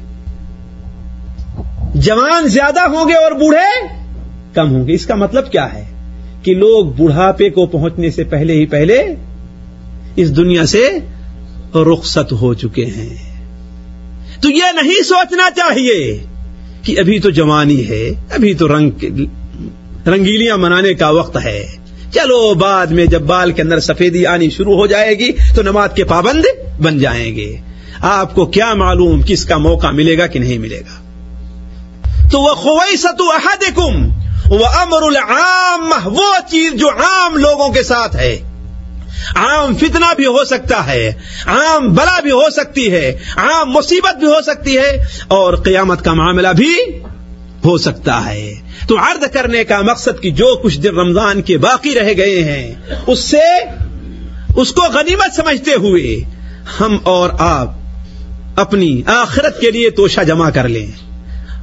جوان 1.96 2.48
زیادہ 2.48 2.80
ہوں 2.80 3.08
گے 3.08 3.14
اور 3.14 3.32
بوڑھے 3.32 3.86
کم 4.54 4.70
ہوں 4.70 4.88
گے۔ 4.88 4.92
اس 4.92 5.06
کا 5.06 5.14
مطلب 5.14 5.52
کیا 5.52 5.74
ہے؟ 5.74 5.84
کہ 6.42 6.54
لوگ 6.54 6.86
بڑھاپے 6.86 7.50
کو 7.50 7.66
پہنچنے 7.66 8.10
سے 8.10 8.24
پہلے 8.24 8.52
ہی 8.52 8.66
پہلے 8.66 9.14
اس 10.16 10.36
دنیا 10.36 10.66
سے 10.66 10.98
رخصت 11.74 12.32
ہو 12.32 12.54
چکے 12.54 12.84
ہیں۔ 12.84 13.16
تو 14.40 14.50
یہ 14.50 14.62
نہیں 14.82 15.02
سوچنا 15.02 15.50
چاہیے 15.56 16.26
کہ 16.82 17.00
ابھی 17.00 17.18
تو 17.18 17.30
جوانی 17.30 17.88
ہے، 17.88 18.10
ابھی 18.30 18.54
تو 18.54 18.78
رنگ 18.78 18.90
رنگیلیاں 20.08 20.56
منانے 20.56 20.94
کا 20.94 21.08
وقت 21.08 21.36
ہے۔ 21.44 21.66
چلو 22.14 22.54
بعد 22.54 22.86
میں 22.86 23.06
جب 23.06 23.20
بال 23.20 23.52
کے 23.52 23.62
اندر 23.62 23.80
سفیدی 23.80 24.26
آنی 24.26 24.50
شروع 24.50 24.74
ہو 24.74 24.86
جائے 24.86 25.18
گی 25.18 25.30
تو 25.56 25.62
نماز 25.62 25.90
کے 25.94 26.04
پابند 26.04 26.44
بن 26.82 26.98
جائیں 26.98 27.36
گے۔ 27.36 27.56
آپ 28.00 28.34
کو 28.34 28.46
کیا 28.46 28.74
معلوم 28.74 29.20
کس 29.26 29.44
کا 29.44 29.56
موقع 29.56 29.90
ملے 29.90 30.18
گا 30.18 30.26
کہ 30.26 30.38
نہیں 30.38 30.58
ملے 30.58 30.80
گا؟ 30.80 31.05
تو 32.32 32.40
وہ 32.40 32.54
خوئی 32.54 32.96
ستو 32.96 33.24
وہ 34.50 34.66
امر 34.66 35.02
العام، 35.02 35.92
وہ 36.04 36.32
چیز 36.50 36.72
جو 36.72 36.90
عام 36.90 37.36
لوگوں 37.36 37.68
کے 37.68 37.82
ساتھ 37.82 38.16
ہے۔ 38.16 38.38
عام 39.36 39.74
فتنہ 39.76 40.12
بھی 40.16 40.26
ہو 40.26 40.44
سکتا 40.44 40.86
ہے، 40.86 41.12
عام 41.46 41.94
بلا 41.94 42.20
بھی 42.20 42.30
ہو 42.30 42.50
سکتی 42.50 42.92
ہے، 42.92 43.18
عام 43.36 43.70
مصیبت 43.70 44.16
بھی 44.16 44.26
ہو 44.26 44.42
سکتی 44.42 44.78
ہے، 44.78 45.04
اور 45.28 45.54
قیامت 45.54 46.04
کا 46.04 46.14
معاملہ 46.14 46.48
بھی 46.48 46.74
ہو 47.64 47.78
سکتا 47.78 48.26
ہے۔ 48.26 48.54
تو 48.88 48.98
عرض 48.98 49.30
کرنے 49.32 49.64
کا 49.64 49.80
مقصد 49.80 50.20
کی 50.20 50.30
جو 50.30 50.56
کچھ 50.62 50.78
دن 50.78 50.98
رمضان 50.98 51.42
کے 51.42 51.58
باقی 51.58 51.94
رہ 51.94 52.12
گئے 52.16 52.44
ہیں، 52.44 52.74
اس 53.06 53.18
سے 53.18 53.46
اس 54.56 54.72
کو 54.72 54.82
غنیمت 54.82 55.34
سمجھتے 55.36 55.74
ہوئے 55.74 56.20
ہم 56.80 56.98
اور 57.02 57.30
آپ 57.38 57.70
اپنی 58.56 59.02
آخرت 59.06 59.60
کے 59.60 59.70
لیے 59.70 59.90
توشہ 59.90 60.20
جمع 60.20 60.50
کر 60.50 60.68
لیں۔ 60.68 60.86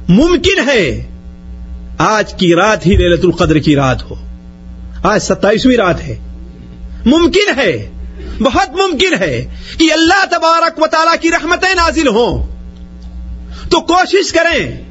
ممکن 0.08 0.68
ہے 0.68 1.04
آج 1.98 2.34
کی 2.34 2.54
رات 2.54 2.86
ہی 2.86 2.96
للت 2.96 3.24
القدر 3.24 3.58
کی 3.58 3.76
رات 3.76 4.02
ہو۔ 4.02 4.14
آج 5.02 5.22
ستائیسویں 5.22 5.76
رات 5.76 6.00
ہے۔ 6.00 6.16
ممکن 7.06 7.58
ہے، 7.58 7.90
بہت 8.40 8.70
ممکن 8.70 9.14
ہے 9.20 9.54
کہ 9.78 9.92
اللہ 9.92 10.24
تبارک 10.30 10.82
و 10.82 10.86
تعالیٰ 10.86 11.14
کی 11.20 11.30
رحمتیں 11.30 11.74
نازل 11.74 12.08
ہوں۔ 12.08 12.46
تو 13.70 13.80
کوشش 13.80 14.32
کریں، 14.32 14.82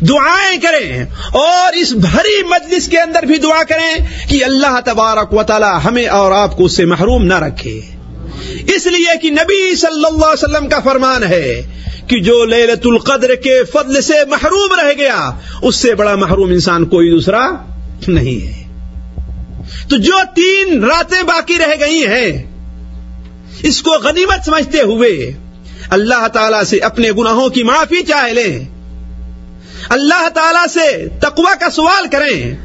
دعائیں 0.00 0.60
کریں 0.60 1.04
اور 1.32 1.72
اس 1.72 1.92
بھری 1.92 2.42
مجلس 2.42 2.88
کے 2.88 2.98
اندر 2.98 3.22
بھی 3.22 3.36
دعا 3.36 3.62
کریں 3.68 4.06
کہ 4.28 4.44
اللہ 4.44 4.80
تبارک 4.84 5.34
و 5.34 5.42
تعالی 5.42 5.78
ہمیں 5.84 6.06
اور 6.06 6.32
آپ 6.32 6.56
کو 6.56 6.64
اس 6.64 6.76
سے 6.76 6.84
محروم 6.84 7.24
نہ 7.24 7.38
رکھے۔ 7.38 7.80
اس 8.74 8.86
لیے 8.86 9.18
کہ 9.22 9.30
نبی 9.30 9.76
صلی 9.76 10.04
اللہ 10.04 10.24
علیہ 10.24 10.54
وسلم 10.54 10.68
کا 10.68 10.80
فرمان 10.84 11.22
ہے 11.24 11.62
کہ 12.08 12.20
جو 12.20 12.44
لیلت 12.44 12.86
القدر 12.86 13.34
کے 13.34 13.64
فضل 13.64 14.00
سے 14.00 14.14
محروم 14.28 14.80
رہ 14.80 14.92
گیا، 14.98 15.30
اس 15.62 15.76
سے 15.76 15.94
بڑا 15.94 16.14
محروم 16.14 16.50
انسان 16.50 16.84
کوئی 16.84 17.10
دوسرا 17.10 17.50
نہیں 18.08 18.46
ہے۔ 18.46 18.66
تو 19.88 19.96
جو 19.96 20.12
تین 20.34 20.84
راتیں 20.84 21.22
باقی 21.22 21.54
رہ 21.58 21.80
گئی 21.80 22.06
ہیں، 22.06 22.56
اس 23.62 23.82
کو 23.82 23.90
غنیمت 23.90 24.44
سمجھتے 24.44 24.80
ہوئے 24.80 25.32
اللہ 25.90 26.26
تعالی 26.28 26.64
سے 26.66 26.78
اپنے 26.78 27.12
گناہوں 27.12 27.48
کی 27.48 27.62
معافی 27.62 28.02
چاہ 28.02 28.32
لیں۔ 28.32 28.64
اللہ 29.88 30.28
تعالی 30.28 30.68
سے 30.72 31.08
تقوی 31.20 31.52
کا 31.60 31.70
سوال 31.70 32.06
کریں۔ 32.12 32.56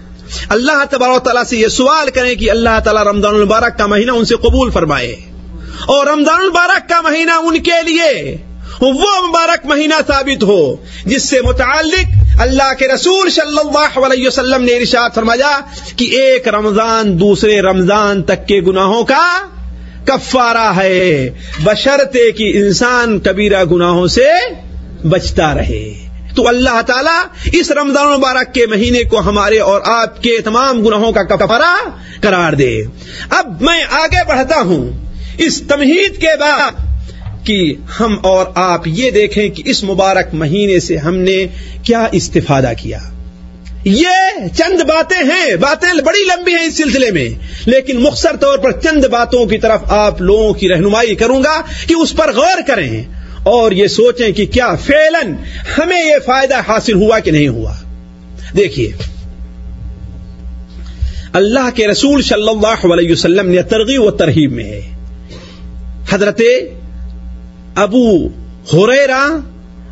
اللہ 0.49 0.83
تبار 0.89 1.19
تعالیٰ 1.19 1.43
سے 1.43 1.57
یہ 1.57 1.67
سوال 1.67 2.09
کریں 2.09 2.35
کہ 2.35 2.51
اللہ 2.51 2.79
تعالیٰ 2.83 3.03
رمضان 3.03 3.35
المبارک 3.35 3.77
کا 3.77 3.85
مہینہ 3.85 4.11
ان 4.11 4.25
سے 4.25 4.35
قبول 4.35 4.71
فرمائے۔ 4.71 5.15
اور 5.85 6.07
رمضان 6.07 6.41
المبارک 6.41 6.89
کا 6.89 7.01
مہینہ 7.01 7.31
ان 7.31 7.63
کے 7.63 7.83
لیے 7.85 8.37
وہ 8.81 9.27
مبارک 9.27 9.65
مہینہ 9.65 9.93
ثابت 10.07 10.43
ہو، 10.43 10.75
جس 11.05 11.29
سے 11.29 11.41
متعلق 11.41 12.05
اللہ 12.39 12.73
کے 12.79 12.87
رسول 12.87 13.29
صلی 13.29 13.57
اللہ 13.57 14.05
علیہ 14.05 14.27
وسلم 14.27 14.63
نے 14.63 14.71
ارشاد 14.71 15.09
فرمایا 15.15 15.59
کہ 15.95 16.05
ایک 16.05 16.47
رمضان 16.47 17.19
دوسرے 17.19 17.61
رمضان 17.61 18.23
تک 18.23 18.47
کے 18.47 18.61
گناہوں 18.61 19.03
کا 19.03 19.37
کفارہ 20.05 20.71
ہے۔ 20.75 21.29
بشرتے 21.63 22.31
کہ 22.31 22.51
انسان 22.55 23.19
کبیرہ 23.19 23.63
گناہوں 23.63 24.07
سے 24.07 24.27
بچتا 25.03 25.53
رہے۔ 25.53 26.07
تو 26.35 26.47
اللہ 26.47 26.81
تعالیٰ 26.81 27.21
اس 27.53 27.71
رمضان 27.71 28.07
مبارک 28.07 28.53
کے 28.53 28.65
مہینے 28.65 29.03
کو 29.03 29.19
ہمارے 29.19 29.59
اور 29.59 29.81
آپ 29.85 30.23
کے 30.23 30.37
تمام 30.43 30.87
گناہوں 30.87 31.11
کا 31.11 31.23
کفارہ 31.23 31.89
قرار 32.21 32.53
دے۔ 32.53 32.83
اب 33.29 33.61
میں 33.61 33.83
آگے 33.91 34.27
بڑھتا 34.27 34.61
ہوں۔ 34.61 35.10
اس 35.37 35.63
تمہید 35.67 36.17
کے 36.17 36.37
بعد 36.39 36.71
کہ 37.45 37.75
ہم 37.99 38.17
اور 38.21 38.45
آپ 38.55 38.87
یہ 38.87 39.11
دیکھیں 39.11 39.49
کہ 39.49 39.63
اس 39.65 39.83
مبارک 39.83 40.33
مہینے 40.33 40.79
سے 40.79 40.97
ہم 40.97 41.17
نے 41.17 41.47
کیا 41.83 42.07
استفادہ 42.11 42.71
کیا۔ 42.77 42.99
یہ 43.83 44.07
چند 44.55 44.81
باتیں 44.81 45.23
ہیں، 45.23 45.55
باتیں 45.55 46.01
بڑی 46.01 46.23
لمبی 46.23 46.51
ہیں 46.51 46.65
اس 46.65 46.77
سلسلے 46.77 47.11
میں، 47.11 47.29
لیکن 47.65 47.97
مختصر 47.97 48.35
طور 48.35 48.57
پر 48.57 48.71
چند 48.71 49.05
باتوں 49.05 49.45
کی 49.45 49.57
طرف 49.57 49.81
آپ 49.87 50.21
لوگوں 50.21 50.53
کی 50.53 50.69
رہنمائی 50.69 51.15
کروں 51.15 51.43
گا 51.43 51.61
کہ 51.87 51.93
اس 51.93 52.13
پر 52.13 52.33
غور 52.35 52.61
کریں 52.67 53.03
اور 53.43 53.71
یہ 53.71 53.87
سوچیں 53.87 54.31
کہ 54.31 54.45
کیا 54.45 54.75
فیلن 54.75 55.35
ہمیں 55.77 56.05
یہ 56.05 56.15
فائدہ 56.25 56.61
حاصل 56.67 56.93
ہوا 56.93 57.19
کہ 57.19 57.31
نہیں 57.31 57.47
ہوا۔ 57.47 57.73
دیکھیے۔ 58.57 58.91
اللہ 61.33 61.69
کے 61.75 61.87
رسول 61.87 62.21
صلی 62.21 62.49
اللہ 62.49 62.93
علیہ 62.93 63.11
وسلم 63.11 63.49
نے 63.49 63.61
ترغیب 63.61 64.01
و 64.01 64.11
ترغیب 64.11 64.51
میں 64.51 64.63
ہے۔ 64.63 64.90
حضرت 66.11 66.41
ابو 67.75 68.27
ہریرا 68.73 69.27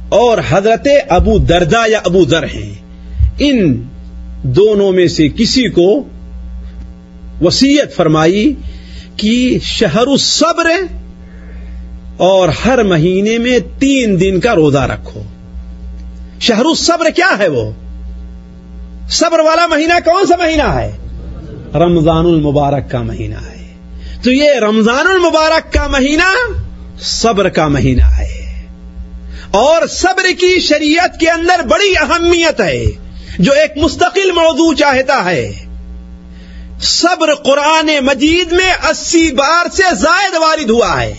اور 0.09 0.37
حضرت 0.49 0.87
ابو 1.09 1.37
دردا 1.37 1.81
یا 1.87 1.99
ابو 2.05 2.25
در 2.25 2.43
ہیں۔ 2.43 2.73
ان 3.39 3.83
دونوں 4.43 4.91
میں 4.91 5.07
سے 5.07 5.29
کسی 5.29 5.69
کو 5.69 6.03
وسیعت 7.41 7.95
فرمائی 7.95 8.53
کہ 9.15 9.59
شہر 9.63 10.07
الصبر 10.07 10.71
اور 12.17 12.49
ہر 12.65 12.83
مہینے 12.83 13.37
میں 13.37 13.59
تین 13.79 14.19
دن 14.19 14.39
کا 14.39 14.55
روزہ 14.55 14.77
رکھو۔ 14.77 15.21
شہر 16.39 16.65
الصبر 16.65 17.09
کیا 17.15 17.39
ہے 17.39 17.47
وہ؟ 17.47 17.71
صبر 19.09 19.39
والا 19.39 19.67
مہینہ 19.67 19.93
کون 20.05 20.25
سا 20.25 20.35
مہینہ 20.35 20.63
ہے؟ 20.63 20.97
رمضان 21.75 22.25
المبارک 22.25 22.91
کا 22.91 23.01
مہینہ 23.01 23.35
ہے۔ 23.35 23.58
تو 24.23 24.31
یہ 24.31 24.53
رمضان 24.53 25.07
المبارک 25.07 25.73
کا 25.73 25.87
مہینہ 25.87 26.51
صبر 27.01 27.49
کا 27.49 27.67
مہینہ 27.67 28.03
ہے۔ 28.03 28.65
اور 29.51 29.87
صبر 29.87 30.23
کی 30.39 30.59
شریعت 30.59 31.19
کے 31.19 31.29
اندر 31.29 31.61
بڑی 31.67 31.93
اہمیت 32.01 32.61
ہے، 32.61 32.85
جو 33.39 33.51
ایک 33.51 33.77
مستقل 33.77 34.31
موضوع 34.31 34.73
چاہتا 34.73 35.25
ہے۔ 35.25 35.53
صبر 36.81 37.33
قرآن 37.33 37.89
مجید 38.01 38.51
میں 38.51 38.73
اسی 38.89 39.31
بار 39.31 39.65
سے 39.73 39.95
زائد 39.95 40.35
وارد 40.35 40.69
ہوا 40.69 41.01
ہے۔ 41.01 41.13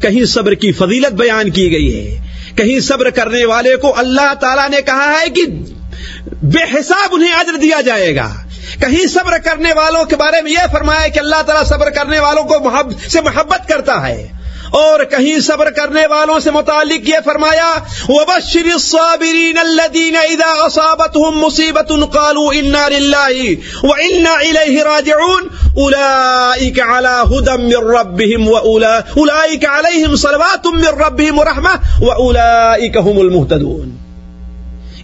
کہیں 0.00 0.24
صبر 0.24 0.54
کی 0.54 0.72
فضیلت 0.72 1.12
بیان 1.12 1.50
کی 1.50 1.72
گئی 1.72 1.96
ہے۔ 1.96 2.18
کہیں 2.56 2.80
صبر 2.80 3.10
کرنے 3.10 3.44
والے 3.44 3.76
کو 3.76 3.98
اللہ 3.98 4.34
تعالی 4.34 4.76
نے 4.76 4.82
کہا 4.82 5.20
ہے 5.20 5.30
کہ 5.30 5.42
بے 6.42 6.80
حساب 6.80 7.08
انہیں 7.12 7.34
عجر 7.40 7.56
دیا 7.56 7.80
جائے 7.80 8.16
گا۔ 8.16 8.34
کہیں 8.80 9.06
صبر 9.06 9.38
کرنے 9.38 9.72
والوں 9.72 10.04
کے 10.04 10.16
بارے 10.16 10.42
میں 10.42 10.52
یہ 10.52 10.72
فرمایا 10.72 11.08
کہ 11.08 11.18
اللہ 11.18 11.42
تعالیٰ 11.46 11.64
صبر 11.64 11.90
کرنے 11.90 12.18
والوں 12.18 12.44
کو 12.44 12.60
محب 12.60 12.92
سے 13.10 13.20
محبت 13.20 13.68
کرتا 13.68 14.08
ہے۔ 14.08 14.42
اور 14.70 15.04
کہیں 15.04 15.40
صبر 15.40 15.70
کرنے 15.70 16.06
والوں 16.06 16.40
سے 16.40 16.50
متعلق 16.50 17.08
یہ 17.08 17.14
فرمایا، 17.24 17.72
وبشر 18.08 18.64
الصابرین 18.64 19.58
الذین 19.58 20.16
اذا 20.16 20.64
اصابتهم 20.64 21.38
مصیبت 21.38 21.92
قالوا 22.12 22.52
انا 22.54 22.88
للہ 22.88 23.54
وانا 23.82 24.30
الیہ 24.30 24.82
راجعون۔ 24.82 25.48
اولئک 25.76 26.80
علی 26.80 27.36
هدى 27.36 27.62
من 27.62 27.90
ربهم 27.90 28.48
واولئک 28.48 29.64
علیہم 29.66 30.16
صلوات 30.16 30.66
من 30.66 30.84
ربهم 30.84 31.38
ورحمہ 31.38 32.02
واولئک 32.02 32.96
هم 32.96 33.18
المهتدون۔ 33.18 34.11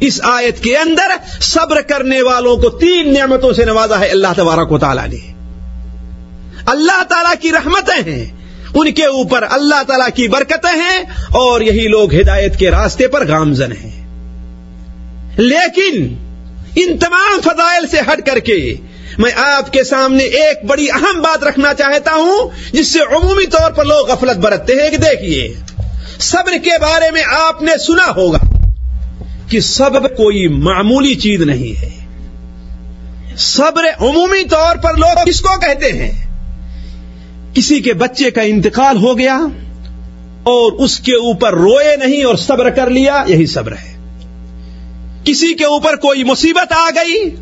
اس 0.00 0.20
آیت 0.22 0.62
کے 0.62 0.76
اندر 0.76 1.40
صبر 1.40 1.80
کرنے 1.80 2.22
والوں 2.22 2.56
کو 2.56 2.70
تین 2.70 3.14
نعمتوں 3.14 3.52
سے 3.52 3.64
نوازا 3.64 4.00
ہے 4.00 4.08
اللہ 4.08 4.26
تبارک 4.36 4.72
و 4.72 4.78
تعالی 4.78 5.16
نے۔ 5.16 5.32
اللہ 6.66 7.02
تعالی 7.02 7.36
کی 7.40 7.52
رحمتیں 7.52 8.12
ہیں، 8.12 8.24
ان 8.74 8.92
کے 8.92 9.04
اوپر 9.04 9.44
اللہ 9.50 9.82
تعالی 9.86 10.10
کی 10.14 10.28
برکتیں 10.28 10.80
ہیں 10.80 10.98
اور 11.32 11.60
یہی 11.60 11.88
لوگ 11.88 12.14
ہدایت 12.14 12.58
کے 12.58 12.70
راستے 12.70 13.08
پر 13.08 13.28
گامزن 13.28 13.72
ہیں۔ 13.72 14.08
لیکن 15.36 16.14
ان 16.76 16.98
تمام 16.98 17.40
فضائل 17.40 17.86
سے 17.86 18.00
ہٹ 18.00 18.26
کر 18.26 18.38
کے 18.38 18.74
میں 19.18 19.30
آپ 19.36 19.72
کے 19.72 19.84
سامنے 19.84 20.24
ایک 20.24 20.64
بڑی 20.64 20.90
اہم 20.90 21.22
بات 21.22 21.44
رکھنا 21.44 21.74
چاہتا 21.74 22.14
ہوں، 22.14 22.50
جس 22.72 22.92
سے 22.92 22.98
عمومی 22.98 23.46
طور 23.46 23.70
پر 23.70 23.84
لوگ 23.84 24.10
غفلت 24.10 24.36
برتتے 24.36 24.72
ہیں، 24.72 24.90
کہ 24.90 24.96
دیکھیے، 24.96 25.54
صبر 26.18 26.52
کے 26.64 26.78
بارے 26.80 27.10
میں 27.10 27.22
آپ 27.30 27.62
نے 27.62 27.72
سنا 27.86 28.12
ہوگا۔ 28.16 28.38
کہ 29.48 29.60
صبر 29.60 30.08
کوئی 30.08 30.48
معمولی 30.48 31.14
چیز 31.14 31.40
نہیں 31.40 31.80
ہے۔ 31.80 31.90
صبر 33.36 33.84
عمومی 34.00 34.44
طور 34.44 34.76
پر 34.76 34.94
لوگ 34.94 35.26
کس 35.26 35.40
کو 35.40 35.60
کہتے 35.60 35.92
ہیں؟ 35.92 36.12
کسی 37.54 37.80
کے 37.80 37.92
بچے 37.92 38.30
کا 38.30 38.42
انتقال 38.42 38.96
ہو 38.96 39.18
گیا 39.18 39.38
اور 40.42 40.72
اس 40.72 41.00
کے 41.00 41.12
اوپر 41.12 41.54
روئے 41.54 41.96
نہیں 41.96 42.24
اور 42.24 42.34
صبر 42.34 42.70
کر 42.70 42.90
لیا، 42.90 43.24
یہی 43.26 43.46
صبر 43.46 43.72
ہے۔ 43.72 43.98
کسی 45.24 45.54
کے 45.54 45.64
اوپر 45.64 45.96
کوئی 45.96 46.24
مصیبت 46.24 46.72
آ 46.72 46.90
گئی، 46.90 47.36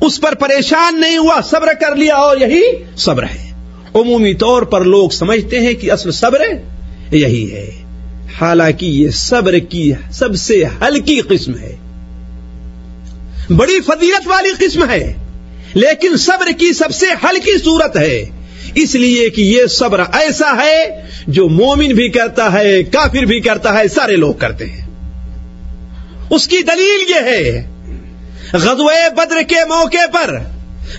اس 0.00 0.20
پر 0.20 0.34
پریشان 0.34 1.00
نہیں 1.00 1.16
ہوا، 1.16 1.40
صبر 1.44 1.68
کر 1.80 1.96
لیا 1.96 2.14
اور 2.14 2.36
یہی 2.36 2.62
صبر 2.96 3.22
ہے۔ 3.22 3.52
عمومی 3.94 4.34
طور 4.34 4.62
پر 4.62 4.80
لوگ 4.80 5.10
سمجھتے 5.10 5.60
ہیں 5.60 5.74
کہ 5.74 5.92
اصل 5.92 6.10
صبر 6.10 6.40
یہی 7.14 7.52
ہے۔ 7.52 7.79
حالانکہ 8.40 8.86
یہ 8.86 9.10
صبر 9.10 9.58
کی 9.58 9.92
سب 10.12 10.34
سے 10.36 10.64
ہلکی 10.82 11.20
قسم 11.20 11.58
ہے۔ 11.58 11.76
بڑی 13.52 13.80
فضیلت 13.80 14.28
والی 14.28 14.66
قسم 14.66 14.90
ہے، 14.90 15.14
لیکن 15.74 16.16
صبر 16.16 16.52
کی 16.58 16.72
سب 16.72 16.90
سے 16.90 17.06
ہلکی 17.06 17.58
صورت 17.58 17.96
ہے۔ 17.96 18.28
اس 18.74 18.94
لیے 18.94 19.30
کہ 19.30 19.40
یہ 19.40 19.66
صبر 19.66 20.00
ایسا 20.12 20.62
ہے 20.64 21.06
جو 21.26 21.48
مومن 21.48 21.88
بھی 21.88 22.08
کرتا 22.08 22.52
ہے، 22.52 22.82
کافر 22.82 23.24
بھی 23.24 23.40
کرتا 23.40 23.78
ہے، 23.78 23.88
سارے 23.88 24.16
لوگ 24.16 24.34
کرتے 24.34 24.66
ہیں۔ 24.66 24.86
اس 26.30 26.48
کی 26.48 26.58
دلیل 26.62 27.10
یہ 27.10 27.20
ہے، 27.22 27.70
غزوہ 28.52 28.92
بدر 29.16 29.42
کے 29.48 29.64
موقع 29.68 30.06
پر 30.12 30.38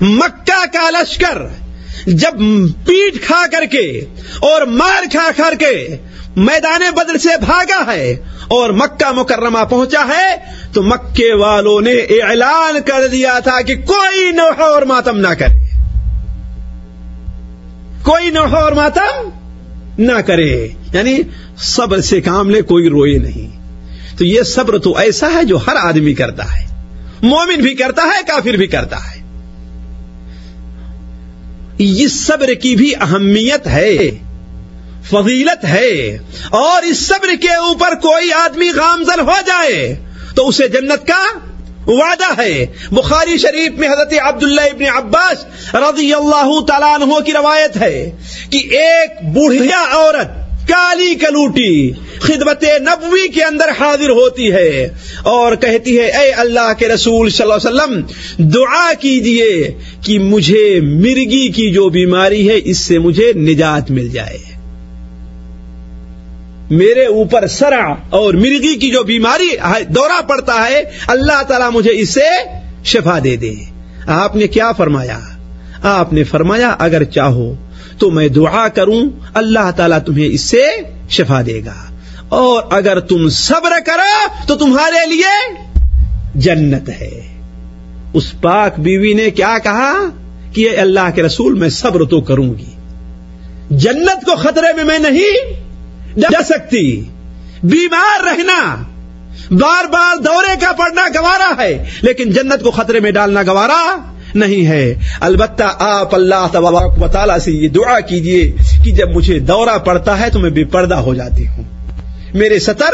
مکہ 0.02 0.66
کا 0.74 0.90
لشکر 0.90 1.38
جب 2.06 2.34
پیٹ 2.86 3.22
کھا 3.22 3.44
کر 3.52 3.66
کے 3.66 4.06
اور 4.40 4.62
مار 4.62 5.04
کھا 5.12 5.30
کر 5.38 5.56
کے 5.60 5.96
میدان 6.36 6.82
بدر 6.96 7.18
سے 7.18 7.30
بھاگا 7.46 7.94
ہے 7.94 8.12
اور 8.48 8.70
مکہ 8.70 9.12
مکرمہ 9.12 9.60
پہنچا 9.70 10.04
ہے، 10.08 10.36
تو 10.74 10.84
مکے 10.84 11.34
والوں 11.34 11.82
نے 11.82 11.94
اعلان 11.94 12.76
کر 12.86 13.08
دیا 13.08 13.40
تھا 13.40 13.62
کہ 13.62 13.76
کوئی 13.76 14.32
نوح 14.32 14.62
اور 14.62 14.82
ماتم 14.82 15.18
نہ 15.18 15.28
کرے۔ 15.28 15.62
کوئی 18.04 18.30
نوح 18.30 18.56
اور 18.56 18.72
ماتم 18.72 19.30
نہ 19.98 20.20
کرے۔ 20.26 20.68
یعنی 20.94 21.20
صبر 21.58 22.02
سے 22.02 22.22
کام 22.22 22.50
لے، 22.50 22.62
کوئی 22.62 22.90
روئے 22.90 23.18
نہیں۔ 23.18 23.62
تو 24.18 24.26
یہ 24.26 24.42
صبر 24.42 24.78
تو 24.78 24.98
ایسا 24.98 25.30
ہے 25.36 25.44
جو 25.44 25.58
ہر 25.58 25.76
آدمی 25.76 26.14
کرتا 26.14 26.44
ہے۔ 26.44 26.66
مومن 27.22 27.62
بھی 27.62 27.74
کرتا 27.74 28.02
ہے، 28.02 28.22
کافر 28.28 28.50
بھی 28.50 28.68
کرتا 28.68 28.98
ہے۔ 28.98 29.22
اس 31.78 32.26
صبر 32.26 32.54
کی 32.54 32.76
بھی 32.76 32.96
اہمیت 32.96 33.68
ہے۔ 33.68 33.98
فضیلت 35.10 35.66
ہے 35.66 36.18
اور 36.50 36.84
اس 36.84 37.00
صبر 37.00 37.36
کے 37.42 37.54
اوپر 37.54 37.96
کوئی 37.96 38.32
آدمی 38.34 38.70
گامزن 38.76 39.20
ہو 39.20 39.40
جائے 39.48 39.96
تو 40.36 40.48
اسے 40.48 40.68
جنت 40.68 41.08
کا 41.08 41.24
وعدہ 41.88 42.42
ہے۔ 42.42 42.66
بخاری 42.92 43.38
شریف 43.38 43.72
میں 43.78 43.88
حضرت 43.88 44.14
عبداللہ 44.22 44.62
ابن 44.62 44.86
عباس 44.96 45.46
رضی 45.74 46.14
اللہ 46.14 46.60
تعالیٰ 46.68 46.94
عنہ 47.02 47.20
کی 47.20 47.32
روایت 47.32 47.78
ہے 47.78 48.12
کہ 48.50 48.58
ایک 48.58 49.24
بڑھیا 49.34 49.82
عورت 49.92 50.40
کالی 50.68 51.16
کلوٹی 51.16 51.92
خدمت 52.20 52.64
نبوی 52.64 53.28
کے 53.28 53.44
اندر 53.44 53.70
حاضر 53.80 54.10
ہوتی 54.10 54.52
ہے 54.52 54.88
اور 55.24 55.56
کہتی 55.56 56.00
ہے، 56.00 56.06
اے 56.06 56.32
اللہ 56.32 56.72
کے 56.80 56.88
رسول 56.88 57.30
صلی 57.30 57.52
اللہ 57.52 57.68
علیہ 57.68 57.70
وسلم، 57.70 58.02
دعا 58.50 58.94
کیجیے 58.94 59.80
کہ 60.06 60.20
مجھے 60.20 60.80
مرگی 60.82 61.48
کی 61.50 61.72
جو 61.72 61.90
بیماری 61.90 62.50
ہے، 62.50 62.60
اس 62.64 62.78
سے 62.78 63.00
مجھے 63.00 63.34
نجات 63.34 63.92
مل 63.92 64.08
جائے۔ 64.08 64.51
میرے 66.72 67.06
اوپر 67.06 67.48
سرا 67.48 67.96
اور 68.10 68.34
مرغی 68.34 68.76
کی 68.76 68.92
جو 68.92 69.04
بیماری 69.04 69.50
دورہ 69.90 70.22
پڑتا 70.28 70.68
ہے، 70.70 70.84
اللہ 71.08 71.44
تعالیٰ 71.44 71.72
مجھے 71.74 71.92
اس 71.94 72.10
سے 72.10 72.26
شفا 72.84 73.20
دے 73.24 73.36
دے۔ 73.36 73.54
آپ 74.08 74.36
نے 74.36 74.48
کیا 74.48 74.72
فرمایا؟ 74.72 75.20
آپ 75.84 76.14
نے 76.14 76.24
فرمایا، 76.24 76.76
اگر 76.80 77.04
چاہو 77.04 77.56
تو 78.00 78.12
میں 78.12 78.28
دعا 78.28 78.68
کروں، 78.68 79.10
اللہ 79.34 79.72
تعالیٰ 79.72 80.00
تمہیں 80.06 80.26
اس 80.26 80.42
سے 80.42 80.64
شفا 81.10 81.42
دے 81.46 81.62
گا۔ 81.66 81.96
اور 82.30 82.64
اگر 82.72 83.00
تم 83.00 83.30
صبر 83.30 83.72
کرو، 83.86 84.48
تو 84.48 84.56
تمہارے 84.56 85.16
لیے 85.16 85.54
جنت 86.36 86.90
ہے۔ 86.90 87.38
اس 88.14 88.42
پاک 88.42 88.80
بیوی 88.80 89.14
نے 89.14 89.30
کیا 89.30 89.58
کہا؟ 89.64 89.94
کہ 90.54 90.70
اللہ 90.78 91.10
کے 91.16 91.24
رسول، 91.24 91.54
میں 91.54 91.70
صبر 91.70 92.04
تو 92.06 92.22
کروں 92.22 92.54
گی۔ 92.58 92.76
جنت 93.70 94.26
کو 94.26 94.36
خطرے 94.36 94.74
میں 94.76 94.84
میں 94.84 95.00
نہیں 95.00 95.61
جا 96.16 96.44
سکتی۔ 96.44 97.04
بیمار 97.64 98.24
رہنا۔ 98.24 98.76
بار 99.52 99.88
بار 99.88 100.16
دورے 100.16 100.56
کا 100.62 100.72
پڑنا 100.72 101.02
گوارا 101.20 101.64
ہے، 101.64 101.86
لیکن 102.02 102.32
جنت 102.32 102.64
کو 102.64 102.72
خطرے 102.72 103.00
میں 103.00 103.12
ڈالنا 103.12 103.42
گوارا 103.42 103.96
نہیں 104.36 104.68
ہے۔ 104.68 105.00
البتہ 105.20 105.64
آپ 105.80 106.16
اللہ 106.16 106.48
تبارک 106.52 107.02
و 107.02 107.08
تعالیٰ 107.08 107.38
سے 107.38 107.52
یہ 107.52 107.68
دعا 107.68 108.00
کیجیے 108.00 108.54
کہ 108.84 108.92
جب 108.92 109.10
مجھے 109.16 109.40
دورہ 109.40 109.78
پڑتا 109.78 110.20
ہے 110.20 110.30
تو 110.30 110.40
میں 110.40 110.50
بے 110.50 110.64
پردہ 110.64 110.96
ہو 110.96 111.14
جاتی 111.14 111.48
ہوں۔ 111.48 111.64
میرے 112.34 112.60
سطر 112.60 112.94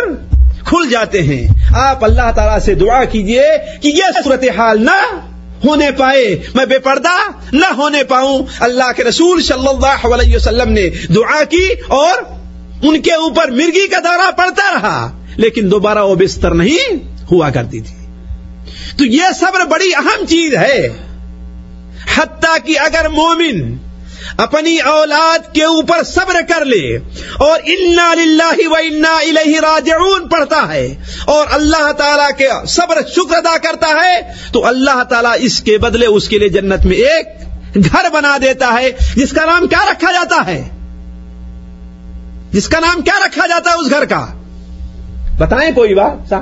کھل 0.65 0.89
جاتے 0.89 1.21
ہیں۔ 1.21 1.47
آپ 1.75 2.03
اللہ 2.03 2.31
تعالیٰ 2.35 2.59
سے 2.59 2.75
دعا 2.75 3.03
کیجیے 3.03 3.43
کہ 3.81 3.87
یہ 3.87 4.03
صورتحال 4.23 4.85
نہ 4.85 5.19
ہونے 5.65 5.91
پائے۔ 5.97 6.39
میں 6.53 6.65
بے 6.65 6.79
پردہ 6.79 7.31
نہ 7.51 7.65
ہونے 7.77 8.03
پاؤں۔ 8.03 8.39
اللہ 8.59 8.91
کے 8.95 9.03
رسول 9.03 9.41
صلی 9.41 9.67
اللہ 9.67 10.13
علیہ 10.13 10.35
وسلم 10.35 10.71
نے 10.71 10.89
دعا 11.15 11.43
کی 11.43 11.69
اور 11.87 12.36
ان 12.83 13.01
کے 13.01 13.13
اوپر 13.13 13.51
مرگی 13.51 13.87
کا 13.87 13.99
دورہ 13.99 14.31
پڑتا 14.31 14.73
رہا، 14.73 15.23
لیکن 15.35 15.71
دوبارہ 15.71 15.99
وہ 15.99 16.15
بستر 16.15 16.53
نہیں 16.53 16.95
ہوا 17.31 17.49
کرتی 17.49 17.81
تھی۔ 17.81 17.95
تو 18.97 19.05
یہ 19.05 19.23
صبر 19.39 19.65
بڑی 19.65 19.95
اہم 19.95 20.25
چیز 20.25 20.55
ہے۔ 20.55 20.89
حتیٰ 22.15 22.57
کہ 22.65 22.79
اگر 22.79 23.09
مومن 23.09 23.77
اپنی 24.37 24.77
اولاد 24.77 25.53
کے 25.53 25.63
اوپر 25.63 26.03
صبر 26.03 26.35
کر 26.49 26.65
لے 26.65 26.97
اور 27.37 27.59
انا 27.65 28.13
للہ 28.13 28.67
و 28.67 28.73
انا 28.73 29.17
الہ 29.17 29.59
راجعون 29.59 30.27
پڑھتا 30.27 30.73
ہے 30.73 30.95
اور 31.25 31.47
اللہ 31.49 31.91
تعالیٰ 31.91 32.29
کے 32.37 32.47
صبر 32.67 32.97
شکر 33.15 33.35
ادا 33.35 33.57
کرتا 33.57 33.87
ہے، 33.87 34.21
تو 34.51 34.65
اللہ 34.65 35.03
تعالیٰ 35.03 35.33
اس 35.39 35.61
کے 35.61 35.77
بدلے 35.77 36.05
اس 36.05 36.29
کے 36.29 36.39
لیے 36.39 36.49
جنت 36.49 36.85
میں 36.85 36.97
ایک 36.97 37.27
گھر 37.75 38.09
بنا 38.13 38.37
دیتا 38.41 38.73
ہے، 38.79 38.91
جس 39.15 39.31
کا 39.31 39.45
نام 39.45 39.67
کیا 39.67 39.85
رکھا 39.91 40.11
جاتا 40.11 40.47
ہے؟ 40.47 40.76
جس 42.57 42.67
کا 42.67 42.79
نام 42.79 43.01
کیا 43.01 43.25
رکھا 43.25 43.47
جاتا 43.47 43.69
ہے 43.71 43.75
اس 43.75 43.89
گھر 43.89 44.05
کا؟ 44.05 44.27
بتائیں 45.37 45.71
کوئی 45.75 45.95
بات 45.95 46.33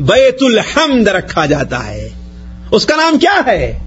بیت 0.00 0.38
الحمد 0.40 1.08
رکھا 1.08 1.46
جاتا 1.46 1.86
ہے۔ 1.86 2.08
اس 2.70 2.86
کا 2.86 2.96
نام 2.96 3.18
کیا 3.18 3.40
ہے؟ 3.46 3.78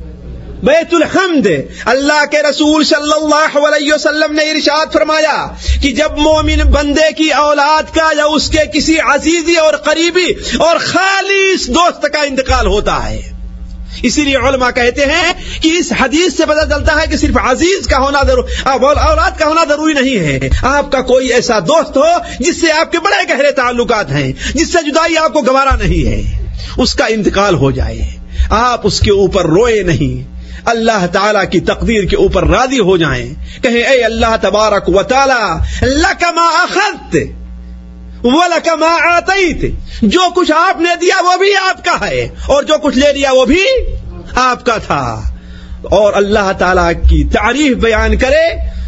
بیت 0.64 0.94
الحمد۔ 0.94 1.48
اللہ 1.86 2.26
کے 2.32 2.38
رسول 2.50 2.84
صلی 2.84 3.12
اللہ 3.22 3.58
علیہ 3.58 3.94
وسلم 3.94 4.34
نے 4.34 4.52
ارشاد 4.52 4.86
فرمایا 4.94 5.48
کہ 5.82 5.92
جب 5.92 6.12
مومن 6.18 6.72
بندے 6.72 7.12
کی 7.18 7.30
اولاد 7.30 7.96
کا 7.96 8.10
یا 8.18 8.26
اس 8.26 8.50
کے 8.50 8.58
کسی 8.74 9.00
عزیزی 9.00 9.56
اور 9.56 9.74
قریبی 9.74 10.32
اور 10.60 10.76
خالص 10.78 11.68
دوست 11.68 12.02
کا 12.02 12.22
انتقال 12.22 12.68
ہوتا 12.68 13.10
ہے 13.10 13.33
اسی 14.02 14.22
لیے 14.22 14.38
علماء 14.38 14.70
کہتے 14.72 15.06
ہیں 15.06 15.34
کہ 15.62 15.78
اس 15.78 15.94
حدیث 16.00 16.38
سے 16.38 16.46
پتہ 16.46 16.70
چلتا 16.70 17.02
ہے 17.02 17.08
کہ 17.08 17.18
صرف 17.18 17.38
عزیز 17.44 17.88
کا 17.88 17.98
ہونا 17.98 18.20
اولاد 18.20 19.40
کا 19.40 19.48
ہونا 19.48 19.64
ضروری 19.70 19.94
نہیں 19.94 20.20
ہے۔ 20.20 20.50
آپ 20.62 20.92
کا 20.92 21.02
کوئی 21.02 21.34
ایسا 21.34 21.60
دوست 21.60 21.98
ہو 21.98 22.04
جس 22.40 22.62
سے 22.62 22.72
آپ 22.72 22.92
کے 22.92 23.00
بڑے 23.00 23.34
گہرے 23.34 23.52
تعلقات 23.52 24.12
ہیں، 24.12 24.34
جس 24.54 24.74
سے 24.74 24.92
جدائی 24.92 25.18
آپ 25.18 25.34
کو 25.34 25.42
گوارا 25.42 25.76
نہیں 25.76 26.08
ہے۔ 26.08 26.48
اس 26.78 26.94
کا 26.94 27.06
انتقال 27.06 27.56
ہو 27.56 27.72
جائے۔ 27.72 28.02
آپ 28.50 28.82
اس 28.84 29.00
کے 29.00 29.12
اوپر 29.12 29.46
روئے 29.46 29.84
نہیں۔ 29.84 30.34
اللہ 30.66 31.06
تعالیٰ 31.12 31.50
کی 31.52 31.60
تقدیر 31.60 32.04
کے 32.04 32.16
اوپر 32.16 32.48
راضی 32.48 32.80
ہو 32.80 32.98
جائیں۔ 32.98 33.34
کہیں، 33.62 33.84
اے 33.84 34.04
اللہ 34.04 34.36
تبارک 34.42 34.90
و 34.90 35.04
تعالی 35.04 35.60
لکما 35.86 36.42
اخذت 36.42 37.18
ولکما 38.24 39.16
آتیت 39.16 39.66
جو 40.02 40.30
کچھ 40.36 40.52
آپ 40.52 40.82
نے 40.82 40.90
دیا 41.02 41.22
وہ 41.24 41.38
بھی 41.38 41.54
آپ 41.70 41.84
کا 41.86 42.08
ہے، 42.08 42.28
اور 42.46 42.64
جو 42.64 42.78
کچھ 42.84 42.98
لے 42.98 43.14
لیا 43.14 43.32
وہ 43.32 43.46
بھی 43.46 43.64
آپ 44.36 44.66
کا 44.66 44.78
تھا۔ 44.78 45.22
اور 45.82 46.14
اللہ 46.14 46.52
تعالیٰ 46.58 46.92
کی 47.10 47.24
تعریف 47.24 47.78
بیان 47.78 48.18
کرے 48.18 48.46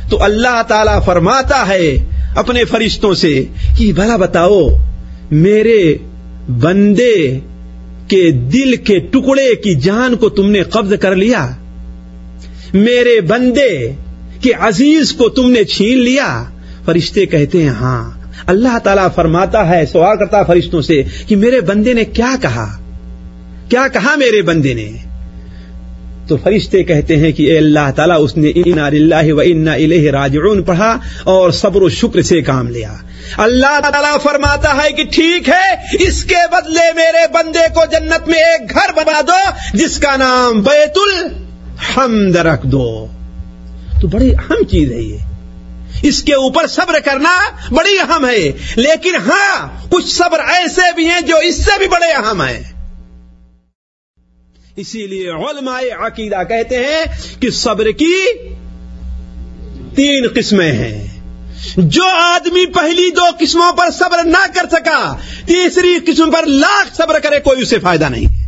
تو 0.10 0.24
اللہ 0.24 0.62
تعالیٰ 0.68 1.04
فرماتا 1.06 1.68
ہے 1.68 1.96
اپنے 2.36 2.64
فرشتوں 2.64 3.14
سے 3.14 3.44
کہ 3.78 3.94
بھلا 3.94 4.16
بتاؤ، 4.16 4.68
میرے 5.32 5.98
بندے 6.50 7.40
کے 8.08 8.32
دل 8.32 8.76
کے 8.76 9.00
ٹکڑے 9.00 9.56
کی 9.56 9.76
جان 9.76 10.16
کو 10.16 10.30
تم 10.30 10.50
نے 10.52 10.64
قبض 10.64 10.94
کر 11.02 11.16
لیا۔ 11.16 11.48
میرے 12.74 13.22
بندے 13.22 13.92
کے 14.42 14.52
عزیز 14.60 15.14
کو 15.14 15.30
تم 15.30 15.52
نے 15.52 15.64
چھین 15.64 15.98
لیا۔ 15.98 16.44
فرشتے 16.86 17.26
کہتے 17.26 17.62
ہیں 17.62 17.70
ہاں 17.70 18.15
اللہ 18.46 18.80
تعالیٰ 18.80 19.08
فرماتا 19.16 19.70
ہے، 19.70 19.86
سوال 19.86 20.18
کرتا 20.18 20.44
فرشتوں 20.44 20.82
سے 20.82 21.04
کہ 21.28 21.36
میرے 21.36 21.62
بندے 21.62 21.94
نے 21.94 22.06
کیا 22.06 22.36
کہا؟ 22.42 22.78
کیا 23.70 23.88
کہا 23.88 24.16
میرے 24.16 24.42
بندے 24.42 24.74
نے؟ 24.74 24.92
تو 26.28 26.38
فرشتے 26.38 26.84
کہتے 26.84 27.16
ہیں 27.16 27.32
کہ 27.32 27.52
اے 27.52 27.58
اللہ 27.58 27.92
تعالیٰ، 27.96 28.18
اس 28.20 28.38
نے 28.38 28.50
انا 28.50 28.90
للہ 28.90 29.34
و 29.34 29.40
انا 29.40 29.74
الہ 29.74 30.12
راجعون 30.12 30.64
پڑھا 30.64 30.98
اور 31.24 31.52
صبر 31.52 31.82
و 31.82 31.90
شکر 31.90 32.22
سے 32.22 32.42
کام 32.42 32.68
لیا۔ 32.68 32.94
اللہ 33.38 33.80
تعالیٰ 33.80 34.20
فرماتا 34.22 34.76
ہے 34.76 34.92
کہ 34.92 35.04
ٹھیک 35.04 35.50
ہے، 35.50 35.98
اس 36.04 36.24
کے 36.24 36.48
بدلے 36.52 36.94
میرے 36.96 37.28
بندے 37.34 37.74
کو 37.74 37.82
جنت 37.92 38.28
میں 38.28 38.40
ایک 38.40 38.70
گھر 38.70 38.94
بنا 38.96 39.22
دو، 39.28 39.78
جس 39.78 39.98
کا 39.98 40.16
نام 40.16 40.62
بیت 40.62 40.98
الحمد 40.98 42.36
رکھ 42.36 42.68
دو۔ 42.68 43.08
تو 44.02 44.08
بڑی 44.08 44.32
اہم 44.32 44.64
چیز 44.64 44.92
ہے 44.92 45.02
یہ۔ 45.02 45.18
اس 46.02 46.24
کے 46.24 46.34
اوپر 46.34 46.68
صبر 46.68 47.00
کرنا 47.00 47.50
بڑی 47.72 48.00
اہم 48.00 48.26
ہے 48.26 48.52
لیکن 48.76 49.16
ہاں 49.16 49.68
کچھ 49.90 50.06
صبر 50.06 50.40
ایسے 50.40 50.94
بھی 50.96 51.06
ہیں 51.06 51.22
جو 51.22 51.38
اس 51.38 51.66
سے 51.66 51.72
بھی 51.78 51.88
بڑے 51.88 52.12
اہم 52.12 52.42
ہیں۔ 52.42 52.64
اسی 54.76 55.08
لیے 55.08 55.30
علماء 55.30 55.82
عقیدہ 56.00 56.44
کہتے 56.50 56.78
ہیں 56.78 57.04
کہ 57.40 57.50
صبر 57.50 57.92
کی 57.92 58.26
تین 59.96 60.28
قسمیں 60.36 60.72
ہیں۔ 60.72 61.08
جو 61.78 62.04
آدمی 62.06 62.66
پہلی 62.66 63.10
دو 63.10 63.24
قسموں 63.40 63.72
پر 63.74 63.90
صبر 63.92 64.24
نہ 64.24 64.48
کر 64.56 64.66
سکا، 64.72 65.18
تیسری 65.46 65.98
قسم 66.06 66.32
پر 66.32 66.46
لاکھ 66.46 66.96
صبر 66.96 67.20
کرے، 67.20 67.40
کوئی 67.40 67.62
اسے 67.62 67.80
فائدہ 67.80 68.06
نہیں۔ 68.10 68.46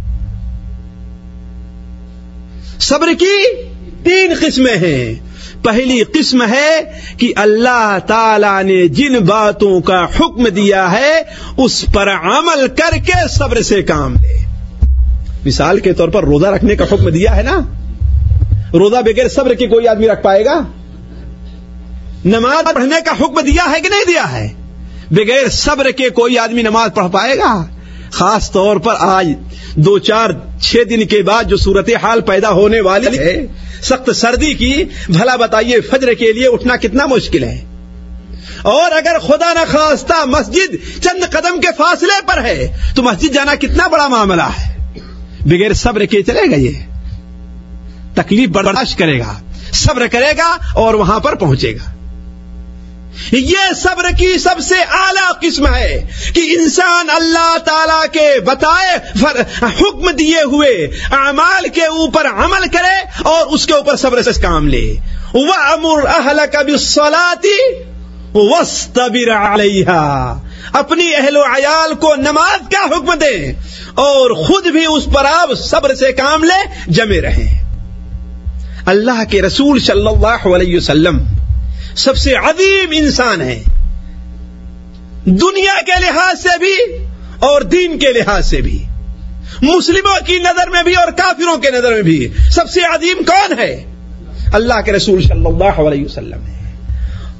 صبر 2.80 3.08
کی 3.20 3.64
تین 4.04 4.34
قسمیں 4.42 4.76
ہیں۔ 4.76 5.27
پہلی 5.64 6.04
قسم 6.04 6.44
ہے 6.44 7.00
کہ 7.18 7.34
اللہ 7.36 7.98
تعالی 8.08 8.64
نے 8.64 8.88
جن 8.88 9.20
باتوں 9.20 9.82
کا 9.82 10.06
حکم 10.06 10.48
دیا 10.48 10.92
ہے، 10.92 11.22
اس 11.58 11.86
پر 11.94 12.10
عمل 12.12 12.68
کر 12.68 12.98
کے 12.98 13.28
صبر 13.30 13.62
سے 13.62 13.82
کام 13.82 14.14
لے۔ 14.14 14.46
مثال 15.46 15.80
کے 15.80 15.94
طور 15.94 16.10
پر 16.10 16.24
روزہ 16.24 16.48
رکھنے 16.48 16.76
کا 16.76 16.86
حکم 16.86 17.10
دیا 17.10 17.36
ہے 17.36 17.42
نا؟ 17.42 17.58
روزہ 18.74 18.96
بغیر 18.96 19.30
صبر 19.30 19.54
کے 19.54 19.68
کوئی 19.68 19.88
آدمی 19.88 20.08
رکھ 20.08 20.24
پائے 20.24 20.46
گا؟ 20.46 20.60
نماز 22.26 22.74
پڑھنے 22.76 22.96
کا 23.06 23.12
حکم 23.12 23.40
دیا 23.40 23.64
ہے 23.76 23.82
کہ 23.82 23.90
نہیں 23.90 24.04
دیا 24.08 24.32
ہے؟ 24.32 24.54
بغیر 25.12 25.50
صبر 25.50 25.92
کے 25.92 26.10
کوئی 26.10 26.38
آدمی 26.38 26.62
نماز 26.62 26.90
پڑھ 26.96 27.12
پائے 27.12 27.38
گا؟ 27.38 27.66
خاص 28.12 28.52
طور 28.52 28.78
پر 28.78 28.94
آج 29.00 29.28
دو 29.76 30.00
چار 30.00 30.30
چھ 30.62 30.76
دن 30.90 31.06
کے 31.06 31.22
بعد 31.22 31.44
جو 31.44 31.58
صورت 31.58 31.90
حال 32.04 32.22
پیدا 32.22 32.50
ہونے 32.50 32.80
والی 32.80 33.18
ہے 33.18 33.46
سخت 33.82 34.16
سردی 34.16 34.54
کی، 34.54 34.84
بھلا 35.10 35.36
بتائیے 35.36 35.82
فجر 35.82 36.14
کے 36.14 36.34
لیے 36.34 36.48
اٹھنا 36.48 36.76
کتنا 36.76 37.06
مشکل 37.06 37.44
ہے۔ 37.44 37.66
اور 38.62 38.92
اگر 38.92 39.20
خدا 39.20 39.54
نہ 39.54 39.72
خواستہ 39.72 40.26
مسجد 40.26 41.02
چند 41.04 41.32
قدم 41.32 41.62
کے 41.62 41.68
فاصلے 41.78 42.28
پر 42.28 42.44
ہے، 42.44 42.78
تو 42.96 43.04
مسجد 43.04 43.34
جانا 43.34 43.56
کتنا 43.56 43.88
بڑا 43.88 44.08
معاملہ 44.08 44.44
ہے۔ 44.44 44.78
بغیر 45.46 45.74
صبر 45.74 46.06
کے 46.06 46.22
چلے 46.22 46.52
گا 46.52 46.56
یہ۔ 46.56 46.72
تکلیف 48.14 48.50
برداشت 48.50 48.98
کرے 48.98 49.20
گا، 49.20 49.40
صبر 49.72 50.08
کرے 50.08 50.38
گا 50.38 50.58
اور 50.74 50.94
وہاں 50.94 51.20
پر 51.20 51.36
پہنچے 51.36 51.74
گا۔ 51.74 51.97
یہ 53.32 53.74
صبر 53.76 54.10
کی 54.18 54.38
سب 54.38 54.60
سے 54.60 54.76
اعلی 54.76 55.48
قسم 55.48 55.68
ہے 55.68 56.08
کہ 56.34 56.42
انسان 56.60 57.10
اللہ 57.10 57.58
تعالی 57.66 58.08
کے 58.12 58.40
بتائے 58.40 58.96
حکم 59.80 60.10
دیے 60.10 60.42
ہوئے 60.42 60.70
اعمال 61.12 61.70
کے 61.70 61.86
اوپر 61.86 62.28
عمل 62.28 62.68
کرے 62.68 62.98
اور 63.24 63.46
اس 63.46 63.66
کے 63.66 63.74
اوپر 63.74 63.96
صبر 63.96 64.22
سے 64.22 64.42
کام 64.42 64.68
لے۔ 64.68 64.96
وہ 65.34 65.54
امر 65.54 66.06
اہل 66.06 66.40
کبھی 66.54 66.78
سولاتی 66.78 67.58
وسطبر 68.34 69.32
علیہ 69.32 69.90
اپنی 70.74 71.16
اہل 71.16 71.38
و 71.38 71.44
عیال 71.44 71.94
کو 71.96 72.16
نماز 72.16 72.68
کا 72.72 72.86
حکم 72.86 73.14
دے 73.14 73.52
اور 73.96 74.32
خود 74.46 74.68
بھی 74.68 74.86
اس 74.86 75.06
پر 75.14 75.26
آپ 75.26 75.50
صبر 75.58 75.96
سے 75.96 76.12
کام 76.12 76.44
لے، 76.44 76.60
جمے 76.88 77.22
رہے 77.22 77.48
اللہ 78.86 79.24
کے 79.30 79.42
رسول 79.42 79.80
صلی 79.80 80.08
اللہ 80.08 80.48
علیہ 80.56 80.78
وسلم 80.78 81.20
سب 81.98 82.18
سے 82.18 82.34
عظیم 82.34 82.90
انسان 82.92 83.42
ہے۔ 83.42 83.64
دنیا 85.26 85.82
کے 85.82 86.00
لحاظ 86.00 86.42
سے 86.42 86.60
بھی 86.60 86.76
اور 87.40 87.62
دین 87.62 88.00
کے 88.00 88.14
لحاظ 88.14 88.50
سے 88.50 88.62
بھی۔ 88.62 88.84
مسلموں 89.62 90.26
کی 90.26 90.38
نظر 90.40 90.70
میں 90.70 90.84
بھی 90.84 90.94
اور 90.94 91.08
کافروں 91.08 91.58
کے 91.58 91.72
نظر 91.72 91.92
میں 91.92 92.02
بھی 92.02 92.28
سب 92.52 92.70
سے 92.70 92.80
عظیم 92.82 93.24
کون 93.24 93.60
ہے؟ 93.60 93.84
اللہ 94.54 94.82
کے 94.86 94.92
رسول 94.92 95.24
صلی 95.24 95.46
اللہ 95.46 95.88
علیہ 95.88 96.06
وسلم 96.06 96.46
ہے۔ 96.46 96.57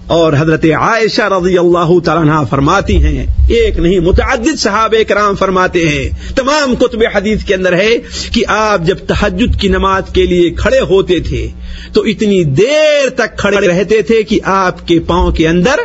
اور 0.08 0.34
حضرت 0.40 0.66
عائشہ 0.66 1.22
رضی 1.22 1.58
اللہ 1.58 2.00
تعالیٰ 2.00 2.44
فرماتی 2.50 3.04
ہیں، 3.04 3.26
ایک 3.48 3.80
نہیں، 3.80 4.00
متعدد 4.00 4.60
صحاب 4.60 4.96
کرام 5.08 5.36
فرماتے 5.36 5.88
ہیں۔ 5.88 6.36
تمام 6.36 6.76
کتب 6.76 7.04
حدیث 7.16 7.44
کے 7.44 7.56
اندر 7.56 7.74
ہے 7.74 7.90
کہ 8.32 8.44
آپ 8.48 8.82
جب 8.84 8.98
تحجد 9.08 9.60
کی 9.62 9.68
نماز 9.68 10.04
کے 10.14 10.26
لیے 10.26 10.50
کھڑے 10.50 10.80
ہوتے 10.80 11.20
تھے، 11.20 11.48
تو 11.94 12.02
اتنی 12.02 12.44
دیر 12.44 13.10
تک 13.10 13.38
کھڑے 13.38 13.68
رہتے 13.68 14.02
تھے 14.02 14.24
کہ 14.24 14.40
آپ 14.44 14.88
کے 14.88 15.00
پاؤں 15.00 15.32
کے 15.32 15.48
اندر 15.48 15.76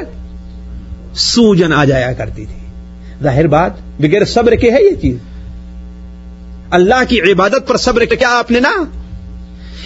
سوجن 1.14 1.72
آ 1.72 1.84
جایا 1.84 2.12
کرتی 2.12 2.46
تھی۔ 2.46 2.66
ظاہر 3.22 3.46
بات، 3.46 3.72
بغیر 3.98 4.24
صبر 4.24 4.52
کے 4.52 4.70
ہے 4.70 4.84
یہ 4.84 4.94
چیز۔ 5.02 5.16
اللہ 6.70 7.02
کی 7.08 7.20
عبادت 7.20 7.68
پر 7.68 7.76
صبر 7.76 8.04
کیا 8.04 8.38
آپ 8.38 8.50
نے 8.50 8.60
نا؟ 8.60 8.84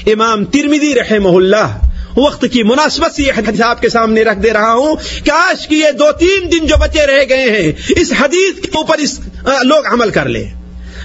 امام 0.07 0.45
ترمیدی 0.45 0.95
رحمہ 0.95 1.29
اللہ 1.29 1.86
وقت 2.17 2.45
کی 2.53 2.63
مناسبت 2.63 3.15
سے 3.15 3.23
یہ 3.23 3.33
حدیث 3.37 3.61
آپ 3.61 3.83
کے 3.83 3.89
سامنے 3.89 4.23
رکھ 4.23 4.39
دے 4.39 4.53
رہا 4.53 4.73
ہوں 4.73 4.95
کاش 5.27 5.69
کہ 5.69 5.75
یہ 5.75 5.91
دو 5.91 6.13
تین 6.13 6.53
دن 6.53 6.67
جو 6.67 6.75
بچے 6.81 7.07
رہ 7.07 7.25
گئے 7.29 7.51
ہیں، 7.51 7.73
اس 7.97 8.13
حدیث 8.21 8.61
کے 8.61 8.71
اوپر 8.75 8.99
اس 8.99 9.21
لوگ 9.63 9.87
عمل 9.93 10.11
کر 10.11 10.29
لیں۔ 10.29 10.45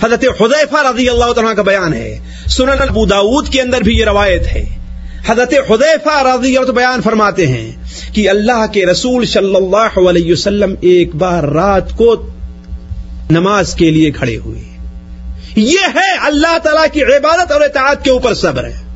حضرت 0.04 0.26
حذیفہ 0.42 0.88
رضی 0.94 1.10
اللہ 1.10 1.32
تعالیٰ 1.32 1.56
کا 1.56 1.62
بیان 1.62 1.94
ہے۔ 1.94 2.20
سنن 2.48 2.82
ابو 2.90 3.06
داود 3.06 3.50
کے 3.50 3.62
اندر 3.62 3.82
بھی 3.82 3.94
یہ 3.94 4.06
روایت 4.06 4.48
ہے۔ 4.48 4.66
حضرت 5.26 5.54
حذیفہ 5.54 6.28
رضی 6.28 6.58
اللہ 6.58 6.72
بیان 6.72 7.02
فرماتے 7.02 7.48
ہیں 7.48 7.72
کہ 8.14 8.30
اللہ 8.30 8.66
کے 8.72 8.86
رسول 8.86 9.26
صلی 9.26 9.56
اللہ 9.56 10.10
علیہ 10.10 10.32
وسلم 10.32 10.76
ایک 10.82 11.16
بار 11.16 11.44
رات 11.44 11.98
کو 11.98 12.30
نماز 13.32 13.74
کے 13.74 13.92
لیے 13.92 14.12
کھڑے 14.12 14.38
ہوئے۔ 14.38 14.62
یہ 15.56 15.80
ہے 15.96 16.18
اللہ 16.22 16.58
تعالی 16.58 16.90
کی 16.94 17.04
عبادت 17.04 17.52
اور 17.52 17.62
اطاعت 17.62 18.04
کے 18.04 18.12
اوپر 18.12 18.34
صبر۔ 18.34 18.64
ہے 18.66 18.91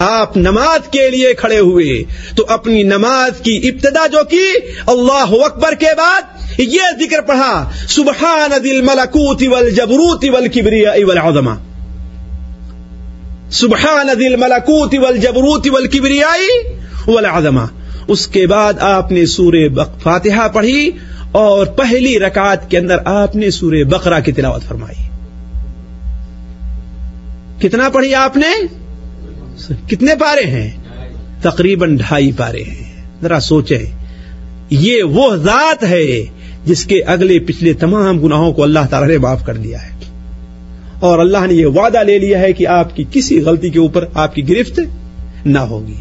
آپ 0.00 0.36
نماز 0.36 0.88
کے 0.88 1.10
لیے 1.10 1.34
کھڑے 1.34 1.58
ہوئے 1.58 2.04
تو 2.36 2.44
اپنی 2.48 2.82
نماز 2.82 3.40
کی 3.40 3.60
ابتدا 3.64 4.06
جو 4.06 4.18
کی 4.30 4.52
اللہ 4.86 5.44
اکبر 5.44 5.74
کے 5.74 5.94
بعد 5.96 6.22
یہ 6.58 6.82
ذکر 7.00 7.20
پڑھا، 7.20 7.70
سبحان 7.88 8.50
دل 8.64 8.80
ملکوت 8.80 9.42
والجبروت 9.50 10.24
والکبریاء 10.32 11.04
والعظمہ۔ 11.04 11.50
سبحان 13.50 14.08
دل 14.18 14.36
ملکوت 14.36 14.94
والجبروت 15.02 15.68
والکبریاء 15.72 16.70
والعظمہ۔ 17.06 17.66
اس 18.08 18.26
کے 18.26 18.46
بعد 18.46 18.72
آپ 18.80 19.12
نے 19.12 19.26
سورہ 19.26 19.84
فاتحہ 20.02 20.48
پڑھی 20.48 20.90
اور 21.32 21.66
پہلی 21.66 22.18
رکعت 22.18 22.70
کے 22.70 22.78
اندر 22.78 22.96
آپ 23.04 23.36
نے 23.36 23.50
سورہ 23.50 23.84
بقرہ 23.84 24.20
کی 24.20 24.32
تلاوت 24.32 24.62
فرمائی۔ 24.68 25.08
کتنا 27.58 27.88
پڑھی 27.88 28.14
آپ 28.14 28.36
نے؟ 28.36 28.80
کتنے 29.68 30.14
پارے 30.20 30.50
ہیں؟ 30.50 30.70
تقریباً 31.42 31.96
ڈھائی 31.96 32.32
پارے 32.32 32.62
ہیں۔ 32.62 33.06
ذرا 33.22 33.40
سوچیں۔ 33.40 33.78
یہ 34.70 35.02
وہ 35.02 35.36
ذات 35.36 35.84
ہے 35.84 36.26
جس 36.64 36.84
کے 36.84 37.02
اگلے 37.02 37.38
پچھلے 37.38 37.72
تمام 37.72 38.20
گناہوں 38.20 38.52
کو 38.52 38.62
اللہ 38.62 38.78
تعالی 38.90 39.12
نے 39.12 39.18
معاف 39.18 39.44
کر 39.44 39.54
دیا 39.54 39.78
ہے۔ 39.82 39.90
اور 41.00 41.18
اللہ 41.18 41.46
نے 41.46 41.54
یہ 41.54 41.66
وعدہ 41.66 42.02
لے 42.02 42.18
لیا 42.18 42.38
ہے 42.38 42.52
کہ 42.52 42.66
آپ 42.66 42.96
کی 42.96 43.04
کسی 43.12 43.40
غلطی 43.40 43.70
کے 43.70 43.78
اوپر 43.78 44.04
آپ 44.14 44.34
کی 44.34 44.48
گرفت 44.48 44.80
نہ 45.46 45.58
ہوگی۔ 45.58 45.94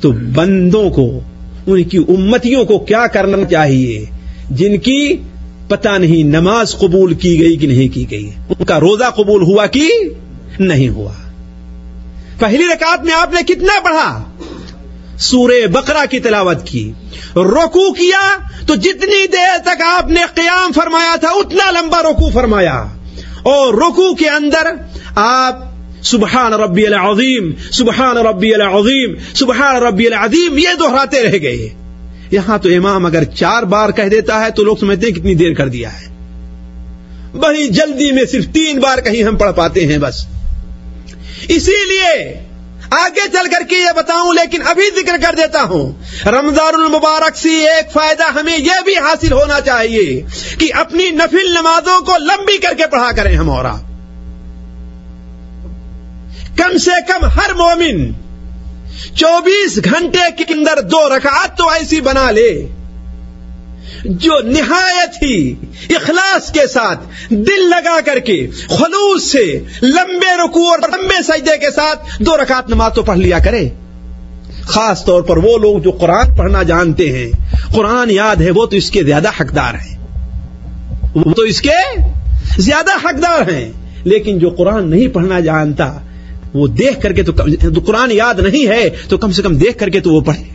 تو 0.00 0.12
بندوں 0.12 0.90
کو، 0.90 1.20
ان 1.66 1.82
کی 1.82 1.98
امتیوں 1.98 2.64
کو 2.64 2.78
کیا 2.78 3.06
کرنا 3.06 3.44
چاہیے؟ 3.44 4.04
جن 4.50 4.78
کی 4.78 5.16
پتہ 5.68 5.88
نہیں 5.98 6.22
نماز 6.22 6.78
قبول 6.78 7.14
کی 7.14 7.40
گئی 7.40 7.56
کہ 7.56 7.66
نہیں 7.66 7.94
کی 7.94 8.10
گئی۔ 8.10 8.30
ان 8.48 8.64
کا 8.64 8.80
روزہ 8.80 9.10
قبول 9.16 9.42
ہوا 9.42 9.66
کہ 9.66 9.88
نہیں 10.58 10.88
ہوا؟ 10.88 11.12
پہلی 12.38 12.64
رکعت 12.74 13.04
میں 13.04 13.14
آپ 13.14 13.34
نے 13.34 13.54
کتنا 13.54 13.80
پڑھا؟ 13.84 14.24
سورہ 15.18 15.66
بقرہ 15.66 16.06
کی 16.10 16.20
تلاوت 16.20 16.66
کی۔ 16.66 16.92
رکو 17.36 17.92
کیا 17.92 18.38
تو 18.66 18.74
جتنی 18.74 19.26
دیر 19.26 19.58
تک 19.62 19.82
آپ 19.98 20.10
نے 20.10 20.20
قیام 20.34 20.72
فرمایا 20.72 21.16
تھا، 21.16 21.28
اتنا 21.28 21.70
لمبا 21.70 22.02
رکو 22.02 22.30
فرمایا۔ 22.30 22.84
اور 23.42 23.74
رکو 23.74 24.14
کے 24.14 24.28
اندر 24.28 24.70
آپ 25.16 25.58
سبحان 26.02 26.54
ربی 26.54 26.86
العظیم، 26.86 27.52
سبحان 27.72 28.16
ربی 28.16 28.54
العظیم، 28.54 29.14
سبحان 29.34 29.76
ربی 29.76 30.06
العظیم، 30.06 30.58
یہ 30.58 30.68
دہراتے 30.80 31.22
رہ 31.22 31.38
گئے۔ 31.42 31.68
یہاں 32.30 32.58
تو 32.58 32.68
امام 32.68 33.06
اگر 33.06 33.24
چار 33.24 33.62
بار 33.62 33.90
کہہ 33.90 34.02
دیتا 34.02 34.44
ہے 34.44 34.50
تو 34.50 34.62
لوگ 34.62 34.76
سمجھتے 34.76 35.06
ہیں 35.06 35.14
کتنی 35.14 35.34
دیر 35.34 35.54
کر 35.54 35.68
دیا 35.68 35.90
ہے۔ 35.92 36.06
بڑی 37.38 37.68
جلدی 37.68 38.12
میں 38.12 38.24
صرف 38.24 38.46
تین 38.46 38.80
بار 38.80 38.98
کہیں 38.98 39.22
ہم 39.22 39.36
پڑھ 39.36 39.52
پاتے 39.52 39.86
ہیں 39.86 39.98
بس۔ 39.98 40.33
اسی 41.48 41.84
لیے 41.84 42.40
آگے 42.90 43.28
چل 43.32 43.46
کر 43.50 43.62
کے 43.68 43.76
یہ 43.76 43.92
بتاؤں، 43.96 44.32
لیکن 44.34 44.62
ابھی 44.66 44.88
ذکر 45.00 45.16
کر 45.22 45.34
دیتا 45.34 45.62
ہوں، 45.62 45.92
رمضان 46.26 46.74
المبارک 46.74 47.36
سے 47.36 47.48
ایک 47.48 47.92
فائدہ 47.92 48.24
ہمیں 48.34 48.58
یہ 48.58 48.82
بھی 48.84 48.96
حاصل 48.96 49.32
ہونا 49.32 49.60
چاہیے 49.60 50.20
کہ 50.58 50.70
اپنی 50.74 51.10
نفل 51.10 51.50
نمازوں 51.50 52.00
کو 52.00 52.16
لمبی 52.18 52.58
کر 52.58 52.74
کے 52.74 52.86
پڑھا 52.86 53.10
کریں 53.12 53.36
ہم 53.36 53.50
اور 53.50 53.64
کم 56.56 56.76
سے 56.78 57.00
کم 57.08 57.24
ہر 57.24 57.54
مومن 57.54 58.12
چوبیس 59.14 59.78
گھنٹے 59.84 60.30
کے 60.38 60.44
اندر 60.54 60.80
دو 60.80 61.08
رکعت 61.16 61.58
تو 61.58 61.68
ایسی 61.68 62.00
بنا 62.00 62.30
لے۔ 62.30 62.50
جو 64.04 64.32
نہایت 64.44 65.22
ہی 65.22 65.54
اخلاص 65.90 66.52
کے 66.52 66.66
ساتھ 66.66 67.00
دل 67.30 67.68
لگا 67.70 68.00
کر 68.04 68.18
کے 68.18 68.50
خلوص 68.68 69.22
سے 69.24 69.60
لمبے 69.82 70.44
رکوع 70.44 70.70
اور 70.70 70.78
لمبے 70.78 71.22
سجدے 71.22 71.58
کے 71.58 71.70
ساتھ 71.70 72.22
دو 72.22 72.36
رکعت 72.36 72.68
نماز 72.68 72.92
تو 72.94 73.02
پڑھ 73.02 73.18
لیا 73.18 73.38
کرے۔ 73.38 73.68
خاص 74.62 75.04
طور 75.04 75.22
پر 75.22 75.36
وہ 75.36 75.58
لوگ 75.58 75.78
جو 75.78 75.90
قرآن 75.90 76.34
پڑھنا 76.36 76.62
جانتے 76.62 77.12
ہیں، 77.12 77.30
قرآن 77.74 78.10
یاد 78.10 78.36
ہے، 78.36 78.50
وہ 78.50 78.66
تو 78.66 78.76
اس 78.76 78.90
کے 78.90 79.04
زیادہ 79.04 79.28
حقدار 79.40 79.74
ہیں۔ 79.74 79.96
وہ 81.14 81.32
تو 81.32 81.42
اس 81.42 81.60
کے 81.60 82.00
زیادہ 82.58 83.06
حقدار 83.06 83.52
ہیں۔ 83.52 83.72
لیکن 84.04 84.38
جو 84.38 84.50
قرآن 84.50 84.90
نہیں 84.90 85.08
پڑھنا 85.08 85.40
جانتا، 85.40 85.98
وہ 86.54 86.66
دیکھ 86.66 87.00
کر 87.00 87.12
کے 87.12 87.22
تو 87.22 87.32
قرآن 87.86 88.10
یاد 88.10 88.34
نہیں 88.34 88.66
ہے، 88.66 88.90
تو 89.08 89.18
کم 89.18 89.32
سے 89.32 89.42
کم 89.42 89.56
دیکھ 89.56 89.78
کر 89.78 89.88
کے 89.88 90.00
تو 90.00 90.12
وہ 90.12 90.20
پڑھے۔ 90.20 90.53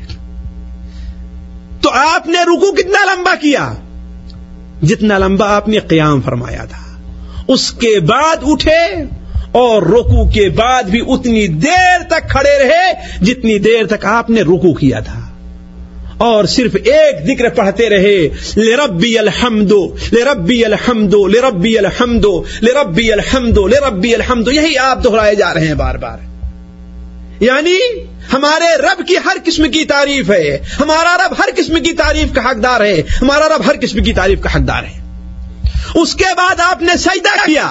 تو 1.90 1.96
آپ 1.96 2.28
نے 2.28 2.42
رکو 2.44 2.72
کتنا 2.72 3.14
لمبا 3.14 3.36
کیا؟ 3.36 3.74
جتنا 4.82 5.18
لمبا 5.18 5.56
آپ 5.56 5.68
نے 5.68 5.80
قیام 5.80 6.22
فرمایا 6.22 6.66
تھا۔ 6.66 6.98
اس 7.48 7.72
کے 7.72 8.00
بعد 8.00 8.36
اٹھے 8.42 9.04
اور 9.52 9.82
رکو 9.82 10.30
کے 10.30 10.50
بعد 10.50 10.84
بھی 10.84 11.02
اتنی 11.08 11.48
دیر 11.48 12.04
تک 12.08 12.30
کھڑے 12.30 12.64
رہے 12.64 12.94
جتنی 13.26 13.60
دیر 13.60 13.86
تک 13.88 14.06
آپ 14.06 14.30
نے 14.30 14.42
رکو 14.42 14.74
کیا 14.74 15.00
تھا۔ 15.00 15.20
اور 16.18 16.46
صرف 16.46 16.76
ایک 16.76 17.28
ذکر 17.28 17.50
پڑھتے 17.50 17.90
رہے 17.90 18.30
لے 18.56 18.76
ربی 18.76 19.20
الحمد 19.20 19.72
لے 20.12 20.24
ربی 20.24 20.66
الحمد 20.66 21.14
لے 21.14 21.42
ربی 21.42 21.78
الحمد 21.78 22.26
لے 22.62 22.72
ربی 22.84 23.14
الحمد 23.14 23.58
لے 23.58 23.88
ربی 23.88 24.16
الحمد، 24.16 24.48
یہی 24.48 24.78
آپ 24.78 25.04
دہرائے 25.04 25.36
جا 25.36 25.54
رہے 25.54 25.68
ہیں 25.68 25.76
بار 25.76 25.96
بار۔ 25.96 26.29
یعنی 27.40 27.78
ہمارے 28.34 28.76
رب 28.78 29.08
کی 29.08 29.16
ہر 29.26 29.38
قسم 29.46 29.70
کی 29.72 29.84
تعریف 29.86 30.30
ہے، 30.30 30.58
ہمارا 30.80 31.16
رب 31.18 31.34
ہر 31.40 31.50
قسم 31.58 31.82
کی 31.84 31.94
تعریف 31.94 32.34
کا 32.34 32.42
حقدار 32.42 32.82
ہے، 32.82 33.02
ہمارا 33.22 33.48
رب 33.48 33.66
ہر 33.66 33.76
قسم 33.82 34.04
کی 34.04 34.14
تعریف 34.14 34.42
کا 34.42 34.56
حقدار 34.56 34.84
ہے۔ 34.84 34.98
اس 35.96 36.14
کے 36.16 36.34
بعد 36.38 36.60
آپ 36.62 36.82
نے 36.82 36.98
سجدہ 36.98 37.36
کیا، 37.46 37.68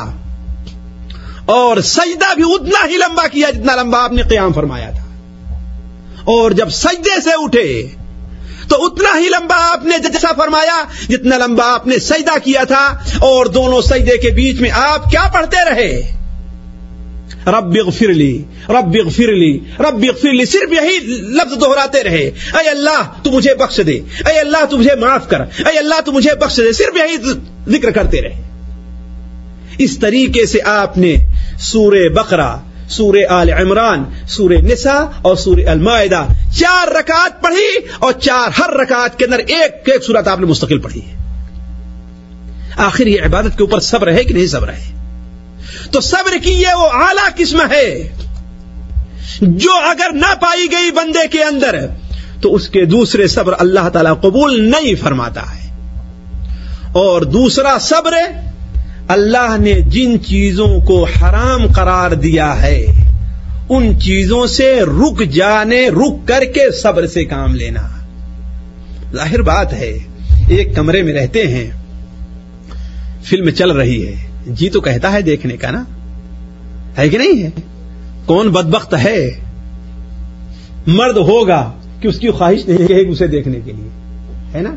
اور 1.52 1.80
سجدہ 1.86 2.34
بھی 2.34 2.44
اتنا 2.44 2.86
ہی 2.86 2.96
لمبا 2.96 3.26
کیا 3.26 3.50
جتنا 3.50 3.74
لمبا 3.76 4.02
آپ 4.04 4.12
نے 4.12 4.22
قیام 4.22 4.52
فرمایا 4.52 4.90
تھا۔ 4.90 5.04
اور 6.26 6.50
جب 6.50 6.68
سجدے 6.70 7.20
سے 7.24 7.30
اٹھے، 7.36 7.68
تو 8.68 8.76
اتنا 8.86 9.16
ہی 9.18 9.28
لمبا 9.28 9.56
آپ 9.72 9.84
نے 9.84 9.98
جیسا 9.98 10.32
فرمایا 10.36 10.82
جتنا 11.08 11.36
لمبا 11.36 11.72
آپ 11.74 11.86
نے 11.86 11.98
سجدہ 11.98 12.38
کیا 12.44 12.64
تھا، 12.64 12.84
اور 13.20 13.46
دونوں 13.46 13.80
سجدے 13.82 14.16
کے 14.16 14.30
بیچ 14.30 14.60
میں 14.60 14.70
آپ 14.70 15.10
کیا 15.10 15.28
پڑھتے 15.32 15.64
رہے؟ 15.70 16.17
رب 17.48 17.76
اغفر 17.84 18.08
لی، 18.08 18.44
رب 18.68 18.96
اغفر 19.04 19.32
لی، 19.32 19.58
رب 19.78 20.04
اغفر 20.08 20.32
لی، 20.32 20.44
صرف 20.44 20.72
یہی 20.72 20.98
لفظ 21.20 21.60
دہراتے 21.60 22.04
رہے۔ 22.04 22.30
اے 22.54 22.68
اللہ، 22.68 23.12
تو 23.22 23.30
مجھے 23.30 23.54
بخش 23.54 23.80
دے۔ 23.86 24.00
اے 24.26 24.40
اللہ، 24.40 24.64
تو 24.70 24.78
مجھے 24.78 24.94
معاف 24.94 25.28
کر۔ 25.28 25.40
اے 25.40 25.78
اللہ، 25.78 26.00
تو 26.04 26.12
مجھے 26.12 26.34
بخش 26.34 26.56
دے۔ 26.56 26.72
صرف 26.72 26.96
یہی 26.96 27.16
ذکر 27.78 27.90
کرتے 27.90 28.22
رہے۔ 28.22 28.48
اس 29.78 29.98
طریقے 29.98 30.46
سے 30.46 30.58
آپ 30.64 30.98
نے 30.98 31.16
سور 31.58 32.08
بقرہ 32.14 32.56
سور 32.88 33.14
آل 33.28 33.50
عمران 33.50 34.04
سور 34.28 34.50
نساء 34.50 35.04
اور 35.22 35.36
سور 35.36 35.58
المائدہ 35.66 36.26
چار 36.56 36.88
رکعت 36.88 37.42
پڑھی 37.42 37.78
اور 37.98 38.12
چار 38.12 38.60
ہر 38.60 38.70
رکعت 38.70 39.18
کے 39.18 39.24
اندر 39.24 39.38
ایک 39.38 39.88
ایک 39.88 40.04
سورت 40.04 40.28
آپ 40.28 40.40
نے 40.40 40.46
مستقل 40.46 40.78
پڑھی 40.78 41.00
ہے۔ 41.00 41.14
آخر 42.76 43.06
یہ 43.06 43.20
عبادت 43.22 43.58
کے 43.58 43.62
اوپر 43.62 43.80
صبر 43.80 44.12
ہے 44.12 44.24
کہ 44.24 44.34
نہیں 44.34 44.46
صبر 44.46 44.68
ہے؟ 44.68 44.97
تو 45.90 46.00
صبر 46.00 46.36
کی 46.42 46.50
یہ 46.50 46.74
وہ 46.74 46.88
اعلی 46.92 47.44
قسم 47.44 47.60
ہے 47.70 48.08
جو 49.40 49.70
اگر 49.72 50.12
نہ 50.12 50.34
پائی 50.40 50.66
گئی 50.72 50.90
بندے 50.90 51.28
کے 51.28 51.42
اندر، 51.42 51.86
تو 52.40 52.54
اس 52.54 52.68
کے 52.68 52.84
دوسرے 52.84 53.26
صبر 53.26 53.52
اللہ 53.58 53.88
تعالی 53.88 54.10
قبول 54.20 54.70
نہیں 54.70 54.94
فرماتا 54.94 55.40
ہے۔ 55.40 55.68
اور 56.92 57.22
دوسرا 57.22 57.78
صبر، 57.78 58.12
اللہ 59.08 59.56
نے 59.60 59.80
جن 59.80 60.24
چیزوں 60.24 60.80
کو 60.80 61.04
حرام 61.04 61.72
قرار 61.72 62.10
دیا 62.10 62.62
ہے، 62.62 62.86
ان 63.68 64.00
چیزوں 64.00 64.46
سے 64.46 64.80
رک 64.80 65.24
جانے، 65.24 65.88
رک 65.88 66.28
کر 66.28 66.44
کے 66.44 66.70
صبر 66.70 67.06
سے 67.06 67.24
کام 67.24 67.54
لینا۔ 67.54 67.88
ظاہر 69.12 69.42
بات 69.42 69.72
ہے، 69.72 69.98
ایک 70.48 70.76
کمرے 70.76 71.02
میں 71.02 71.12
رہتے 71.12 71.46
ہیں، 71.46 71.70
فلم 73.24 73.50
چل 73.50 73.70
رہی 73.70 74.06
ہے۔ 74.06 74.27
جی 74.46 74.70
تو 74.70 74.80
کہتا 74.80 75.12
ہے 75.12 75.22
دیکھنے 75.22 75.56
کا 75.56 75.70
نا۔ 75.70 75.84
ہے 76.98 77.08
کہ 77.08 77.18
نہیں 77.18 77.42
ہے؟ 77.42 77.50
کون 78.26 78.48
بدبخت 78.48 78.94
ہے؟ 78.94 79.30
مرد 80.86 81.16
ہوگا 81.16 81.72
کہ 82.00 82.08
اس 82.08 82.18
کی 82.18 82.30
خواہش 82.30 82.68
نہیں 82.68 82.84
ہے 82.84 83.08
اسے 83.08 83.26
دیکھنے 83.26 83.60
کے 83.64 83.72
لیے۔ 83.72 83.88
ہے 84.54 84.60
نا؟ 84.62 84.74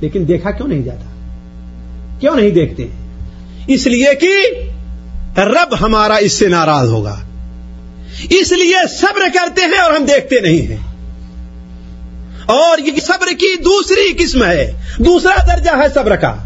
لیکن 0.00 0.28
دیکھا 0.28 0.50
کیوں 0.50 0.68
نہیں 0.68 0.82
جاتا؟ 0.82 1.10
کیوں 2.20 2.36
نہیں 2.36 2.50
دیکھتے؟ 2.50 2.86
اس 3.66 3.86
لیے 3.86 4.14
کہ 4.14 4.30
رب 5.40 5.74
ہمارا 5.80 6.14
اس 6.14 6.32
سے 6.32 6.48
ناراض 6.48 6.88
ہوگا۔ 6.88 7.20
اس 8.30 8.52
لیے 8.52 8.88
صبر 9.00 9.20
کرتے 9.34 9.62
ہیں 9.62 9.78
اور 9.78 9.92
ہم 9.92 10.04
دیکھتے 10.04 10.40
نہیں 10.40 10.66
ہیں۔ 10.66 10.76
اور 12.46 12.78
یہ 12.78 13.00
صبر 13.00 13.26
کی 13.26 13.62
دوسری 13.62 14.24
قسم 14.24 14.44
ہے۔ 14.44 14.72
دوسرا 14.98 15.56
درجہ 15.56 15.70
ہے 15.70 15.88
صبر 15.94 16.16
کا۔ 16.16 16.36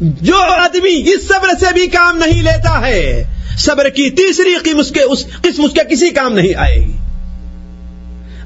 جو 0.00 0.36
آدمی 0.36 1.12
اس 1.12 1.28
صبر 1.28 1.48
سے 1.60 1.74
بھی 1.74 1.86
کام 1.86 2.18
نہیں 2.18 2.42
لیتا 2.42 2.86
ہے، 2.86 3.24
صبر 3.58 3.88
کی 3.88 4.10
تیسری 4.10 4.54
قسم 4.64 4.78
اس 4.78 4.90
کے، 4.90 5.00
اس 5.00 5.24
قسم 5.42 5.64
اس 5.64 5.70
کے 5.72 5.80
کسی 5.90 6.10
کام 6.10 6.32
نہیں 6.32 6.54
آئے 6.54 6.76
گی۔ 6.76 6.96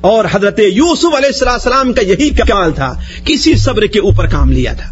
اور 0.00 0.24
حضرت 0.32 0.58
یوسف 0.58 1.14
علیہ 1.16 1.48
السلام 1.48 1.92
کا 1.92 2.02
یہی 2.02 2.30
کمال 2.30 2.72
تھا، 2.72 3.00
کسی 3.24 3.54
صبر 3.54 3.82
کے 3.82 4.00
اوپر 4.00 4.26
کام 4.26 4.52
لیا 4.52 4.72
تھا۔ 4.72 4.90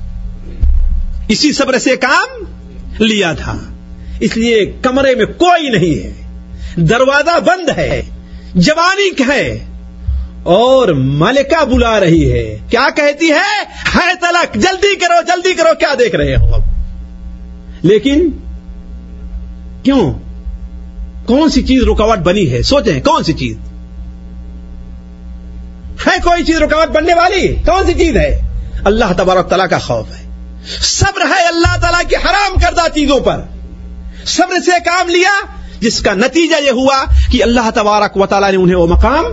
اسی 1.28 1.52
صبر 1.52 1.78
سے 1.78 1.96
کام 1.96 2.44
لیا 2.98 3.32
تھا۔ 3.32 3.58
اس 4.20 4.36
لیے 4.36 4.72
کمرے 4.82 5.14
میں 5.14 5.26
کوئی 5.26 5.68
نہیں 5.68 6.04
ہے۔ 6.04 6.12
دروازہ 6.76 7.40
بند 7.40 7.70
ہے۔ 7.76 8.02
جوانی 8.54 9.22
ہے۔ 9.28 9.71
اور 10.42 10.88
ملکہ 10.88 11.64
بلا 11.64 12.00
رہی 12.00 12.32
ہے۔ 12.32 12.58
کیا 12.70 12.88
کہتی 12.96 13.30
ہے؟ 13.30 13.62
ہے 13.94 14.14
تلک 14.20 14.54
جلدی 14.54 14.96
کرو 14.96 15.22
جلدی 15.22 15.52
کرو، 15.54 15.68
کیا 15.78 15.88
دیکھ 15.98 16.14
رہے 16.16 16.36
ہو 16.36 16.56
لیکن 17.82 18.30
کیوں؟ 19.82 20.12
کون 21.26 21.48
سی 21.48 21.62
چیز 21.62 21.82
رکاوٹ 21.82 22.18
بنی 22.18 22.52
ہے؟ 22.52 22.62
سوچیں، 22.62 23.00
کون 23.00 23.24
سی 23.24 23.32
چیز؟ 23.32 23.56
ہے 26.06 26.20
کوئی 26.22 26.44
چیز 26.44 26.56
رکاوٹ 26.56 26.88
بننے 26.88 27.14
والی؟ 27.14 27.48
کون 27.48 27.86
سی 27.86 27.94
چیز 27.94 28.16
ہے؟ 28.16 28.40
اللہ 28.84 29.12
تبارک 29.16 29.48
تعالیٰ 29.48 29.68
کا 29.68 29.78
خوف 29.78 30.06
ہے۔ 30.08 30.26
صبر 30.80 31.20
ہے 31.20 31.46
اللہ 31.46 31.80
تعالیٰ 31.80 32.10
کی 32.10 32.16
حرام 32.16 32.60
کردہ 32.60 32.88
چیزوں 32.94 33.20
پر۔ 33.20 33.40
صبر 34.26 34.60
سے 34.64 34.70
کام 34.84 35.08
لیا، 35.08 35.46
جس 35.80 36.00
کا 36.00 36.14
نتیجہ 36.14 36.62
یہ 36.62 36.70
ہوا 36.70 37.04
کہ 37.32 37.42
اللہ 37.42 37.70
تبارک 37.74 38.16
و 38.16 38.26
تعالیٰ 38.26 38.50
نے 38.50 38.56
انہیں 38.56 38.76
وہ 38.76 38.86
مقام 38.86 39.24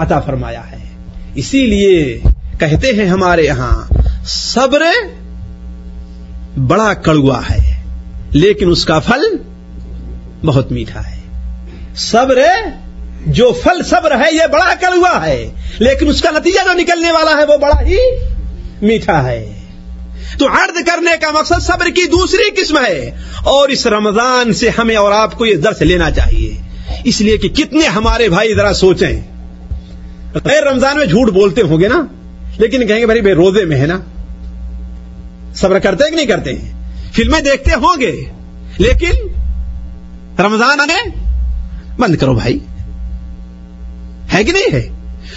عطا 0.00 0.20
فرمایا 0.20 0.70
ہے۔ 0.70 0.78
اسی 1.34 1.66
لیے 1.66 2.20
کہتے 2.58 2.92
ہیں 2.92 3.06
ہمارے 3.06 3.42
یہاں، 3.42 3.92
صبر 4.26 4.82
بڑا 6.56 6.94
کڑوا 6.94 7.40
ہے، 7.50 7.82
لیکن 8.30 8.70
اس 8.70 8.84
کا 8.84 8.98
پھل 8.98 9.20
بہت 10.44 10.72
میٹھا 10.72 11.00
ہے۔ 11.10 11.20
صبر، 11.96 12.38
جو 13.26 13.52
پھل 13.62 13.82
صبر 13.82 14.16
ہے، 14.16 14.34
یہ 14.34 14.46
بڑا 14.52 14.74
کڑوا 14.80 15.26
ہے، 15.26 15.50
لیکن 15.78 16.08
اس 16.08 16.22
کا 16.22 16.30
نتیجہ 16.30 16.64
جو 16.64 16.78
نکلنے 16.78 17.12
والا 17.12 17.30
ہے، 17.30 17.44
وہ 17.44 17.56
بڑا 17.56 17.80
ہی 17.86 17.96
میٹھا 18.82 19.24
ہے۔ 19.26 19.54
تو 20.38 20.46
عرض 20.46 20.84
کرنے 20.86 21.10
کا 21.20 21.30
مقصد 21.30 21.62
صبر 21.62 21.86
کی 21.86 22.06
دوسری 22.06 22.62
قسم 22.62 22.78
ہے، 22.78 23.10
اور 23.42 23.68
اس 23.68 23.86
رمضان 23.86 24.52
سے 24.52 24.68
ہمیں 24.68 24.96
اور 24.96 25.12
آپ 25.12 25.38
کو 25.38 25.46
یہ 25.46 25.56
درس 25.56 25.80
لینا 25.82 26.10
چاہیے۔ 26.10 26.54
اس 27.04 27.20
لیے 27.20 27.36
کہ 27.36 27.48
کتنے 27.48 27.86
ہمارے 27.86 28.28
بھائی 28.28 28.54
ذرا 28.54 28.72
سوچیں۔ 28.72 29.20
غیر 30.34 30.62
رمضان 30.62 30.96
میں 30.96 31.06
جھوٹ 31.06 31.30
بولتے 31.30 31.62
ہوں 31.62 31.80
گے 31.80 31.88
نا، 31.88 32.06
لیکن 32.58 32.86
کہیں 32.86 33.00
گے 33.00 33.06
بھائی 33.06 33.20
بھائی 33.20 33.34
روزے 33.34 33.64
میں 33.64 33.80
ہے 33.80 33.86
نا۔ 33.86 34.00
صبر 35.54 35.78
کرتے 35.78 36.10
کہ 36.10 36.16
نہیں 36.16 36.26
کرتے؟ 36.26 36.54
فلمیں 37.12 37.40
دیکھتے 37.40 37.70
ہوں 37.72 38.00
گے، 38.00 38.24
لیکن 38.78 39.12
رمضان 40.38 40.80
آنے 40.80 41.10
بند 41.98 42.16
کرو 42.16 42.34
بھائی۔ 42.34 42.58
ہے 44.34 44.44
کہ 44.44 44.52
نہیں 44.52 44.72
ہے؟ 44.72 44.88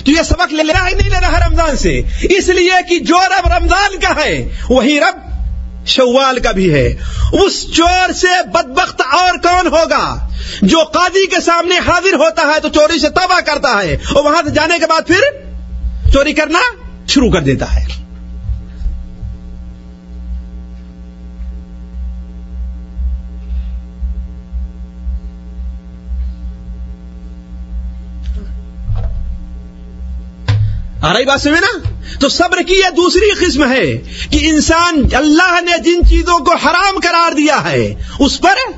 تو 0.06 0.12
یہ 0.12 0.24
سبق 0.26 0.54
لے 0.54 0.74
رہا 0.74 0.88
ہی 0.88 0.96
نہیں 0.96 1.10
لے 1.10 1.20
رہا 1.22 1.48
رمضان 1.48 1.78
سے۔ 1.78 2.02
اس 2.22 2.50
لیے 2.50 2.72
کہ 2.89 3.00
جو 3.00 3.16
رب 3.16 3.54
رمضان 3.58 4.00
کا 4.00 4.26
ہے، 4.26 4.48
وہی 4.70 5.00
رب 5.00 5.33
شوال 5.86 6.40
کا 6.40 6.52
بھی 6.52 6.74
ہے۔ 6.74 6.96
اس 7.32 7.74
چور 7.76 8.12
سے 8.12 8.48
بدبخت 8.48 9.02
اور 9.02 9.38
کون 9.38 9.68
ہوگا؟ 9.68 10.28
جو 10.62 10.78
قاضی 10.78 11.26
کے 11.26 11.42
سامنے 11.42 11.78
حاضر 11.78 12.14
ہوتا 12.14 12.42
ہے 12.42 12.60
تو 12.60 12.70
چوری 12.70 13.00
سے 13.00 13.10
توبہ 13.10 13.40
کرتا 13.40 13.84
ہے 13.84 13.94
اور 13.94 14.24
وہاں 14.24 14.42
سے 14.46 14.50
جانے 14.50 14.80
کے 14.80 14.88
بعد 14.88 15.08
پھر 15.08 15.22
چوری 16.14 16.34
کرنا 16.34 16.60
شروع 17.08 17.32
کر 17.32 17.42
دیتا 17.42 17.76
ہے۔ 17.76 18.03
آ 31.04 31.14
رہی 31.14 31.26
بات 31.26 31.41
سمجھے 31.41 31.62
نا؟ 31.62 31.89
تو 32.20 32.30
صبر 32.30 32.58
کی 32.68 32.74
یہ 32.74 32.89
دوسری 32.95 33.45
قسم 33.45 33.72
ہے 33.72 34.01
کہ 34.30 34.39
انسان 34.41 35.08
اللہ 35.14 35.60
نے 35.62 35.72
جن 35.84 36.08
چیزوں 36.10 36.39
کو 36.39 36.56
حرام 36.56 36.99
قرار 37.04 37.34
دیا 37.34 37.72
ہے، 37.72 37.93
اس 38.20 38.41
پر 38.41 38.72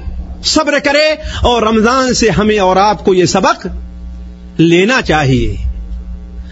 صبر 0.43 0.79
کرے 0.79 1.11
اور 1.41 1.63
رمضان 1.63 2.13
سے 2.13 2.29
ہمیں 2.29 2.59
اور 2.59 2.75
آپ 2.75 3.05
کو 3.05 3.13
یہ 3.13 3.25
سبق 3.25 3.67
لینا 4.57 5.01
چاہیے۔ 5.01 5.55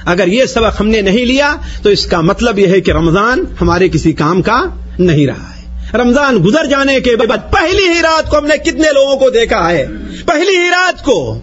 اگر 0.05 0.28
یہ 0.28 0.45
سبق 0.45 0.82
ہم 0.82 0.88
نے 0.88 1.01
نہیں 1.01 1.26
لیا، 1.26 1.55
تو 1.84 1.89
اس 1.89 2.05
کا 2.05 2.21
مطلب 2.21 2.59
یہ 2.59 2.67
ہے 2.67 2.82
کہ 2.82 2.91
رمضان 2.91 3.43
ہمارے 3.61 3.89
کسی 3.89 4.13
کام 4.13 4.41
کا 4.41 4.63
نہیں 4.99 5.28
رہا 5.28 5.51
ہے۔ 5.57 5.97
رمضان 5.97 6.38
گزر 6.45 6.65
جانے 6.65 6.99
کے 6.99 7.15
بعد 7.15 7.51
پہلی 7.51 7.88
ہی 7.88 8.01
رات 8.01 8.30
کو 8.30 8.38
ہم 8.38 8.45
نے 8.45 8.57
کتنے 8.57 8.88
لوگوں 8.93 9.15
کو 9.15 9.30
دیکھا 9.30 9.69
ہے؟ 9.69 9.88
پہلی 10.26 10.57
ہی 10.57 10.69
رات 10.69 11.05
کو 11.05 11.39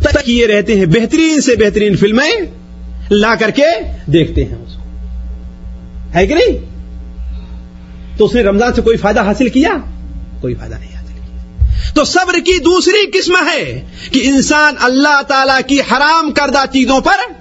تک 0.00 0.28
یہ 0.28 0.46
رہتے 0.46 0.74
ہیں 0.74 0.86
بہترین 0.86 1.40
سے 1.40 1.56
بہترین 1.56 1.96
فلمیں 1.96 2.61
لا 3.12 3.34
کر 3.34 3.50
کے 3.50 3.62
دیکھتے 4.06 4.44
ہیں 4.44 4.54
اس 4.54 4.72
کو۔ 4.72 4.82
ہے 6.14 6.26
کہ 6.26 6.34
نہیں؟ 6.34 6.72
تو 8.18 8.24
اس 8.24 8.34
نے 8.34 8.42
رمضان 8.42 8.74
سے 8.74 8.82
کوئی 8.82 8.96
فائدہ 8.96 9.20
حاصل 9.20 9.48
کیا؟ 9.48 9.70
کوئی 10.40 10.54
فائدہ 10.54 10.74
نہیں 10.74 10.94
حاصل 10.94 11.12
کیا۔ 11.12 11.66
تو 11.94 12.04
صبر 12.04 12.34
کی 12.34 12.58
دوسری 12.58 13.18
قسم 13.18 13.32
ہے 13.36 13.84
کہ 14.12 14.20
انسان 14.24 14.74
اللہ 14.80 15.22
تعالی 15.28 15.62
کی 15.66 15.80
حرام 15.80 16.30
کردہ 16.30 16.64
چیزوں 16.72 17.00
پر 17.00 17.32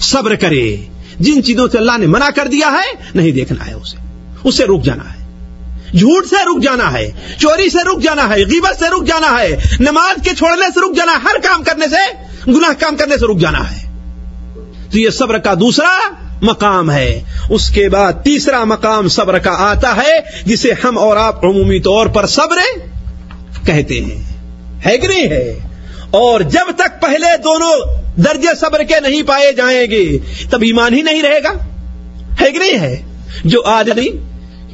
صبر 0.00 0.34
کرے۔ 0.34 0.76
جن 1.20 1.42
چیزوں 1.42 1.68
سے 1.72 1.78
اللہ 1.78 1.98
نے 1.98 2.06
منع 2.06 2.28
کر 2.36 2.46
دیا 2.46 2.72
ہے، 2.72 3.02
نہیں 3.14 3.32
دیکھنا 3.32 3.66
ہے 3.66 3.72
اسے۔ 3.72 3.96
اس 4.44 4.56
سے 4.56 4.64
رک 4.64 4.82
جانا 4.82 5.04
ہے۔ 5.04 5.22
جھوٹ 5.98 6.26
سے 6.26 6.36
رک 6.44 6.62
جانا 6.62 6.92
ہے، 6.92 7.10
چوری 7.38 7.68
سے 7.70 7.84
رک 7.84 8.02
جانا 8.02 8.28
ہے، 8.28 8.40
غیبت 8.40 8.78
سے 8.78 8.84
رک 8.88 9.06
جانا 9.06 9.40
ہے، 9.40 9.76
نماز 9.80 10.28
کے 10.28 10.34
چھوڑنے 10.34 10.66
سے 10.74 10.80
رک 10.80 10.96
جانا 10.96 11.12
ہے، 11.12 11.18
ہر 11.24 11.40
کام 11.42 11.62
کرنے 11.62 11.86
سے، 11.88 12.14
گناہ 12.48 12.80
کام 12.80 12.96
کرنے 12.96 13.18
سے 13.18 13.26
رک 13.26 13.38
جانا 13.38 13.70
ہے۔ 13.70 13.81
تو 14.92 14.98
یہ 14.98 15.10
صبر 15.10 15.38
کا 15.38 15.54
دوسرا 15.54 15.98
مقام 16.42 16.90
ہے۔ 16.90 17.22
اس 17.50 17.70
کے 17.70 17.88
بعد 17.88 18.12
تیسرا 18.12 18.64
مقام 18.64 19.08
صبر 19.08 19.38
کا 19.38 19.50
آتا 19.50 19.96
ہے، 19.96 20.18
جسے 20.44 20.70
ہم 20.84 20.98
اور 20.98 21.16
آپ 21.16 21.44
عمومی 21.44 21.80
طور 21.80 22.06
پر 22.06 22.26
صبر 22.26 22.56
کہتے 23.66 24.00
ہیں۔ 24.00 24.32
ہے 24.86 24.98
کہ 24.98 25.08
نہیں 25.08 25.30
ہے؟ 25.30 25.58
اور 26.10 26.40
جب 26.40 26.72
تک 26.76 27.02
پہلے 27.02 27.36
دونوں 27.44 27.74
درجے 28.16 28.54
صبر 28.60 28.82
کے 28.82 29.00
نہیں 29.00 29.22
پائے 29.22 29.52
جائیں 29.52 29.90
گے، 29.90 30.18
تب 30.50 30.62
ایمان 30.62 30.94
ہی 30.94 31.02
نہیں 31.02 31.22
رہے 31.22 31.42
گا۔ 31.44 31.52
ہے 32.40 32.52
کہ 32.52 32.58
نہیں 32.58 32.80
ہے؟ 32.80 33.02
جو 33.44 33.62
آدمی 33.64 34.08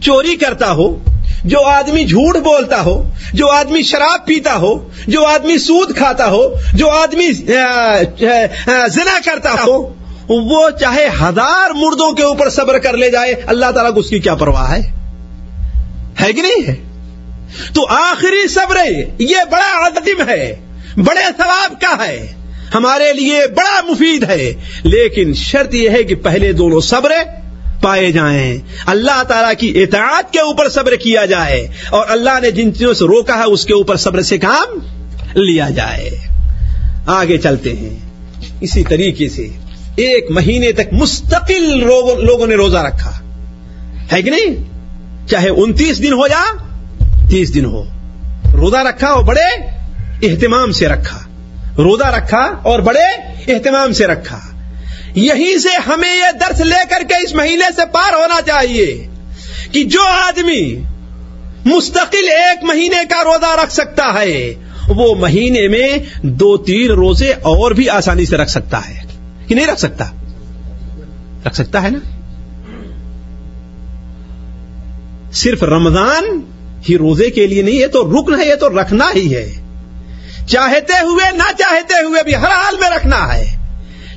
چوری 0.00 0.36
کرتا 0.36 0.72
ہو، 0.72 1.04
جو 1.44 1.60
آدمی 1.60 2.04
جھوٹ 2.04 2.36
بولتا 2.36 2.80
ہو، 2.80 3.10
جو 3.32 3.46
آدمی 3.48 3.82
شراب 3.82 4.26
پیتا 4.26 4.56
ہو، 4.56 4.88
جو 5.06 5.24
آدمی 5.24 5.58
سود 5.58 5.96
کھاتا 5.96 6.30
ہو، 6.30 6.54
جو 6.72 6.88
آدمی 6.90 7.32
زنا 8.88 9.18
کرتا 9.24 9.52
ہو 9.66 9.94
وہ 10.28 10.70
چاہے 10.70 11.06
ہزار 11.20 11.70
مردوں 11.70 12.12
کے 12.12 12.22
اوپر 12.22 12.50
صبر 12.50 12.78
کر 12.78 12.96
لے 12.96 13.10
جائے، 13.10 13.34
اللہ 13.46 13.70
تعالیٰ 13.70 13.94
کو 13.94 14.00
اس 14.00 14.10
کی 14.10 14.18
کیا 14.18 14.34
پرواہ 14.34 14.72
ہے؟ 14.72 14.92
ہے 16.20 16.32
کہ 16.32 16.42
نہیں 16.42 16.68
ہے؟ 16.68 16.74
تو 17.74 17.86
آخری 17.86 18.48
صبر 18.48 18.76
یہ 19.18 19.36
بڑا 19.50 19.86
عظیم 19.86 20.28
ہے، 20.28 20.54
بڑے 20.96 21.24
ثواب 21.38 21.80
کا 21.80 22.06
ہے، 22.06 22.32
ہمارے 22.74 23.12
لیے 23.12 23.40
بڑا 23.46 23.92
مفید 23.92 24.24
ہے، 24.24 24.54
لیکن 24.82 25.34
شرط 25.34 25.74
یہ 25.74 25.90
ہے 25.90 26.02
کہ 26.02 26.14
پہلے 26.14 26.52
دونوں 26.52 26.80
صبر 26.80 27.12
پائے 27.82 28.12
جائیں۔ 28.12 28.58
اللہ 28.86 29.22
تعالیٰ 29.22 29.52
کی 29.58 29.82
اطاعت 29.82 30.32
کے 30.32 30.40
اوپر 30.40 30.68
صبر 30.68 30.94
کیا 30.94 31.24
جائے 31.24 31.68
اور 31.90 32.06
اللہ 32.08 32.40
نے 32.42 32.50
جن 32.50 32.74
چیزوں 32.74 32.94
سے 32.94 33.04
روکا 33.04 33.34
ہے، 33.34 33.44
اس 33.44 33.64
کے 33.64 33.74
اوپر 33.74 33.96
صبر 33.96 34.22
سے 34.22 34.38
کام 34.38 34.78
لیا 35.34 35.68
جائے۔ 35.70 36.10
آگے 37.06 37.38
چلتے 37.38 37.72
ہیں۔ 37.72 37.98
اسی 38.60 38.84
طریقے 38.84 39.28
سے 39.28 39.48
ایک 39.98 40.30
مہینے 40.30 40.72
تک 40.72 40.92
مستقل 40.92 41.78
لوگوں 42.24 42.46
نے 42.46 42.54
روزہ 42.54 42.78
رکھا۔ 42.78 43.12
ہے 44.12 44.22
کہ 44.22 44.30
نہیں؟ 44.30 44.64
چاہے 45.28 45.48
انتیس 45.48 46.02
دن 46.02 46.12
ہو 46.12 46.26
یا 46.26 46.44
تیس 47.30 47.54
دن 47.54 47.64
ہو۔ 47.64 47.84
روزہ 48.52 48.76
رکھا 48.76 49.06
اور 49.06 49.24
بڑے 49.24 49.64
اہتمام 50.22 50.72
سے 50.72 50.88
رکھا۔ 50.88 51.18
روزہ 51.78 52.04
رکھا 52.04 52.50
اور 52.62 52.80
بڑے 52.80 53.04
اہتمام 53.52 53.92
سے 53.92 54.06
رکھا۔ 54.06 54.38
یہیں 55.14 55.58
سے 55.58 55.68
ہمیں 55.86 56.16
یہ 56.16 56.38
درس 56.40 56.60
لے 56.60 56.84
کر 56.90 57.02
کے 57.08 57.14
اس 57.14 57.34
مہینے 57.34 57.72
سے 57.76 57.82
پار 57.92 58.12
ہونا 58.12 58.40
چاہیے 58.46 59.06
کہ 59.72 59.84
جو 59.84 60.02
آدمی 60.02 60.82
مستقل 61.64 62.28
ایک 62.28 62.64
مہینے 62.64 63.04
کا 63.10 63.24
روزہ 63.24 63.62
رکھ 63.62 63.72
سکتا 63.72 64.20
ہے، 64.20 64.54
وہ 64.88 65.14
مہینے 65.14 65.68
میں 65.68 65.98
دو 66.22 66.56
تین 66.56 66.90
روزے 66.90 67.32
اور 67.32 67.70
بھی 67.70 67.88
آسانی 67.88 68.26
سے 68.26 68.36
رکھ 68.36 68.50
سکتا 68.50 68.88
ہے۔ 68.88 69.07
کہ 69.48 69.54
نہیں 69.54 69.66
رکھ 69.66 69.80
سکتا؟ 69.80 70.04
رکھ 71.46 71.54
سکتا 71.54 71.82
ہے 71.82 71.90
نا؟ 71.90 71.98
صرف 75.32 75.62
رمضان 75.62 76.40
ہی 76.88 76.98
روزے 76.98 77.30
کے 77.30 77.46
لیے 77.46 77.62
نہیں 77.62 77.82
ہے 77.82 77.86
تو 77.86 78.12
رکن 78.12 78.40
ہے، 78.40 78.46
یہ 78.46 78.54
تو 78.54 78.80
رکھنا 78.80 79.04
ہی 79.14 79.36
ہے۔ 79.36 79.54
چاہتے 80.46 80.92
ہوئے، 80.92 81.36
نہ 81.36 81.52
چاہتے 81.58 81.94
ہوئے 82.04 82.22
بھی 82.22 82.34
ہر 82.34 82.50
حال 82.50 82.74
میں 82.80 82.90
رکھنا 82.90 83.34
ہے۔ 83.34 83.57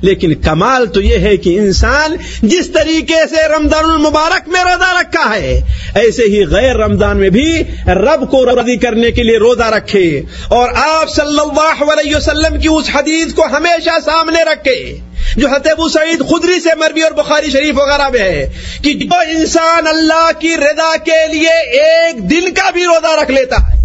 لیکن 0.02 0.34
کمال 0.34 0.86
تو 0.86 1.00
یہ 1.00 1.18
ہے 1.18 1.36
کہ 1.36 1.58
انسان 1.58 2.16
جس 2.42 2.70
طریقے 2.70 3.26
سے 3.30 3.48
رمضان 3.48 3.84
المبارک 3.84 4.48
میں 4.48 4.60
روزہ 4.60 4.98
رکھا 5.00 5.36
ہے، 5.36 5.60
ایسے 5.94 6.22
ہی 6.22 6.44
غیر 6.46 6.76
رمضان 6.76 7.16
میں 7.16 7.30
بھی 7.30 7.62
رب 7.86 8.30
کو 8.30 8.44
راضی 8.46 8.76
کرنے 8.76 9.10
کے 9.10 9.22
لیے 9.22 9.38
روزہ 9.38 9.64
رکھے۔ 9.64 10.22
اور 10.48 10.68
آپ 10.76 11.10
صلی 11.10 11.38
اللہ 11.38 11.92
علیہ 11.92 12.16
وسلم 12.16 12.60
کی 12.60 12.68
اس 12.68 12.90
حدیث 12.94 13.34
کو 13.34 13.46
ہمیشہ 13.46 13.90
سامنے 14.04 14.42
رکھے، 14.42 14.98
جو 15.36 15.48
حتیب 15.48 15.88
سعید 15.88 16.18
خدری 16.18 16.60
سے 16.60 16.68
مربی 16.76 17.02
اور 17.02 17.12
بخاری 17.12 17.50
شریف 17.50 17.78
وغیرہ 17.78 18.08
میں 18.08 18.20
ہے، 18.20 18.48
کہ 18.84 18.92
جو 18.92 19.18
انسان 19.28 19.86
اللہ 19.86 20.30
کی 20.38 20.56
رضا 20.56 20.96
کے 21.04 21.32
لیے 21.32 21.80
ایک 21.80 22.30
دن 22.30 22.54
کا 22.54 22.70
بھی 22.70 22.84
روزہ 22.84 23.20
رکھ 23.22 23.30
لیتا 23.30 23.56
ہے۔ 23.56 23.81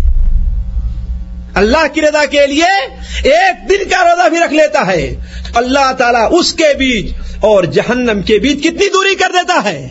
اللہ 1.58 1.88
کی 1.93 2.01
رضا 2.01 2.26
کے 2.26 2.47
لیے 2.47 2.88
ایک 3.24 3.70
دن 3.70 3.89
کا 3.89 4.03
روزہ 4.03 4.30
بھی 4.30 4.38
رکھ 4.45 4.53
لیتا 4.53 4.88
ہے۔ 4.88 5.16
اللہ 5.55 5.91
تعالیٰ 5.91 6.28
اس 6.32 6.53
کے 6.53 6.74
بیچ 6.78 7.12
اور 7.39 7.64
جہنم 7.64 8.22
کے 8.22 8.39
بیچ 8.39 8.60
کتنی 8.60 8.89
دوری 8.89 9.16
کر 9.16 9.32
دیتا 9.34 9.64
ہے۔ 9.64 9.89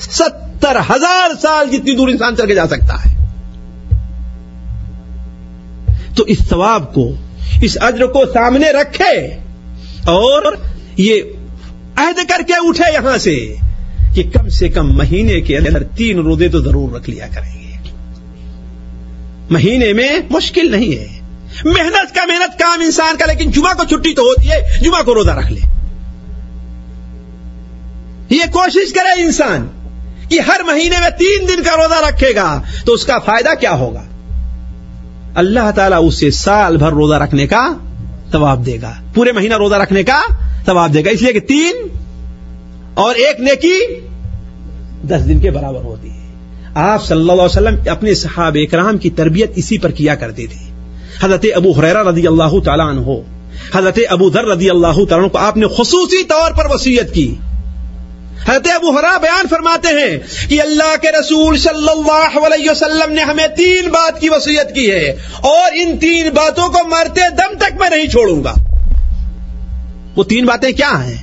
ستر 0.00 0.76
ہزار 0.90 1.30
سال 1.42 1.70
جتنی 1.70 1.96
دور 1.96 2.08
انسان 2.08 2.36
چل 2.36 2.46
کے 2.46 2.54
جا 2.54 2.66
سکتا 2.66 3.04
ہے۔ 3.04 3.16
تو 6.16 6.24
اس 6.24 6.38
ثواب 6.48 6.94
کو، 6.94 7.12
اس 7.62 7.78
اجر 7.80 8.06
کو 8.06 8.24
سامنے 8.32 8.70
رکھے 8.70 9.26
اور 10.04 10.42
یہ 10.96 11.22
عہد 11.96 12.28
کر 12.28 12.40
کے 12.46 12.52
اٹھے 12.56 12.92
یہاں 12.94 13.18
سے 13.18 13.54
کہ 14.14 14.22
کم 14.22 14.48
سے 14.48 14.68
کم 14.68 14.96
مہینے 14.96 15.40
کے 15.40 15.56
اندر 15.56 15.82
تین 15.84 16.18
روزے 16.18 16.48
تو 16.48 16.58
ضرور 16.58 16.96
رکھ 16.96 17.10
لیا 17.10 17.26
کریں 17.34 17.60
گے۔ 17.60 17.65
مہینے 19.50 19.92
میں 19.92 20.08
مشکل 20.30 20.70
نہیں 20.70 20.98
ہے۔ 20.98 21.20
محنت 21.64 22.14
کا 22.14 22.26
محنت 22.26 22.58
کام 22.58 22.80
انسان 22.80 23.16
کا، 23.16 23.26
لیکن 23.26 23.50
جمعہ 23.50 23.74
کو 23.74 23.84
چھٹی 23.84 24.14
تو 24.14 24.22
ہوتی 24.22 24.50
ہے، 24.50 24.78
جمعہ 24.80 25.02
کو 25.02 25.14
روزہ 25.14 25.30
رکھ 25.30 25.52
لے۔ 25.52 25.60
یہ 28.30 28.42
کوشش 28.52 28.92
کرے 28.92 29.22
انسان 29.22 29.68
کہ 30.28 30.40
ہر 30.40 30.60
مہینے 30.66 30.96
میں 31.00 31.10
تین 31.10 31.48
دن 31.48 31.62
کا 31.62 31.76
روزہ 31.76 32.08
رکھے 32.08 32.34
گا 32.34 32.62
تو 32.84 32.92
اس 32.92 33.04
کا 33.04 33.18
فائدہ 33.18 33.48
کیا 33.60 33.72
ہوگا؟ 33.72 34.02
اللہ 35.34 35.70
تعالیٰ 35.74 36.06
اسے 36.06 36.30
سال 36.30 36.76
بھر 36.76 36.88
روزہ 36.88 37.14
رکھنے 37.14 37.46
کا 37.46 37.76
ثواب 38.32 38.66
دے 38.66 38.76
گا۔ 38.82 38.92
پورے 39.14 39.32
مہینہ 39.32 39.54
روزہ 39.54 39.74
رکھنے 39.74 40.02
کا 40.02 40.20
ثواب 40.66 40.94
دے 40.94 41.04
گا۔ 41.04 41.10
اس 41.10 41.22
لیے 41.22 41.32
کہ 41.32 41.40
تین 41.40 41.76
اور 42.94 43.14
ایک 43.14 43.40
نیکی 43.40 43.80
دس 45.08 45.28
دن 45.28 45.40
کے 45.40 45.50
برابر 45.50 45.80
ہوتی 45.80 46.10
ہے۔ 46.10 46.15
آپ 46.78 47.06
صلی 47.06 47.20
اللہ 47.20 47.32
علیہ 47.32 47.42
وسلم 47.42 47.74
اپنے 47.90 48.14
صحاب 48.14 48.56
اکرام 48.62 48.98
کی 48.98 49.10
تربیت 49.10 49.52
اسی 49.56 49.78
پر 49.78 49.90
کیا 49.90 50.14
کرتے 50.14 50.46
تھے؟ 50.46 50.72
حضرت 51.22 51.44
ابو 51.54 51.70
حریرہ 51.70 52.08
رضی 52.08 52.26
اللہ 52.26 52.60
تعالیٰ 52.64 52.86
عنہ، 52.86 53.10
حضرت 53.74 53.98
ابو 54.08 54.30
ذر 54.30 54.44
رضی 54.44 54.70
اللہ 54.70 54.92
تعالیٰ 54.92 55.18
عنہ 55.18 55.26
کو 55.26 55.38
آپ 55.38 55.56
نے 55.56 55.66
خصوصی 55.66 56.24
طور 56.24 56.52
پر 56.52 56.64
وسیعت 56.70 57.14
کی۔ 57.14 57.34
حضرت 58.48 58.68
ابو 58.74 58.90
حرا 58.90 59.16
بیان 59.16 59.46
فرماتے 59.50 59.88
ہیں 59.88 60.18
کہ 60.48 60.60
اللہ 60.60 60.96
کے 61.02 61.08
رسول 61.20 61.58
صلی 61.58 61.90
اللہ 61.90 62.38
علیہ 62.38 62.70
وسلم 62.70 63.12
نے 63.12 63.22
ہمیں 63.22 63.46
تین 63.56 63.88
بات 63.88 64.20
کی 64.20 64.28
وسیعت 64.28 64.74
کی 64.74 64.90
ہے 64.90 65.16
اور 65.40 65.72
ان 65.74 65.98
تین 65.98 66.28
باتوں 66.34 66.68
کو 66.68 66.88
مرتے 66.88 67.20
دم 67.30 67.58
تک 67.58 67.80
میں 67.80 67.90
نہیں 67.90 68.06
چھوڑوں 68.06 68.44
گا۔ 68.44 68.54
وہ 70.16 70.24
تین 70.24 70.44
باتیں 70.44 70.72
کیا 70.72 71.06
ہیں؟ 71.06 71.16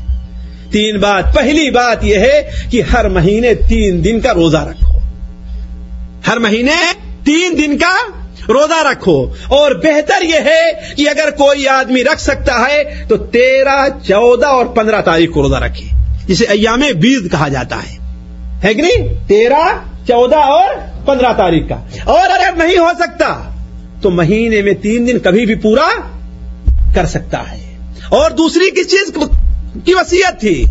تین 0.72 1.00
بات۔ 1.00 1.36
پہلی 1.36 1.70
بات 1.72 2.04
یہ 2.04 2.16
ہے 2.16 2.52
کہ 2.72 2.82
ہر 2.82 3.10
مہینے 3.10 3.54
تین 3.54 4.04
دن 4.04 4.20
کا 4.20 4.34
روزہ 4.34 4.58
رکھو۔ 4.58 4.93
ہر 6.28 6.38
مہینے 6.38 6.94
تین 7.24 7.58
دن 7.58 7.78
کا 7.78 8.24
روزہ 8.48 8.88
رکھو۔ 8.92 9.26
اور 9.48 9.72
بہتر 9.72 10.22
یہ 10.22 10.40
ہے 10.46 10.94
کہ 10.98 11.10
اگر 11.10 11.30
کوئی 11.30 11.68
آدمی 11.68 12.04
رکھ 12.04 12.22
سکتا 12.22 12.66
ہے 12.70 13.06
تو 13.08 13.18
تیرہ، 13.18 13.88
چودہ 14.08 14.46
اور 14.46 14.66
پندرہ 14.66 15.02
تاریخ 15.02 15.32
کو 15.32 15.42
روزہ 15.42 15.56
رکھے۔ 15.56 15.86
جسے 16.26 16.46
ایام 16.46 16.82
بیس 17.00 17.32
کہا 17.32 17.48
جاتا 17.48 17.78
ہے۔ 17.78 17.98
ہے 18.64 18.74
کہ 18.74 18.82
نہیں؟ 18.82 19.28
تیرہ، 19.28 19.78
چودہ 20.08 20.36
اور 20.36 20.68
پندرہ 21.06 21.34
تاریخ 21.34 21.70
کا۔ 21.70 21.76
اور 22.04 22.30
اگر 22.30 22.66
نہیں 22.66 22.78
ہو 22.78 22.90
سکتا 23.00 23.50
تو 24.02 24.12
مہینے 24.12 24.62
میں 24.62 24.74
تین 24.74 25.08
دن 25.08 25.20
کبھی 25.20 25.46
بھی 25.46 25.56
پورا 25.56 25.88
کر 26.96 27.06
سکتا 27.06 27.52
ہے۔ 27.52 27.78
اور 28.10 28.32
دوسری 28.32 28.70
کس 28.70 28.92
چیز 28.92 29.18
کی 29.86 29.94
وسیعت 29.94 30.40
تھی؟ 30.40 30.66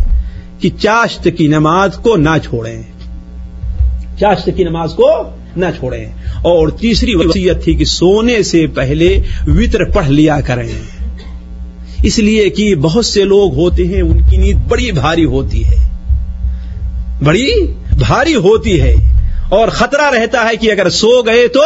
کہ 0.59 0.69
چاشت 0.79 1.27
کی 1.37 1.47
نماز 1.47 1.97
کو 2.03 2.15
نہ 2.15 2.37
چھوڑیں۔ 2.43 2.83
چاشت 4.19 4.49
کی 4.55 4.63
نماز 4.63 4.93
کو 4.93 5.09
نہ 5.57 5.65
چھوڑیں۔ 5.79 6.05
اور 6.41 6.67
تیسری 6.67 7.15
وصیت 7.15 7.63
تھی 7.63 7.73
کہ 7.73 7.85
سونے 7.85 8.43
سے 8.43 8.67
پہلے 8.67 9.21
وطر 9.47 9.83
پڑھ 9.83 10.09
لیا 10.09 10.41
کریں۔ 10.41 10.67
اس 12.03 12.19
لیے 12.19 12.49
کہ 12.49 12.75
بہت 12.75 13.05
سے 13.05 13.23
لوگ 13.23 13.55
ہوتے 13.55 13.87
ہیں، 13.87 14.01
ان 14.01 14.19
کی 14.29 14.37
نیند 14.37 14.59
بڑی 14.67 14.91
بھاری 14.91 15.25
ہوتی 15.25 15.63
ہے۔ 15.65 15.89
بڑی 17.23 17.67
بھاری 17.97 18.35
ہوتی 18.35 18.81
ہے۔ 18.81 18.95
اور 19.49 19.67
خطرہ 19.67 20.19
رہتا 20.19 20.47
ہے 20.51 20.57
کہ 20.57 20.71
اگر 20.71 20.89
سو 20.89 21.21
گئے 21.21 21.47
تو 21.47 21.61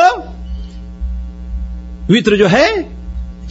وطر 2.09 2.35
جو 2.35 2.51
ہے 2.51 2.67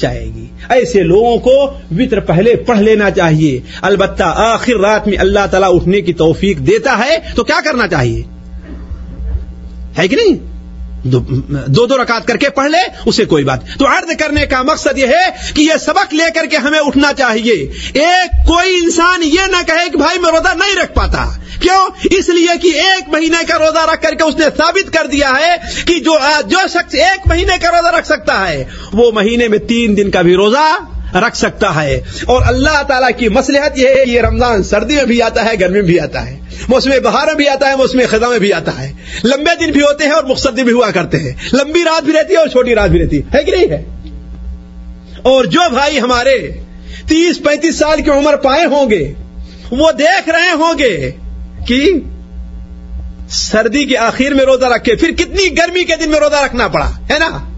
چاہے 0.00 0.24
گی۔ 0.34 0.46
ایسے 0.68 1.02
لوگوں 1.02 1.38
کو 1.38 1.66
وطر 1.90 2.20
پہلے 2.20 2.56
پڑھ 2.56 2.78
لینا 2.78 3.10
چاہیے۔ 3.10 3.60
البتہ 3.82 4.22
آخر 4.26 4.72
رات 4.72 5.08
میں 5.08 5.18
اللہ 5.18 5.46
تعالیٰ 5.50 5.74
اٹھنے 5.74 6.00
کی 6.00 6.12
توفیق 6.12 6.58
دیتا 6.58 6.98
ہے 6.98 7.16
تو 7.34 7.44
کیا 7.44 7.60
کرنا 7.64 7.88
چاہیے؟ 7.88 8.22
ہے 9.98 10.08
کہ 10.08 10.16
نہیں؟ 10.16 10.56
دو 11.66 11.86
دو 11.86 12.02
رکعت 12.02 12.26
کر 12.26 12.36
کے 12.36 12.48
پڑھ 12.48 12.70
لے، 12.70 12.78
اسے 13.06 13.24
کوئی 13.24 13.44
بات۔ 13.44 13.58
تو 13.78 13.86
عرض 13.86 14.16
کرنے 14.18 14.46
کا 14.46 14.62
مقصد 14.62 14.98
یہ 14.98 15.06
ہے 15.06 15.52
کہ 15.54 15.62
یہ 15.62 15.72
سبق 15.84 16.14
لے 16.14 16.24
کر 16.34 16.46
کے 16.46 16.56
ہمیں 16.56 16.80
اٹھنا 16.80 17.12
چاہیے۔ 17.18 17.72
ایک 17.92 18.46
کوئی 18.46 18.78
انسان 18.82 19.22
یہ 19.22 19.40
نہ 19.46 19.62
کہے 19.66 19.90
کہ 19.92 19.98
بھائی 19.98 20.18
میں 20.18 20.30
روزہ 20.30 20.54
نہیں 20.54 20.76
رکھ 20.82 20.94
پاتا۔ 20.94 21.24
کیوں؟ 21.60 21.88
اس 22.04 22.28
لیے 22.28 22.58
کہ 22.62 22.80
ایک 22.80 23.08
مہینے 23.08 23.44
کا 23.48 23.58
روزہ 23.58 23.92
رکھ 23.92 24.02
کر 24.02 24.14
کے 24.14 24.24
اس 24.24 24.36
نے 24.36 24.44
ثابت 24.56 24.94
کر 24.94 25.06
دیا 25.06 25.32
ہے 25.40 25.82
کہ 25.86 26.00
جو 26.00 26.18
جو 26.46 26.58
شخص 26.68 26.94
ایک 26.94 27.26
مہینے 27.26 27.58
کا 27.62 27.68
روزہ 27.70 27.96
رکھ 27.96 28.06
سکتا 28.06 28.48
ہے، 28.48 28.64
وہ 28.92 29.12
مہینے 29.12 29.48
میں 29.48 29.58
تین 29.58 29.96
دن 29.96 30.10
کا 30.10 30.22
بھی 30.22 30.34
روزہ 30.34 30.76
رکھ 31.14 31.36
سکتا 31.36 31.82
ہے۔ 31.82 32.00
اور 32.24 32.42
اللہ 32.46 32.82
تعالیٰ 32.82 33.08
کی 33.16 33.28
مسلحت 33.28 33.78
یہ 33.78 33.88
ہے 33.88 34.02
یہ 34.06 34.20
رمضان 34.20 34.62
سردی 34.62 34.96
میں 34.96 35.04
بھی 35.04 35.22
آتا 35.22 35.44
ہے 35.44 35.60
گرمی 35.60 35.74
میں 35.74 35.82
بھی 35.82 36.00
آتا 36.00 36.26
ہے۔ 36.26 36.38
موسم 36.68 36.90
بہار 37.04 37.26
میں 37.26 37.34
بھی 37.34 37.48
آتا 37.48 37.68
ہے، 37.68 37.76
موسم 37.76 38.00
خزاں 38.10 38.30
میں 38.30 38.38
بھی 38.38 38.52
آتا 38.52 38.82
ہے۔ 38.82 38.92
لمبے 39.24 39.66
دن 39.66 39.72
بھی 39.72 39.80
ہوتے 39.80 40.04
ہیں 40.04 40.12
اور 40.12 40.24
مقصد 40.24 40.60
بھی 40.60 40.72
ہوا 40.72 40.90
کرتے 40.90 41.18
ہیں۔ 41.18 41.32
لمبی 41.52 41.84
رات 41.84 42.04
بھی 42.04 42.12
رہتی 42.12 42.32
ہے 42.32 42.38
اور 42.38 42.46
چھوٹی 42.46 42.74
رات 42.74 42.90
بھی 42.90 43.02
رہتی 43.02 43.20
ہے۔ 43.20 43.42
کہ 43.42 43.52
نہیں 43.52 43.70
ہے؟ 43.70 43.84
اور 45.22 45.44
جو 45.44 45.60
بھائی 45.70 46.00
ہمارے 46.00 46.38
تیس 47.08 47.38
پینتیس 47.38 47.78
سال 47.78 48.02
کی 48.02 48.10
عمر 48.10 48.36
پائے 48.36 48.64
ہوں 48.64 48.90
گے، 48.90 49.12
وہ 49.70 49.92
دیکھ 49.92 50.28
رہے 50.28 50.52
ہوں 50.54 50.78
گے 50.78 51.10
کہ 51.66 51.92
سردی 53.30 53.84
کے 53.84 53.98
آخر 53.98 54.34
میں 54.34 54.44
روزہ 54.44 54.66
رکھے 54.66 54.94
پھر 54.94 55.10
کتنی 55.10 55.58
گرمی 55.58 55.84
کے 55.84 55.96
دن 55.96 56.10
میں 56.10 56.20
روزہ 56.20 56.44
رکھنا 56.44 56.68
پڑا، 56.68 56.90
ہے 57.10 57.18
نا؟ 57.18 57.50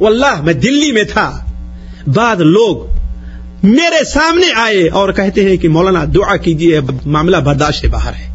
واللہ، 0.00 0.42
میں 0.42 0.54
دلی 0.54 0.92
میں 0.92 1.04
تھا۔ 1.04 1.49
بعد 2.14 2.36
لوگ 2.36 2.76
میرے 3.62 4.04
سامنے 4.04 4.46
آئے 4.56 4.88
اور 4.88 5.12
کہتے 5.12 5.44
ہیں 5.44 5.56
کہ 5.56 5.68
مولانا 5.68 6.04
دعا 6.14 6.36
کیجیے 6.36 6.80
معاملہ 7.06 7.36
برداشت 7.36 7.80
سے 7.80 7.88
باہر 7.88 8.12
ہے۔ 8.12 8.30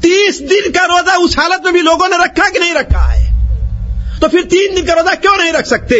تیس 0.00 0.40
دن 0.40 0.72
کا 0.72 0.86
روزہ 0.86 1.24
اس 1.24 1.38
حالت 1.38 1.64
میں 1.64 1.72
بھی 1.72 1.80
لوگوں 1.80 2.08
نے 2.08 2.16
رکھا 2.16 2.50
کہ 2.52 2.58
نہیں 2.58 2.74
رکھا 2.74 3.12
ہے؟ 3.12 3.24
تو 4.20 4.28
پھر 4.28 4.40
تین 4.50 4.76
دن 4.76 4.86
کا 4.86 4.94
روزہ 4.94 5.22
کیوں 5.22 5.36
نہیں 5.36 5.52
رکھ 5.52 5.68
سکتے؟ 5.68 5.96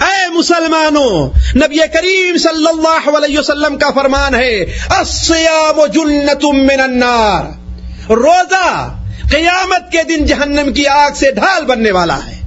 اے 0.00 0.38
مسلمانوں، 0.38 1.30
نبی 1.56 1.76
کریم 1.76 2.36
صلی 2.36 2.66
اللہ 2.66 3.18
علیہ 3.18 3.38
وسلم 3.38 3.78
کا 3.78 3.90
فرمان 3.90 4.34
ہے 4.34 4.64
السیام 4.88 5.86
جنت 5.86 6.44
من 6.44 6.80
النار۔ 6.80 7.44
روزہ 8.12 8.98
قیامت 9.30 9.92
کے 9.92 10.02
دن 10.02 10.26
جہنم 10.26 10.72
کی 10.72 10.86
آگ 10.86 11.10
سے 11.14 11.30
ڈھال 11.30 11.64
بننے 11.64 11.90
والا 11.90 12.18
ہے۔ 12.26 12.41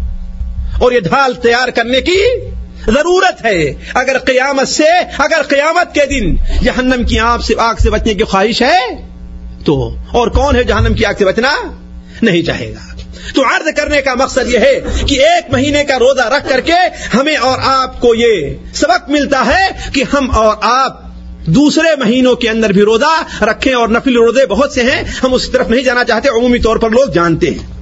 اور 0.82 0.92
یہ 0.92 1.00
ڈھال 1.00 1.34
تیار 1.34 1.68
کرنے 1.68 2.02
کی 2.02 2.24
ضرورت 2.86 3.46
ہے۔ 3.46 3.74
اگر 3.94 4.18
قیامت 4.18 4.68
سے، 4.68 4.88
اگر 5.18 5.42
قیامت 5.42 5.96
کے 5.96 6.06
دن 6.06 6.36
جہنم 6.64 7.04
کی 7.04 7.20
آگ 7.20 7.40
سے 7.40 7.54
آگ 7.58 7.76
سے 7.76 7.90
بچنے 7.90 8.14
کی 8.14 8.24
خواہش 8.24 8.62
ہے، 8.62 9.08
تو 9.66 9.96
اور 10.12 10.28
کون 10.28 10.56
ہے 10.56 10.64
جہنم 10.64 10.94
کی 10.94 11.06
آگ 11.06 11.14
سے 11.18 11.26
بچنا؟ 11.26 11.52
نہیں 12.22 12.42
چاہے 12.42 12.74
گا۔ 12.74 12.96
تو 13.36 13.44
عرض 13.44 13.68
کرنے 13.78 14.02
کا 14.02 14.14
مقصد 14.14 14.48
یہ 14.48 14.60
ہے 14.60 14.80
کہ 15.08 15.26
ایک 15.26 15.54
مہینے 15.54 15.84
کا 15.84 16.00
روزہ 16.00 16.22
رکھ 16.22 16.50
کر 16.50 16.60
کے 16.60 16.74
ہمیں 17.14 17.36
اور 17.36 17.60
آپ 17.64 18.02
کو 18.02 18.16
یہ 18.16 18.56
سبق 18.74 19.10
ملتا 19.10 19.46
ہے 19.46 19.90
کہ 19.94 20.04
ہم 20.14 20.32
اور 20.32 20.56
آپ 20.62 21.02
دوسرے 21.46 21.96
مہینوں 21.96 22.36
کے 22.36 22.50
اندر 22.50 22.70
بھی 22.70 22.82
روزہ 22.82 23.44
رکھیں 23.44 23.74
اور 23.74 23.88
نفل 23.88 24.16
روزے 24.16 24.46
بہت 24.46 24.72
سے 24.72 24.82
ہیں۔ 24.82 25.04
ہم 25.24 25.34
اس 25.34 25.50
طرف 25.50 25.70
نہیں 25.70 25.84
جانا 25.84 26.04
چاہتے، 26.04 26.30
عمومی 26.30 26.60
طور 26.60 26.78
پر 26.78 26.90
لوگ 26.90 27.12
جانتے 27.12 27.50
ہیں۔ 27.50 27.75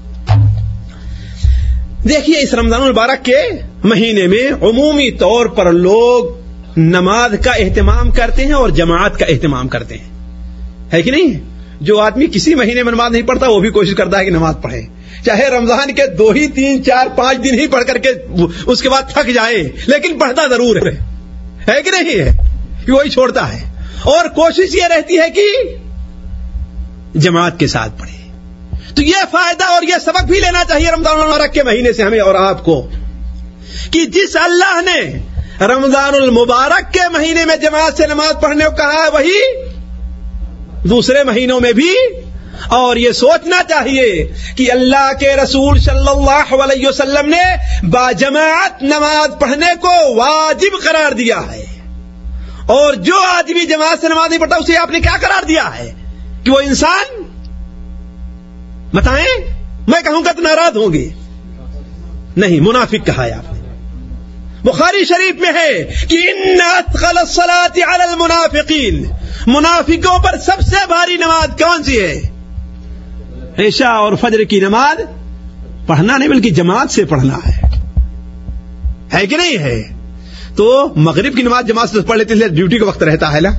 دیکھیے 2.10 2.40
اس 2.40 2.54
رمضان 2.54 2.82
المبارک 2.82 3.26
کے 3.26 3.38
مہینے 3.84 4.28
میں 4.28 4.52
عمومی 4.52 5.12
طور 5.12 5.46
پر 5.46 5.72
لوگ 5.72 6.26
نماز 6.78 7.32
کا 7.44 7.52
اہتمام 7.52 8.12
کرتے 8.12 8.46
ہیں 8.46 8.54
اور 8.54 8.70
جماعت 8.70 9.20
کا 9.20 9.26
اہتمام 9.26 9.68
کرتے 9.68 9.96
ہیں۔ 9.98 10.10
ہے 10.94 11.02
کہ 11.02 11.12
نہیں؟ 11.12 11.40
جو 11.82 12.00
آدمی 12.00 12.28
کسی 12.32 12.56
مہینے 12.56 12.84
میں 12.84 12.92
نماز 12.92 13.12
نہیں 13.12 13.22
پڑھتا 13.22 13.50
وہ 13.50 13.60
بھی 13.60 13.70
کوشش 13.70 13.94
کرتا 13.94 14.20
ہے 14.20 14.26
کہ 14.26 14.32
نماز 14.32 14.56
پڑھے۔ 14.62 14.82
چاہے 15.26 15.48
رمضان 15.50 15.94
کے 15.94 16.08
دو 16.08 16.30
ہی 16.30 16.48
تین 16.48 16.84
چار 16.84 17.08
پانچ 17.16 17.44
دن 17.44 17.60
ہی 17.60 17.68
پڑھ 17.68 17.84
کر 17.86 17.98
کے 17.98 18.10
اس 18.66 18.82
کے 18.82 18.90
بعد 18.90 19.02
تھک 19.14 19.34
جائے، 19.34 19.70
لیکن 19.88 20.20
پڑھتا 20.20 20.48
ضرور 20.48 20.76
ہے۔ 20.76 20.92
ہے 21.68 21.82
کہ 21.82 21.92
نہیں؟ 21.92 22.20
ہے 22.20 22.38
کہ 22.86 22.92
وہی 22.92 23.10
چھوڑتا 23.10 23.54
ہے۔ 23.54 23.62
اور 24.02 24.26
کوشش 24.26 24.76
یہ 24.76 24.84
رہتی 24.84 25.20
ہے 25.20 25.30
کہ 25.30 25.44
جماعت 27.16 27.60
کے 27.60 27.68
ساتھ 27.68 28.00
پڑھے۔ 28.00 28.23
تو 28.96 29.02
یہ 29.02 29.24
فائدہ 29.32 29.64
اور 29.64 29.84
یہ 29.84 29.96
سبق 30.06 30.24
بھی 30.24 30.40
لینا 30.40 30.64
چاہیے 30.64 30.92
رمضان 30.92 31.22
المبارک 31.22 31.54
کے 31.54 31.64
مہینے 31.64 31.94
سے 31.94 32.04
ہمیں 32.04 32.20
اور 32.20 32.36
آپ 32.36 32.66
کو 32.66 32.90
کہ 33.92 34.06
جس 34.06 34.36
اللہ 34.36 34.82
نے 34.82 35.20
رمضان 35.66 36.16
المبارک 36.16 36.94
کے 36.94 37.10
مہینے 37.10 37.46
میں 37.46 37.56
جماعت 37.56 37.98
سے 37.98 38.08
نماز 38.08 38.34
پڑھنے 38.42 38.66
کو 38.66 38.72
کہا 38.72 38.94
ہے، 38.94 39.10
وہی 39.14 39.40
دوسرے 40.90 41.24
مہینوں 41.24 41.60
میں 41.60 41.72
بھی 41.72 41.94
اور 42.68 42.96
یہ 42.96 43.12
سوچنا 43.12 43.58
چاہیے 43.70 44.32
کہ 44.58 44.72
اللہ 44.72 45.12
کے 45.20 45.36
رسول 45.36 45.80
صلی 45.80 46.10
اللہ 46.10 46.56
علیہ 46.56 46.88
وسلم 46.88 47.30
نے 47.30 47.44
باجماعت 47.90 48.84
نماز 48.84 49.40
پڑھنے 49.40 49.76
کو 49.82 50.16
واجب 50.16 50.84
قرار 50.84 51.12
دیا 51.12 51.40
ہے۔ 51.52 51.66
اور 52.66 52.94
جو 52.94 53.16
آدمی 53.38 53.66
جماعت 53.66 53.98
سے 54.02 54.08
نماز 54.08 54.30
نہیں 54.30 54.40
پڑھتا، 54.40 54.56
اسے 54.56 54.78
آپ 54.78 54.92
نے 54.92 55.00
کیا 55.00 55.18
قرار 55.22 55.44
دیا 55.44 55.70
ہے؟ 55.80 55.94
کہ 56.44 56.52
وہ 56.52 56.60
انسان 56.60 57.23
بتائیں؟ 58.94 59.54
میں 59.88 60.02
کہوں 60.02 60.26
گا 60.26 60.32
تو 60.32 60.42
ناراض 60.42 60.78
ہوں 60.78 60.94
گے۔ 60.94 61.10
نہیں، 62.38 62.60
منافق 62.60 63.06
کہا 63.06 63.26
ہے 63.26 63.32
آپ 63.32 63.54
نے۔ 63.54 63.60
بخاری 64.64 65.06
شریف 65.06 65.36
میں 65.42 65.50
ہے 65.50 65.84
کہ 66.08 66.16
ان 66.16 66.60
علی 67.76 68.04
المنافقین، 68.04 69.06
منافقوں 69.48 70.24
پر 70.24 70.38
سب 70.38 70.62
سے 70.62 70.88
بھاری 70.88 71.18
نماز 71.18 71.50
کون 71.60 71.84
سی 71.84 72.02
ہے؟ 72.02 72.22
عشاء 73.68 73.94
اور 73.94 74.14
فجر 74.22 74.44
کی 74.44 74.60
نماز 74.60 75.02
پڑھنا 75.88 76.18
نہیں، 76.18 76.30
بلکہ 76.30 76.50
جماعت 76.50 76.92
سے 76.92 77.06
پڑھنا 77.06 77.38
ہے۔ 77.38 77.62
ہے 79.14 79.28
کہ 79.28 79.38
نہیں 79.38 79.58
ہے؟ 79.58 79.84
تو 80.56 80.94
مغرب 80.96 81.36
کی 81.36 81.42
نماز 81.42 81.66
جماعت 81.68 81.90
سے 81.90 82.02
پڑھ 82.02 82.18
لیتے 82.18 82.36
ڈیوٹی 82.48 82.78
کا 82.78 82.86
وقت 82.86 83.04
رہتا 83.04 83.34
ہے 83.34 83.40
نا؟ 83.40 83.52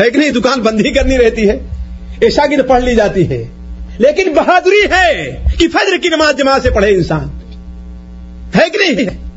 ہے 0.00 0.10
کہ 0.10 0.18
نہیں؟ 0.18 0.30
دکان 0.30 0.62
بند 0.62 0.80
ہی 0.80 0.92
کرنی 0.92 1.18
رہتی 1.18 1.48
ہے، 1.48 1.58
عشاء 2.22 2.46
کی 2.46 2.56
تو 2.56 2.62
پڑھ 2.62 2.82
لی 2.82 2.94
جاتی 2.96 3.28
ہے۔ 3.28 3.44
لیکن 4.00 4.34
بہادری 4.34 4.92
ہے 4.92 5.44
کہ 5.58 5.68
فجر 5.68 5.96
کی 5.96 6.08
نماز 6.08 6.36
جماعت 6.38 6.62
سے 6.62 6.70
پڑھے 6.70 6.88
انسان۔ 6.88 7.28
ہے 8.56 8.70
کہ 8.70 8.78
نہیں؟ 8.78 9.06
ہے 9.06 9.30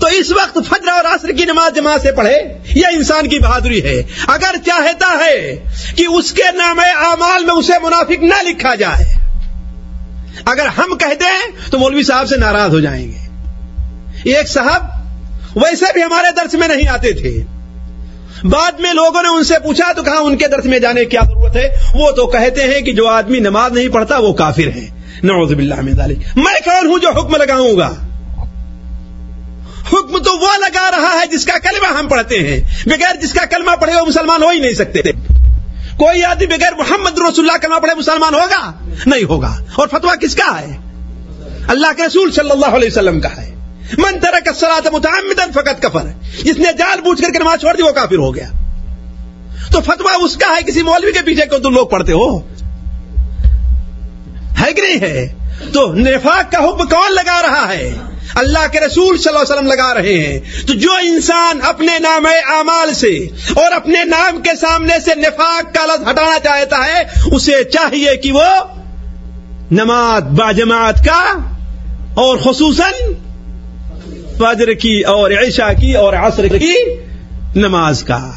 تو 0.00 0.06
اس 0.06 0.32
وقت 0.32 0.58
فجر 0.68 0.88
اور 0.88 1.04
عصر 1.04 1.28
کی 1.28 1.44
نماز 1.44 1.76
جماعت 1.76 2.00
سے 2.02 2.12
پڑھے 2.12 2.42
یہ 2.74 2.86
انسان 2.92 3.28
کی 3.28 3.38
بہادری 3.38 3.82
ہے؟ 3.82 4.02
اگر 4.26 4.54
چاہتا 4.66 5.24
ہے 5.24 5.64
کہ 5.96 6.06
اس 6.06 6.32
کے 6.32 6.56
نام 6.56 6.78
اعمال 6.78 7.44
میں 7.44 7.54
اسے 7.54 7.72
منافق 7.82 8.22
نہ 8.22 8.42
لکھا 8.42 8.74
جائے، 8.74 9.04
اگر 10.44 10.66
ہم 10.66 10.96
کہہ 10.98 11.14
دیں 11.20 11.70
تو 11.70 11.78
مولوی 11.78 12.02
صاحب 12.02 12.28
سے 12.28 12.36
ناراض 12.36 12.70
ہو 12.70 12.80
جائیں 12.80 13.08
گے۔ 13.08 13.18
ایک 14.32 14.48
صاحب 14.48 14.86
ویسے 15.56 15.84
بھی 15.92 16.02
ہمارے 16.02 16.26
درس 16.36 16.54
میں 16.54 16.68
نہیں 16.68 16.88
آتے 16.88 17.12
تھے۔ 17.12 17.42
بعد 18.44 18.72
میں 18.72 18.92
لوگوں 18.92 19.22
نے 19.22 19.28
ان 19.28 19.44
سے 19.44 19.54
پوچھا، 19.62 19.92
تو 19.92 20.02
کہا، 20.02 20.18
ان 20.18 20.36
کے 20.36 20.48
درس 20.48 20.64
میں 20.64 20.78
جانے 20.78 21.00
کی 21.00 21.10
کیا 21.10 21.20
ضرورت 21.26 21.56
ہے؟ 21.56 21.68
وہ 21.94 22.10
تو 22.10 22.26
کہتے 22.26 22.62
ہیں 22.62 22.80
کہ 22.80 22.92
جو 22.92 23.08
آدمی 23.08 23.38
نماز 23.38 23.72
نہیں 23.72 23.88
پڑھتا، 23.88 24.18
وہ 24.18 24.32
کافر 24.32 24.66
ہے۔ 24.66 25.02
نعوذ 25.22 25.54
باللہ 25.54 25.80
من 25.80 25.92
ذالک 25.92 26.18
میں 26.36 26.60
کون 26.64 26.86
ہوں 26.86 26.98
جو 26.98 27.10
حکم 27.10 27.36
لگاؤں 27.36 27.76
گا۔ 27.76 27.94
حکم 29.92 30.18
تو 30.18 30.38
وہ 30.38 30.48
لگا 30.58 30.90
رہا 30.90 31.20
ہے 31.20 31.36
جس 31.36 31.44
کا 31.44 31.58
کلمہ 31.58 31.98
ہم 31.98 32.08
پڑھتے 32.08 32.38
ہیں۔ 32.38 32.60
بغیر 32.86 33.16
جس 33.22 33.32
کا 33.32 33.44
کلمہ 33.44 33.70
پڑھے 33.80 33.94
وہ 33.94 34.06
مسلمان 34.06 34.42
ہو 34.42 34.48
ہی 34.48 34.58
نہیں 34.58 34.72
سکتے۔ 34.72 35.02
کوئی 35.96 36.24
آدمی 36.24 36.46
بغیر 36.46 36.74
محمد 36.74 37.18
رسول 37.18 37.50
اللہ 37.50 37.58
کلمہ 37.62 37.78
پڑھے 37.78 37.94
مسلمان 37.94 38.34
ہوگا؟ 38.34 38.72
نہیں 39.06 39.24
ہوگا۔ 39.24 39.56
اور 39.74 39.88
فتوا 39.88 40.14
کس 40.14 40.34
کا 40.34 40.60
ہے؟ 40.60 40.76
اللہ 41.68 41.86
کے 41.96 42.06
رسول 42.06 42.32
صلی 42.32 42.50
اللہ 42.50 42.66
علیہ 42.66 42.88
وسلم 42.88 43.20
کا 43.20 43.36
ہے۔ 43.36 43.51
من 43.98 44.20
ترک 44.20 44.48
الصلاۃ 44.48 44.92
متعمدا 44.92 45.44
فقط 45.54 45.82
کفر. 45.82 46.06
جس 46.44 46.58
نے 46.58 46.72
جال 46.78 47.00
بوجھ 47.00 47.22
کر 47.22 47.32
کے 47.32 47.38
نماز 47.38 47.60
چھوڑ 47.60 47.76
دی، 47.76 47.82
وہ 47.82 47.90
کافر 47.90 48.16
ہو 48.16 48.34
گیا. 48.34 48.48
تو 49.72 49.80
فتوا 49.80 50.14
اس 50.24 50.36
کا 50.36 50.46
ہے، 50.56 50.62
کسی 50.62 50.82
مولوی 50.82 51.12
کے 51.12 51.20
پیچھے 51.22 51.46
کو 51.46 51.58
تم 51.58 51.74
لوگ 51.74 51.86
پڑھتے 51.86 52.12
ہو. 52.12 52.38
ہے 54.60 54.72
کہ 54.72 54.82
نہیں 54.82 55.00
ہے؟ 55.00 55.26
تو 55.72 55.94
نفاق 55.94 56.52
کا 56.52 56.58
حکم 56.58 56.86
کون 56.88 57.14
لگا 57.14 57.40
رہا 57.42 57.68
ہے؟ 57.68 57.90
اللہ 58.34 58.66
کے 58.72 58.80
رسول 58.80 59.18
صلی 59.18 59.28
اللہ 59.28 59.40
علیہ 59.40 59.52
وسلم 59.52 59.66
لگا 59.66 59.94
رہے 59.94 60.16
ہیں. 60.18 60.66
تو 60.66 60.74
جو 60.74 60.92
انسان 61.02 61.58
اپنے 61.62 61.98
نام 61.98 62.26
اعمال 62.26 62.94
سے 62.94 63.16
اور 63.54 63.72
اپنے 63.72 64.04
نام 64.04 64.40
کے 64.42 64.54
سامنے 64.60 64.94
سے 65.04 65.14
نفاق 65.14 65.74
کا 65.74 65.84
لفظ 65.86 66.08
ہٹانا 66.10 66.38
چاہتا 66.38 66.84
ہے، 66.86 67.02
اسے 67.32 67.64
چاہیے 67.64 68.16
کہ 68.16 68.32
وہ 68.32 68.48
نماز 69.70 70.22
باجماعت 70.22 71.04
کا 71.04 71.22
اور 72.14 72.38
خصوصاً 72.38 72.92
فجر 74.38 74.72
کی 74.72 75.00
اور 75.00 75.30
عشاء 75.30 75.80
کی 75.80 75.94
اور 75.94 76.12
عصر 76.12 76.48
کی 76.48 76.74
نماز 77.56 78.02
کا 78.02 78.30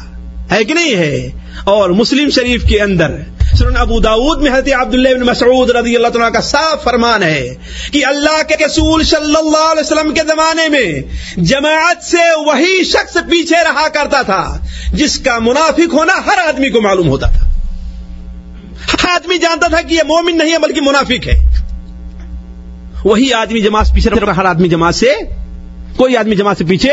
ہے 0.50 0.64
کہ 0.64 0.74
نہیں 0.74 0.94
ہے؟ 0.94 1.30
اور 1.64 1.90
مسلم 1.90 2.30
شریف 2.30 2.62
کے 2.64 2.80
اندر 2.80 3.10
سنن 3.54 3.76
ابو 3.76 4.00
داود 4.00 4.42
میں 4.42 4.50
حضرت 4.50 4.72
عبداللہ 4.80 5.14
بن 5.14 5.20
مسعود 5.20 5.70
رضی 5.70 5.96
اللہ 5.96 6.08
تعالیٰ 6.08 6.32
کا 6.32 6.40
صاف 6.40 6.84
فرمان 6.84 7.22
ہے 7.22 7.54
کہ 7.92 8.06
اللہ 8.06 8.42
کے 8.48 8.66
رسول 8.66 9.02
صلی 9.02 9.34
اللہ 9.36 9.72
علیہ 9.72 9.80
وسلم 9.80 10.14
کے 10.14 10.20
زمانے 10.28 10.68
میں 10.68 11.02
جماعت 11.40 12.04
سے 12.04 12.40
وہی 12.46 12.84
شخص 12.84 13.14
پیچھے 13.14 13.64
رہا 13.64 13.88
کرتا 13.88 14.22
تھا 14.22 14.58
جس 14.92 15.18
کا 15.18 15.38
منافق 15.38 15.92
ہونا 15.92 16.12
ہر 16.26 16.48
آدمی 16.48 16.70
کو 16.70 16.80
معلوم 16.80 17.08
ہوتا 17.08 17.26
تھا۔ 17.26 17.50
ہر 18.92 19.08
آدمی 19.14 19.38
جانتا 19.38 19.68
تھا 19.68 19.82
کہ 19.82 19.94
یہ 19.94 20.02
مومن 20.06 20.38
نہیں 20.38 20.52
ہے 20.52 20.58
بلکہ 20.58 20.80
منافق 20.80 21.26
ہے۔ 21.26 21.56
وہی 23.04 23.32
آدمی 23.32 23.60
جماعت 23.60 23.94
پیچھے 23.94 24.10
رہا 24.10 24.36
ہر 24.36 24.44
آدمی 24.44 24.68
جماعت 24.68 24.94
سے 24.94 25.14
کوئی 25.96 26.16
آدمی 26.16 26.36
جماعت 26.36 26.58
سے 26.58 26.64
پیچھے؟ 26.64 26.92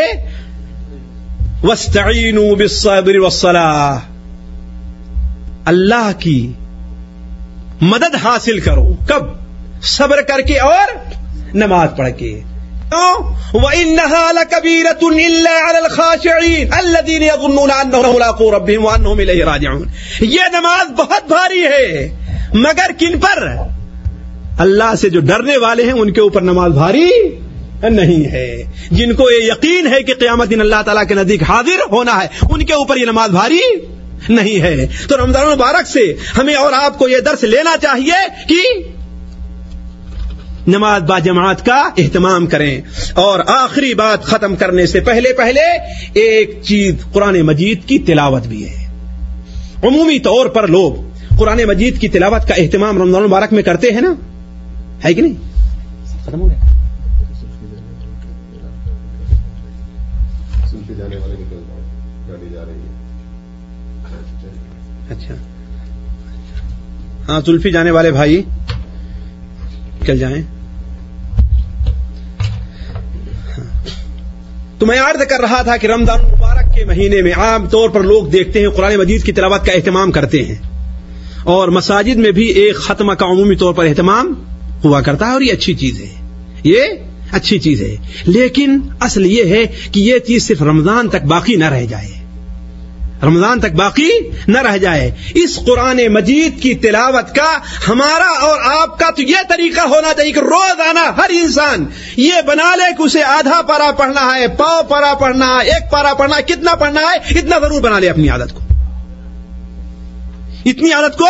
وسطین 1.63 2.55
بالصبر 2.55 3.17
والصلاح 3.17 3.99
اللہ 5.65 6.11
کی 6.19 6.51
مدد 7.81 8.15
حاصل 8.23 8.59
کرو۔ 8.59 8.93
کب؟ 9.07 9.23
صبر 9.81 10.21
کر 10.21 10.41
کے 10.41 10.59
اور 10.59 10.87
نماز 11.53 11.89
پڑھ 11.97 12.11
کے۔ 12.17 12.41
وَإِنَّهَا 13.53 14.31
لَكَبِيرَةٌ 14.31 15.11
إِلَّا 15.11 15.69
عَلَى 15.69 15.83
الْخَاشِعِينَ 15.83 16.75
يَظُنُّونَ 17.09 17.71
رَبِّهِمْ 18.53 18.85
وَأَنَّهُمْ 18.85 19.19
إِلَيْهِ 19.19 19.43
رَاجِعُونَ۔ 19.43 19.89
یہ 20.19 20.41
نماز 20.51 20.91
بہت 20.91 21.27
بھاری 21.27 21.63
ہے، 21.63 22.15
مگر 22.53 22.91
کن 22.99 23.19
پر؟ 23.19 23.47
اللہ 24.57 24.95
سے 24.95 25.09
جو 25.09 25.19
ڈرنے 25.19 25.57
والے 25.57 25.83
ہیں، 25.83 25.91
ان 25.91 26.13
کے 26.13 26.21
اوپر 26.21 26.41
نماز 26.41 26.71
بھاری 26.71 27.09
نہیں 27.89 28.31
ہے۔ 28.31 28.63
جن 28.91 29.13
کو 29.13 29.31
یہ 29.31 29.45
یقین 29.45 29.87
ہے 29.87 30.03
کہ 30.03 30.13
قیامت 30.13 30.49
دن 30.49 30.61
اللہ 30.61 30.81
تعالیٰ 30.85 31.07
کے 31.07 31.13
نزدیک 31.13 31.43
حاضر 31.43 31.91
ہونا 31.91 32.23
ہے، 32.23 32.27
ان 32.49 32.65
کے 32.65 32.73
اوپر 32.73 32.97
یہ 32.97 33.05
نماز 33.05 33.29
بھاری 33.29 33.59
نہیں 34.29 34.61
ہے۔ 34.61 34.87
تو 35.07 35.17
رمضان 35.17 35.47
مبارک 35.47 35.87
سے 35.87 36.13
ہمیں 36.37 36.55
اور 36.55 36.73
آپ 36.73 36.99
کو 36.99 37.07
یہ 37.07 37.19
درس 37.19 37.43
لینا 37.43 37.75
چاہیے 37.81 38.27
کہ 38.47 38.83
نماز 40.67 41.01
با 41.01 41.19
جماعت 41.19 41.65
کا 41.65 41.89
اہتمام 41.97 42.47
کریں۔ 42.47 42.81
اور 43.13 43.39
آخری 43.47 43.93
بات 43.93 44.23
ختم 44.23 44.55
کرنے 44.55 44.85
سے 44.85 44.99
پہلے 44.99 45.33
پہلے 45.33 45.61
ایک 46.13 46.59
چیز 46.63 46.95
قرآن 47.11 47.41
مجید 47.41 47.85
کی 47.85 47.99
تلاوت 47.99 48.47
بھی 48.47 48.69
ہے۔ 48.69 48.87
عمومی 49.83 50.19
طور 50.19 50.45
پر 50.45 50.67
لوگ 50.67 50.93
قرآن 51.37 51.63
مجید 51.63 52.01
کی 52.01 52.07
تلاوت 52.07 52.47
کا 52.47 52.53
اہتمام 52.53 53.01
رمضان 53.01 53.23
مبارک 53.23 53.53
میں 53.53 53.63
کرتے 53.63 53.91
ہیں 53.91 54.01
نا؟ 54.01 54.13
ہے 55.05 55.13
کہ 55.13 55.21
نہیں؟ 55.21 55.33
ختم 56.23 56.41
ہو 56.41 56.49
گیا۔ 56.49 56.72
اچھا۔ 65.09 65.33
ہاں 67.29 67.41
زلفی 67.45 67.71
جانے 67.71 67.91
والے 67.91 68.11
بھائی 68.11 68.41
نکل 70.01 70.19
جائیں۔ 70.19 70.43
تو 74.79 74.85
میں 74.85 74.99
عرض 74.99 75.27
کر 75.27 75.39
رہا 75.41 75.61
تھا 75.61 75.77
کہ 75.77 75.87
رمضان 75.87 76.19
مبارک 76.19 76.75
کے 76.75 76.85
مہینے 76.85 77.21
میں 77.21 77.33
عام 77.33 77.67
طور 77.67 77.89
پر 77.89 78.01
لوگ 78.01 78.27
دیکھتے 78.27 78.61
ہیں 78.61 78.69
قرآن 78.69 78.95
مجید 78.95 79.23
کی 79.23 79.31
تلاوت 79.31 79.65
کا 79.65 79.71
اہتمام 79.71 80.11
کرتے 80.11 80.43
ہیں۔ 80.43 80.55
اور 81.43 81.67
مساجد 81.67 82.15
میں 82.15 82.31
بھی 82.31 82.45
ایک 82.45 82.75
ختمہ 82.75 83.13
کا 83.13 83.25
عمومی 83.25 83.55
طور 83.55 83.73
پر 83.73 83.85
اہتمام 83.85 84.33
ہوا 84.83 85.01
کرتا 85.01 85.27
ہے 85.27 85.31
اور 85.31 85.41
یہ 85.41 85.51
اچھی 85.51 85.73
چیز 85.73 86.01
ہے۔ 86.01 86.09
یہ 86.63 86.83
اچھی 87.33 87.59
چیز 87.59 87.81
ہے۔ 87.81 87.95
لیکن 88.25 88.79
اصل 88.99 89.25
یہ 89.25 89.43
ہے 89.43 89.67
کہ 89.91 89.99
یہ 89.99 90.19
چیز 90.19 90.47
صرف 90.47 90.61
رمضان 90.61 91.09
تک 91.09 91.21
باقی 91.21 91.55
نہ 91.55 91.65
رہ 91.65 91.85
جائے۔ 91.85 92.11
رمضان 93.23 93.59
تک 93.59 93.71
باقی 93.71 94.09
نہ 94.47 94.59
رہ 94.59 94.77
جائے۔ 94.77 95.11
اس 95.33 95.59
قرآن 95.65 96.07
مجید 96.07 96.61
کی 96.61 96.73
تلاوت 96.73 97.35
کا 97.35 97.59
ہمارا 97.87 98.39
اور 98.45 98.59
آپ 98.81 98.99
کا 98.99 99.09
تو 99.09 99.21
یہ 99.21 99.35
طریقہ 99.49 99.81
ہونا 99.81 100.13
چاہیے 100.13 100.31
کہ 100.31 100.39
روز 100.39 100.79
آنا 100.89 101.03
ہر 101.17 101.29
انسان 101.29 101.85
یہ 102.17 102.33
بنا 102.45 102.75
لے 102.75 102.93
کہ 102.97 103.01
اسے 103.01 103.23
آدھا 103.23 103.61
پارا 103.61 103.91
پڑھنا 103.91 104.35
ہے، 104.35 104.47
پاؤ 104.47 104.81
پارا 104.89 105.13
پڑھنا 105.13 105.45
ہے، 105.45 105.65
ایک 105.65 105.91
پارا 105.91 106.13
پڑھنا 106.13 106.37
ہے، 106.37 106.41
کتنا 106.41 106.75
پڑھنا 106.75 107.01
ہے، 107.01 107.39
اتنا 107.39 107.59
ضرور 107.59 107.81
بنا 107.81 107.99
لے 107.99 108.09
اپنی 108.09 108.29
عادت 108.29 108.53
کو۔ 108.53 108.59
اتنی 110.65 110.91
عادت 110.91 111.17
کو 111.17 111.27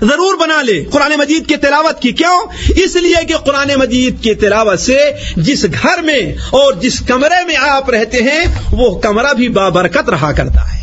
ضرور 0.00 0.40
بنا 0.40 0.62
لے۔ 0.62 0.84
قرآن 0.90 1.12
مجید 1.18 1.46
کی 1.46 1.56
تلاوت 1.56 2.02
کی 2.02 2.12
کیوں؟ 2.12 2.46
اس 2.76 2.96
لیے 2.96 3.26
کہ 3.26 3.36
قرآن 3.36 3.68
مجید 3.76 4.22
کی 4.22 4.34
تلاوت 4.34 4.80
سے 4.80 4.98
جس 5.36 5.64
گھر 5.64 6.02
میں 6.02 6.34
اور 6.50 6.72
جس 6.72 7.00
کمرے 7.00 7.46
میں 7.46 7.56
آپ 7.70 7.90
رہتے 7.90 8.18
ہیں، 8.18 8.44
وہ 8.72 8.98
کمرہ 8.98 9.32
بھی 9.34 9.48
بابرکت 9.48 10.08
رہا 10.10 10.32
کرتا 10.32 10.60
ہے۔ 10.60 10.80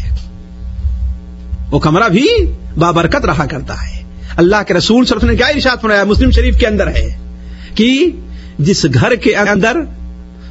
وہ 1.71 1.79
کمرہ 1.79 2.09
بھی 2.09 2.27
بابرکت 2.77 3.25
رہا 3.25 3.45
کرتا 3.45 3.73
ہے۔ 3.73 4.03
اللہ 4.37 4.55
کے 4.67 4.73
رسول 4.73 5.05
صرف 5.05 5.23
نے 5.23 5.35
کیا 5.35 5.47
ارشاد 5.47 5.77
بنایا 5.83 6.03
مسلم 6.03 6.31
شریف 6.31 6.59
کے 6.59 6.67
اندر 6.67 6.87
ہے 6.87 7.17
کہ 7.75 8.09
جس 8.59 8.85
گھر 8.93 9.15
کے 9.15 9.35
اندر 9.35 9.77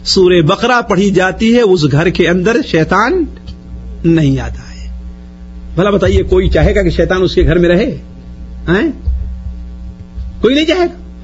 سور 0.05 0.43
بقرہ 0.43 0.81
پڑھی 0.81 1.11
جاتی 1.11 1.57
ہے، 1.57 1.61
اس 1.61 1.81
گھر 1.93 2.09
کے 2.09 2.29
اندر 2.29 2.57
شیطان 2.71 3.25
نہیں 4.05 4.41
آتا 4.41 4.75
ہے۔ 4.75 4.89
بھلا 5.75 5.91
بتائیے، 5.91 6.23
کوئی 6.23 6.49
چاہے 6.49 6.75
گا 6.75 6.83
کہ 6.83 6.91
شیطان 6.91 7.23
اس 7.23 7.35
کے 7.35 7.43
گھر 7.43 7.59
میں 7.59 7.69
رہے؟ 7.69 7.97
کوئی 10.41 10.55
نہیں 10.55 10.65
چاہے 10.65 10.81
گا؟ 10.81 11.19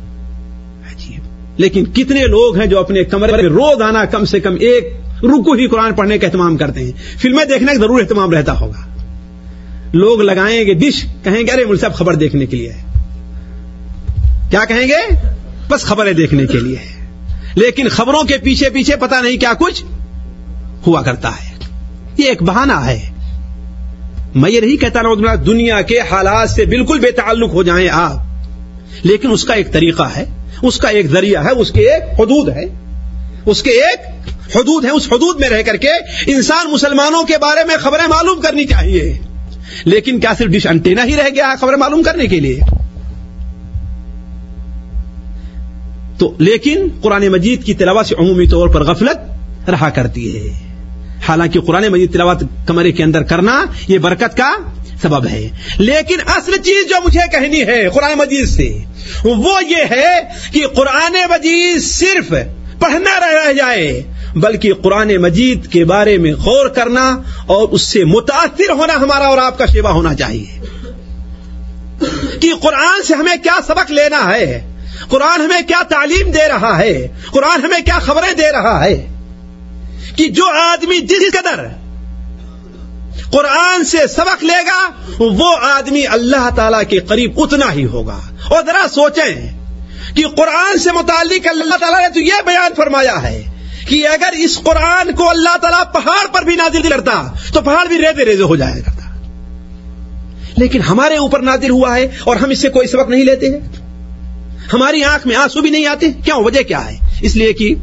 عجیب۔ 0.90 1.20
لیکن 1.56 1.84
کتنے 1.84 2.26
لوگ 2.26 2.58
ہیں 2.58 2.66
جو 2.66 2.78
اپنے 2.78 3.04
کمرے 3.04 3.32
میں 3.32 3.42
روز 3.42 3.82
آنا 3.82 4.04
کم 4.04 4.24
سے 4.24 4.40
کم 4.40 4.54
ایک 4.60 4.96
رکو 5.22 5.52
ہی 5.52 5.68
قرآن 5.68 5.94
پڑھنے 5.94 6.18
کا 6.18 6.26
اہتمام 6.26 6.56
کرتے 6.56 6.84
ہیں۔ 6.84 6.92
فلمیں 7.18 7.44
دیکھنے 7.44 7.72
کا 7.72 7.78
ضرور 7.78 8.00
اہتمام 8.00 8.30
رہتا 8.30 8.60
ہوگا۔ 8.60 8.92
لوگ 9.92 10.20
لگائیں 10.20 10.66
گے 10.66 10.74
ڈش، 10.74 11.04
کہیں 11.24 11.42
گے 11.42 11.52
ارے 11.52 11.64
مل 11.64 11.78
صاحب 11.78 11.94
خبر 11.94 12.14
دیکھنے 12.14 12.46
کے 12.46 12.56
لیے 12.56 12.72
کیا 14.50 14.64
کہیں 14.64 14.88
گے؟ 14.88 15.16
بس 15.68 15.80
خبریں 15.80 16.12
دیکھنے 16.12 16.46
کے 16.46 16.60
لیے 16.60 16.76
لیکن 17.54 17.88
خبروں 17.88 18.24
کے 18.24 18.38
پیچھے 18.38 18.70
پیچھے 18.70 18.96
پتا 18.96 19.20
نہیں 19.20 19.36
کیا 19.36 19.52
کچھ 19.58 19.84
ہوا 20.86 21.02
کرتا 21.02 21.28
ہے۔ 21.28 21.56
یہ 22.18 22.24
ایک 22.24 22.42
بہانہ 22.42 22.72
ہے۔ 22.72 23.11
میں 24.34 24.50
یہ 24.50 24.60
نہیں 24.60 24.76
کہتا 24.76 25.02
نا 25.02 25.34
دنیا 25.46 25.80
کے 25.80 26.00
حالات 26.00 26.50
سے 26.50 26.64
بالکل 26.64 26.98
بے 26.98 27.10
تعلق 27.10 27.50
ہو 27.52 27.62
جائیں 27.62 27.88
آپ۔ 27.92 28.12
لیکن 29.02 29.30
اس 29.30 29.44
کا 29.44 29.54
ایک 29.54 29.72
طریقہ 29.72 30.02
ہے، 30.16 30.24
اس 30.62 30.78
کا 30.78 30.88
ایک 30.88 31.06
ذریعہ 31.06 31.44
ہے، 31.44 31.50
اس 31.50 31.70
کے 31.70 31.92
ایک 31.92 32.20
حدود 32.20 32.48
ہے۔ 32.48 32.64
اس 33.46 33.62
کے 33.62 33.70
ایک 33.70 34.00
حدود 34.56 34.84
ہے 34.84 34.90
اس 34.90 35.12
حدود 35.12 35.40
میں 35.40 35.48
رہ 35.48 35.62
کر 35.62 35.76
کے 35.76 35.88
انسان 36.26 36.72
مسلمانوں 36.72 37.24
کے 37.24 37.38
بارے 37.38 37.64
میں 37.64 37.76
خبریں 37.76 38.08
معلوم 38.08 38.40
کرنی 38.40 38.64
چاہیے۔ 38.64 39.18
لیکن 39.84 40.20
کیا 40.20 40.32
صرف 40.38 40.46
ڈش 40.46 40.66
انٹینا 40.66 41.04
ہی 41.04 41.16
رہ 41.16 41.28
گیا 41.34 41.54
خبریں 41.60 41.76
معلوم 41.76 42.02
کرنے 42.02 42.26
کے 42.26 42.40
لیے؟ 42.40 42.60
تو 46.18 46.34
لیکن 46.38 46.88
قرآن 47.00 47.28
مجید 47.28 47.64
کی 47.64 47.74
تلاوت 47.74 48.06
سے 48.06 48.14
عمومی 48.18 48.46
طور 48.46 48.68
پر 48.68 48.84
غفلت 48.84 49.18
رہا 49.70 49.88
کرتی 49.88 50.38
ہے۔ 50.38 50.71
حالانکہ 51.28 51.60
قرآن 51.60 51.88
مجید 51.88 52.12
تلاوت 52.12 52.42
کمرے 52.66 52.92
کے 52.92 53.02
اندر 53.02 53.22
کرنا 53.22 53.64
یہ 53.88 53.98
برکت 53.98 54.36
کا 54.36 54.54
سبب 55.02 55.26
ہے۔ 55.26 55.48
لیکن 55.78 56.16
اصل 56.26 56.56
چیز 56.56 56.88
جو 56.88 56.96
مجھے 57.04 57.20
کہنی 57.32 57.62
ہے 57.62 57.88
قرآن 57.88 58.18
مجید 58.18 58.48
سے، 58.48 58.78
وہ 59.24 59.58
یہ 59.68 59.84
ہے 59.90 60.20
کہ 60.52 60.66
قرآن 60.66 61.12
مجید 61.30 61.82
صرف 61.82 62.34
پڑھنا 62.78 63.20
رہ 63.20 63.52
جائے، 63.52 64.02
بلکہ 64.34 64.72
قرآن 64.72 65.16
مجید 65.16 65.66
کے 65.66 65.84
بارے 65.84 66.18
میں 66.18 66.32
غور 66.32 66.68
کرنا 66.68 67.22
اور 67.46 67.68
اس 67.68 67.82
سے 67.82 68.04
متاثر 68.04 68.70
ہونا 68.70 68.94
ہمارا 68.94 69.26
اور 69.26 69.38
آپ 69.38 69.58
کا 69.58 69.66
شیوا 69.66 69.90
ہونا 69.90 70.14
چاہیے۔ 70.14 70.60
کہ 72.40 72.52
قرآن 72.62 73.02
سے 73.02 73.14
ہمیں 73.14 73.36
کیا 73.42 73.58
سبق 73.66 73.90
لینا 73.90 74.34
ہے، 74.34 74.72
قرآن 75.08 75.40
ہمیں 75.40 75.60
کیا 75.68 75.82
تعلیم 75.82 76.30
دے 76.30 76.48
رہا 76.48 76.78
ہے، 76.78 77.08
قرآن 77.32 77.64
ہمیں 77.64 77.84
کیا 77.84 77.98
خبریں 77.98 78.32
دے 78.32 78.52
رہا 78.52 78.84
ہے۔ 78.84 79.06
کہ 80.16 80.28
جو 80.28 80.46
آدمی 80.46 80.98
جس 80.98 81.32
قدر 81.32 81.66
قرآن 83.30 83.84
سے 83.84 83.98
سبق 84.06 84.44
لے 84.44 84.66
گا، 84.66 84.90
وہ 85.18 85.56
آدمی 85.62 86.06
اللہ 86.06 86.48
تعالی 86.56 86.84
کے 86.84 86.98
قریب 86.98 87.32
اتنا 87.36 87.72
ہی 87.72 87.84
ہوگا۔ 87.84 88.20
اور 88.50 88.62
ذرا 88.66 88.88
سوچیں 88.94 89.62
کہ 90.16 90.24
قرآن 90.36 90.78
سے 90.78 90.92
متعلق 90.92 91.46
اللہ 91.46 91.76
تعالیٰ 91.76 92.00
نے 92.00 92.08
تو 92.08 92.20
یہ 92.20 92.32
بیان 92.46 92.74
فرمایا 92.76 93.22
ہے 93.22 93.42
کہ 93.88 94.08
اگر 94.08 94.32
اس 94.38 94.58
قرآن 94.58 95.14
کو 95.14 95.30
اللہ 95.30 95.56
تعالیٰ 95.56 95.92
پہاڑ 95.92 96.26
پر 96.32 96.42
بھی 96.42 96.56
نازل 96.56 96.88
کرتا، 96.88 97.32
تو 97.54 97.60
پہاڑ 97.60 97.86
بھی 97.86 97.98
ریزے 97.98 98.24
ریزے 98.24 98.42
ہو 98.42 98.56
جائے 98.56 98.80
گا۔ 98.80 98.92
لیکن 100.56 100.80
ہمارے 100.80 101.16
اوپر 101.16 101.40
نازل 101.40 101.70
ہوا 101.70 101.96
ہے 101.96 102.08
اور 102.24 102.36
ہم 102.36 102.50
اس 102.50 102.58
سے 102.58 102.68
کوئی 102.68 102.86
سبق 102.86 103.08
نہیں 103.08 103.24
لیتے 103.24 103.50
ہیں۔ 103.50 103.60
ہماری 104.72 105.04
آنکھ 105.04 105.26
میں 105.26 105.36
آنسو 105.36 105.60
بھی 105.60 105.70
نہیں 105.70 105.86
آتے 105.86 106.12
کیا 106.24 106.36
وجہ 106.36 106.62
کیا 106.62 106.90
ہے؟ 106.90 106.96
اس 107.20 107.36
لیے 107.36 107.52
کہ 107.52 107.74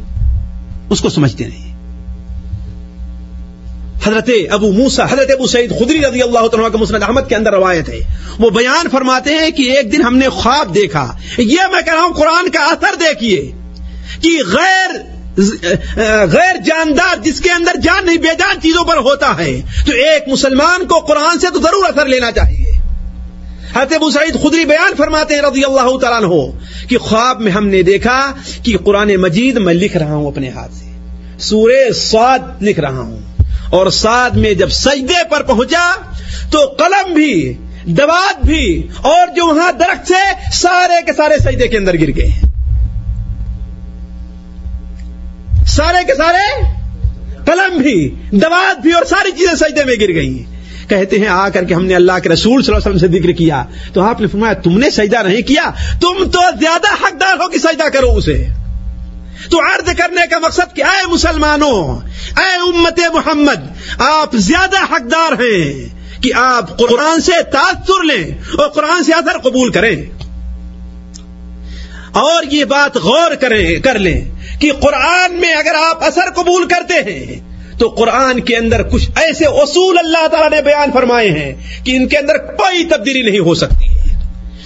اس 0.90 1.00
کو 1.00 1.08
سمجھتے 1.08 1.46
نہیں۔ 1.46 1.69
حضرت 4.04 4.30
ابو 4.50 4.72
موسا 4.72 5.04
حضرت 5.04 5.30
ابو 5.30 5.46
سعید 5.46 5.70
خدری 5.78 6.00
رضی 6.00 6.22
اللہ 6.22 6.46
تعالیٰ 6.46 6.72
کا 6.72 6.78
مسند 6.78 7.02
احمد 7.02 7.20
کے 7.28 7.34
اندر 7.34 7.52
روایت 7.52 7.88
ہے۔ 7.88 8.00
وہ 8.38 8.50
بیان 8.50 8.86
فرماتے 8.92 9.34
ہیں 9.34 9.50
کہ 9.50 9.76
ایک 9.76 9.92
دن 9.92 10.02
ہم 10.02 10.16
نے 10.16 10.28
خواب 10.28 10.74
دیکھا۔ 10.74 11.16
یہ 11.38 11.58
میں 11.72 11.82
کہہ 11.82 11.94
رہا 11.94 12.02
ہوں 12.02 12.14
قرآن 12.14 12.50
کا 12.50 12.60
اثر 12.60 12.94
دیکھیے۔ 13.00 13.52
کہ 14.22 14.42
غیر 14.52 14.90
غیر 16.24 16.56
جاندار 16.66 17.16
جس 17.22 17.40
کے 17.40 17.50
اندر 17.50 17.80
جان 17.82 18.06
نہیں، 18.06 18.16
بے 18.16 18.34
جان 18.38 18.60
چیزوں 18.60 18.84
پر 18.84 18.96
ہوتا 18.96 19.38
ہے۔ 19.38 19.60
تو 19.86 19.92
ایک 19.92 20.28
مسلمان 20.28 20.86
کو 20.86 20.98
قرآن 20.98 21.38
سے 21.38 21.46
تو 21.54 21.60
ضرور 21.60 21.84
اثر 21.84 22.06
لینا 22.06 22.30
چاہیے۔ 22.30 22.70
حضرت 23.74 23.94
ابو 23.94 24.10
سعید 24.10 24.34
خدری 24.42 24.64
بیان 24.64 24.92
فرماتے 24.96 25.34
ہیں 25.34 25.42
رضی 25.42 25.64
اللہ 25.64 25.98
تعالیٰ 25.98 26.28
ہو 26.28 26.58
کہ 26.88 26.98
خواب 26.98 27.40
میں 27.40 27.52
ہم 27.52 27.66
نے 27.66 27.82
دیکھا 27.82 28.32
کہ 28.62 28.76
قرآن 28.84 29.16
مجید 29.16 29.56
میں 29.56 29.74
لکھ 29.74 29.96
رہا 29.96 30.14
ہوں 30.14 30.26
اپنے 30.26 30.48
ہاتھ 30.48 30.72
سے۔ 30.74 30.84
سورہ 31.38 31.92
سعد 31.92 32.62
لکھ 32.62 32.80
رہا 32.80 32.98
ہوں۔ 32.98 33.29
اور 33.70 33.90
سعد 33.90 34.30
میں 34.30 34.54
جب 34.54 34.68
سجدے 34.68 35.24
پر 35.30 35.42
پہنچا 35.42 35.94
تو 36.52 36.66
قلم 36.78 37.14
بھی، 37.14 37.52
دوات 37.84 38.44
بھی 38.44 38.88
اور 38.96 39.26
جو 39.26 39.54
وہاں 39.54 39.72
درخت 39.72 40.08
سے 40.08 40.22
سارے 40.52 41.02
کے 41.06 41.12
سارے 41.12 41.38
سجدے 41.38 41.68
کے 41.68 41.78
اندر 41.78 41.94
گر 41.94 42.16
گئے۔ 42.16 42.30
سارے 45.66 46.04
کے 46.06 46.14
سارے 46.14 46.64
قلم 47.44 47.78
بھی، 47.78 48.14
دوات 48.32 48.80
بھی 48.80 48.92
اور 48.92 49.04
ساری 49.04 49.30
چیزیں 49.30 49.54
سجدے 49.54 49.84
میں 49.84 49.94
گر 50.00 50.14
گئی 50.14 50.44
کہتے 50.88 51.18
ہیں، 51.18 51.28
آ 51.28 51.48
کر 51.48 51.64
کے 51.64 51.74
ہم 51.74 51.84
نے 51.84 51.94
اللہ 51.94 52.18
کے 52.22 52.28
رسول 52.28 52.62
صلی 52.62 52.74
اللہ 52.74 52.88
علیہ 52.88 52.96
وسلم 52.96 53.12
سے 53.12 53.18
ذکر 53.18 53.32
کیا۔ 53.32 53.64
تو 53.92 54.02
آپ 54.02 54.20
نے 54.20 54.26
فرمایا، 54.26 54.52
تم 54.52 54.78
نے 54.78 54.90
سجدہ 54.90 55.22
نہیں 55.22 55.42
کیا، 55.42 55.70
تم 56.00 56.30
تو 56.30 56.40
زیادہ 56.60 57.04
حقدار 57.04 57.34
ہو 57.34 57.48
کہ 57.48 57.58
سجدہ 57.58 57.88
کرو 57.88 58.16
اسے۔ 58.16 58.46
تو 59.48 59.60
عرض 59.60 59.96
کرنے 59.96 60.26
کا 60.30 60.38
مقصد 60.38 60.74
کیا 60.74 60.86
ہے 60.86 61.12
مسلمانوں؟ 61.12 62.08
اے 62.40 62.54
امت 62.54 63.00
محمد، 63.14 63.90
آپ 63.98 64.32
زیادہ 64.32 64.94
حقدار 64.94 65.32
ہیں 65.32 65.88
کہ 66.22 66.30
آپ 66.34 66.78
قرآن 66.78 67.20
سے 67.20 67.42
تاثر 67.42 68.04
لیں 68.04 68.38
اور 68.58 68.68
قرآن 68.68 69.04
سے 69.04 69.12
اثر 69.12 69.38
قبول 69.38 69.70
کریں۔ 69.70 69.96
اور 72.12 72.42
یہ 72.50 72.64
بات 72.64 72.96
غور 72.96 73.34
کریں، 73.34 73.80
کر 73.80 73.98
لیں 73.98 74.30
کہ 74.60 74.72
قرآن 74.72 75.32
میں 75.32 75.52
اگر 75.52 75.74
آپ 75.74 76.04
اثر 76.04 76.30
قبول 76.30 76.68
کرتے 76.68 76.94
ہیں، 76.94 77.50
تو 77.78 77.88
قرآن 77.88 78.40
کے 78.40 78.56
اندر 78.56 78.82
کچھ 78.82 79.10
ایسے 79.16 79.44
اصول 79.44 79.98
اللہ 79.98 80.26
تعالیٰ 80.26 80.50
نے 80.50 80.62
بیان 80.62 80.92
فرمائے 80.92 81.30
ہیں 81.30 81.84
کہ 81.84 81.96
ان 81.96 82.08
کے 82.08 82.18
اندر 82.18 82.36
کوئی 82.36 82.84
تبدیلی 82.84 83.22
نہیں 83.22 83.38
ہو 83.38 83.54
سکتی۔ 83.54 83.89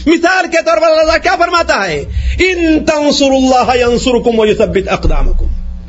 مثال 0.07 0.47
کے 0.51 0.59
طور 0.67 0.77
پر 0.77 0.99
اللہ 0.99 1.19
کیا 1.23 1.37
فرماتا 1.39 1.89
ہے؟ 1.89 2.01
ان 2.39 2.85
تنصر 2.85 3.31
اللہ 3.31 3.77
ینصرکم 3.77 4.39
ویثبت 4.39 4.89
اقدامکم. 4.89 5.47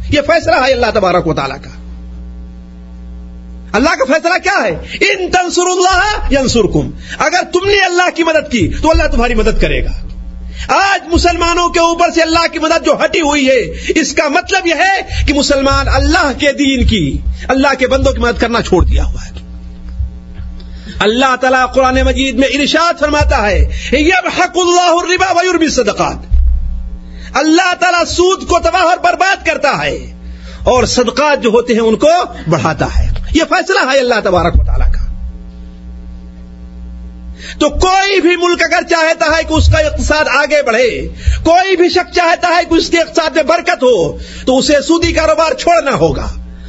یہ 0.09 0.21
فیصلہ 0.27 0.55
ہے 0.67 0.73
اللہ 0.73 0.85
تبارک 0.93 1.27
و 1.27 1.33
تعالیٰ 1.33 1.57
کا. 1.61 1.69
اللہ 3.71 3.89
کا 3.89 4.13
فیصلہ 4.13 4.37
کیا 4.43 4.63
ہے؟ 4.63 4.71
ان 5.11 5.31
تنصر 5.31 5.61
اللہ 5.61 6.33
ینصرکم. 6.39 6.89
اگر 7.17 7.43
تم 7.53 7.67
نے 7.67 7.85
اللہ 7.85 8.09
کی 8.15 8.23
مدد 8.23 8.51
کی 8.51 8.71
تو 8.81 8.91
اللہ 8.91 9.03
تمہاری 9.11 9.33
مدد 9.33 9.61
کرے 9.61 9.85
گا. 9.85 9.91
آج 10.67 11.07
مسلمانوں 11.13 11.69
کے 11.69 11.79
اوپر 11.79 12.11
سے 12.11 12.21
اللہ 12.21 12.47
کی 12.51 12.59
مدد 12.59 12.85
جو 12.85 12.93
ہٹی 13.03 13.21
ہوئی 13.21 13.47
ہے، 13.49 13.91
اس 13.95 14.13
کا 14.13 14.27
مطلب 14.27 14.67
یہ 14.67 14.73
ہے 14.73 15.25
کہ 15.27 15.33
مسلمان 15.33 15.87
اللہ 15.87 16.31
کے 16.37 16.51
دین 16.51 16.87
کی، 16.87 17.17
اللہ 17.47 17.67
کے 17.79 17.87
بندوں 17.87 18.13
کی 18.13 18.19
مدد 18.19 18.39
کرنا 18.39 18.61
چھوڑ 18.61 18.85
دیا 18.85 19.05
ہوا 19.05 19.25
ہے۔ 19.25 19.34
اللہ 20.99 21.35
تعالیٰ 21.35 21.73
قرآن 21.73 22.01
مجید 22.01 22.35
میں 22.35 22.47
ارشاد 22.47 22.99
فرماتا 22.99 23.51
ہے 23.51 23.59
یبحق 23.91 24.55
اللہ 24.55 24.95
الربا 25.03 25.31
ویربی 25.31 25.69
صدقات 25.69 26.35
اللہ 27.33 27.73
تعالیٰ 27.79 28.05
سود 28.05 28.47
کو 28.47 28.59
تباہ 28.59 28.81
اور 28.81 28.97
برباد 28.97 29.45
کرتا 29.45 29.85
ہے 29.85 30.13
اور 30.63 30.83
صدقات 30.83 31.43
جو 31.43 31.49
ہوتے 31.49 31.73
ہیں 31.73 31.79
ان 31.79 31.95
کو 31.95 32.07
بڑھاتا 32.47 32.99
ہے۔ 32.99 33.09
یہ 33.33 33.43
فیصلہ 33.49 33.91
ہے 33.91 33.99
اللہ 33.99 34.15
تبارک 34.23 34.55
و 34.55 34.65
تعالیٰ 34.65 34.91
کا۔ 34.91 35.05
تو 37.59 37.69
کوئی 37.69 38.21
بھی 38.21 38.35
ملک 38.35 38.63
اگر 38.63 38.83
چاہتا 38.89 39.37
ہے 39.37 39.43
کہ 39.43 39.53
اس 39.53 39.67
کا 39.67 39.77
اقتصاد 39.77 40.25
آگے 40.27 40.63
بڑھے، 40.63 41.07
کوئی 41.43 41.75
بھی 41.75 41.89
شخص 41.89 42.15
چاہتا 42.15 42.47
ہے 42.47 42.65
کہ 42.69 42.73
اس 42.73 42.89
کے 42.89 42.97
اقتصاد 42.97 43.29
میں 43.29 43.43
برکت 43.43 43.83
ہو، 43.83 44.17
تو 44.45 44.57
اسے 44.57 44.73
سودی 44.87 45.13
کاروبار 45.13 45.53
چھوڑنا 45.53 45.91
ہوگا۔ 45.91 46.27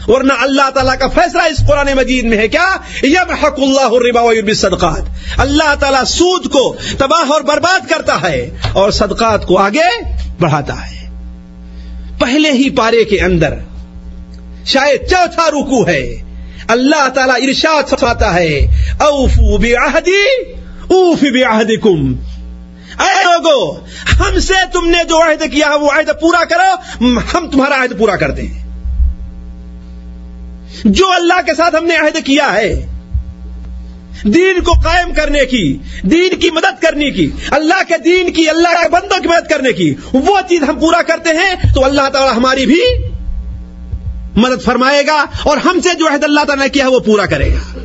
ورنہ 0.09 0.33
اللہ 0.39 0.71
تعالیٰ 0.71 0.99
کا 0.99 1.09
فیصلہ 1.09 1.43
اس 1.43 1.59
قرآن 1.69 1.89
مجید 1.97 2.25
میں 2.25 2.39
ہے 2.39 2.49
کیا؟ 2.49 2.77
یب 3.03 3.33
حق 3.43 3.59
اللہ 3.59 3.89
الربا 3.91 4.53
صدقات 4.57 5.03
اللہ 5.37 5.75
تعالیٰ 5.81 6.05
سود 6.05 6.53
کو 6.53 6.77
تباہ 6.99 7.33
اور 7.33 7.41
برباد 7.41 7.91
کرتا 7.91 8.21
ہے 8.23 8.51
اور 8.73 8.91
صدقات 8.91 9.47
کو 9.47 9.59
آگے 9.59 10.03
بڑھاتا 10.41 10.75
ہے۔ 10.75 10.97
پہلے 12.19 12.51
ہی 12.53 12.71
پارے 12.71 13.05
کے 13.05 13.21
اندر 13.21 13.55
شاید 14.65 15.11
چوتھا 15.11 15.51
رکو 15.51 15.89
ہے۔ 15.89 16.17
اللہ 16.69 17.09
تعالیٰ 17.09 17.37
ارشاد 17.37 17.89
فرماتا 17.89 18.35
ہے، 18.35 18.59
اوفو 18.99 19.57
بعہدی 19.57 20.25
اوف 20.89 21.23
بعہدکم۔ 21.23 22.15
اے 23.01 23.25
لوگو، 23.25 23.75
ہم 24.21 24.39
سے 24.39 24.55
تم 24.73 24.89
نے 24.89 25.05
جو 25.09 25.23
عہد 25.23 25.53
کیا 25.53 25.75
وہ 25.75 25.91
عہد 25.91 26.21
پورا 26.21 26.45
کرو، 26.45 26.75
ہم 27.35 27.51
تمہارا 27.51 27.83
عہد 27.83 27.99
پورا 27.99 28.17
کر 28.17 28.31
دیں۔ 28.31 28.66
جو 30.85 31.11
اللہ 31.13 31.41
کے 31.47 31.55
ساتھ 31.55 31.77
ہم 31.77 31.85
نے 31.87 31.97
عہد 31.97 32.17
کیا 32.25 32.53
ہے، 32.55 32.87
دین 34.25 34.63
کو 34.63 34.73
قائم 34.73 35.13
کرنے 35.13 35.45
کی، 35.47 35.79
دین 36.03 36.37
کی 36.41 36.51
مدد 36.51 36.83
کرنے 36.83 37.11
کی، 37.11 37.31
اللہ 37.51 37.83
کے 37.89 37.99
دین 37.99 38.33
کی، 38.33 38.49
اللہ 38.49 38.83
کے 38.83 38.89
بندوں 38.89 39.23
کی 39.23 39.29
مدد 39.29 39.51
کرنے 39.51 39.73
کی، 39.73 39.95
وہ 40.13 40.41
چیز 40.49 40.63
ہم 40.63 40.79
پورا 40.81 41.03
کرتے 41.03 41.31
ہیں 41.31 41.75
تو 41.75 41.85
اللہ 41.85 42.09
تعالی 42.13 42.37
ہماری 42.37 42.67
بھی 42.67 42.81
مدد 44.37 44.65
فرمائے 44.65 45.03
گا 45.07 45.25
اور 45.43 45.57
ہم 45.57 45.81
سے 45.81 45.89
جو 45.99 46.09
عہد 46.09 46.25
اللہ 46.25 46.41
تعالیٰ 46.41 46.65
نے 46.65 46.71
کیا 46.71 46.85
ہے 46.85 46.91
وہ 46.91 47.01
پورا 47.01 47.27
کرے 47.27 47.51
گا۔ 47.51 47.81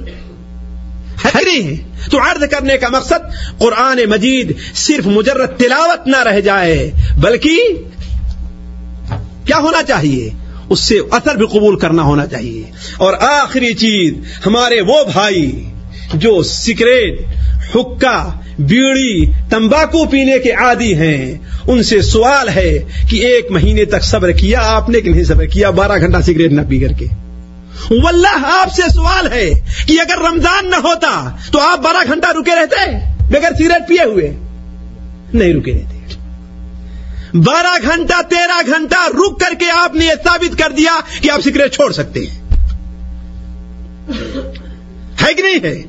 تو 2.11 2.19
عرض 2.19 2.43
کرنے 2.51 2.77
کا 2.77 2.87
مقصد 2.89 3.33
قرآن 3.57 3.99
مجید 4.09 4.53
صرف 4.75 5.07
مجرد 5.07 5.57
تلاوت 5.59 6.07
نہ 6.07 6.17
رہ 6.17 6.39
جائے، 6.39 6.91
بلکہ 7.17 7.57
کیا 9.45 9.57
ہونا 9.57 9.83
چاہیے؟ 9.83 10.29
اس 10.71 10.79
سے 10.79 10.99
اثر 11.11 11.35
بھی 11.35 11.45
قبول 11.45 11.79
کرنا 11.79 12.01
ہونا 12.01 12.27
چاہیے۔ 12.27 12.63
اور 12.97 13.13
آخری 13.13 13.73
چیز، 13.73 14.13
ہمارے 14.45 14.81
وہ 14.81 15.03
بھائی 15.13 15.65
جو 16.13 16.43
سگریٹ، 16.43 17.21
حکا، 17.75 18.29
بیڑی، 18.59 19.25
تمباکو 19.49 20.05
پینے 20.05 20.39
کے 20.39 20.51
عادی 20.51 20.93
ہیں، 20.93 21.37
ان 21.67 21.83
سے 21.83 22.01
سوال 22.01 22.49
ہے 22.49 22.79
کہ 23.09 23.15
ایک 23.15 23.51
مہینے 23.51 23.85
تک 23.85 24.03
صبر 24.03 24.31
کیا 24.31 24.59
آپ 24.63 24.89
نے 24.89 25.01
کہ 25.01 25.09
نہیں 25.09 25.23
صبر 25.23 25.45
کیا؟ 25.45 25.69
بارہ 25.69 25.99
گھنٹہ 25.99 26.21
سگریٹ 26.21 26.51
نہ 26.51 26.61
پی 26.69 26.79
کر 26.79 26.91
کے۔ 26.91 27.05
واللہ، 27.89 28.37
آپ 28.43 28.73
سے 28.73 28.81
سوال 28.93 29.31
ہے 29.31 29.49
کہ 29.87 29.99
اگر 29.99 30.31
رمضان 30.31 30.69
نہ 30.69 30.75
ہوتا 30.75 31.35
تو 31.51 31.59
آپ 31.59 31.79
بارہ 31.79 32.07
گھنٹہ 32.07 32.27
رکے 32.29 32.51
رہتے 32.55 32.95
بغیر 33.29 33.53
سگریٹ 33.55 33.87
پیے 33.87 34.03
ہوئے۔ 34.03 34.33
نہیں 35.33 35.53
رکے 35.53 35.73
رہتے۔ 35.73 36.00
بارہ 37.33 37.77
گھنٹہ، 37.81 38.21
تیرہ 38.21 38.61
گھنٹہ 38.65 39.09
رک 39.09 39.39
کر 39.39 39.53
کے 39.59 39.65
آپ 39.71 39.95
نے 39.95 40.05
یہ 40.05 40.13
ثابت 40.23 40.59
کر 40.59 40.71
دیا 40.71 40.99
کہ 41.21 41.31
آپ 41.31 41.41
سگریٹ 41.41 41.73
چھوڑ 41.73 41.91
سکتے 41.91 42.19
ہیں۔ 42.19 42.41
ہے 45.21 45.33
کہ 45.33 45.43
نہیں 45.43 45.63
ہے؟ 45.63 45.83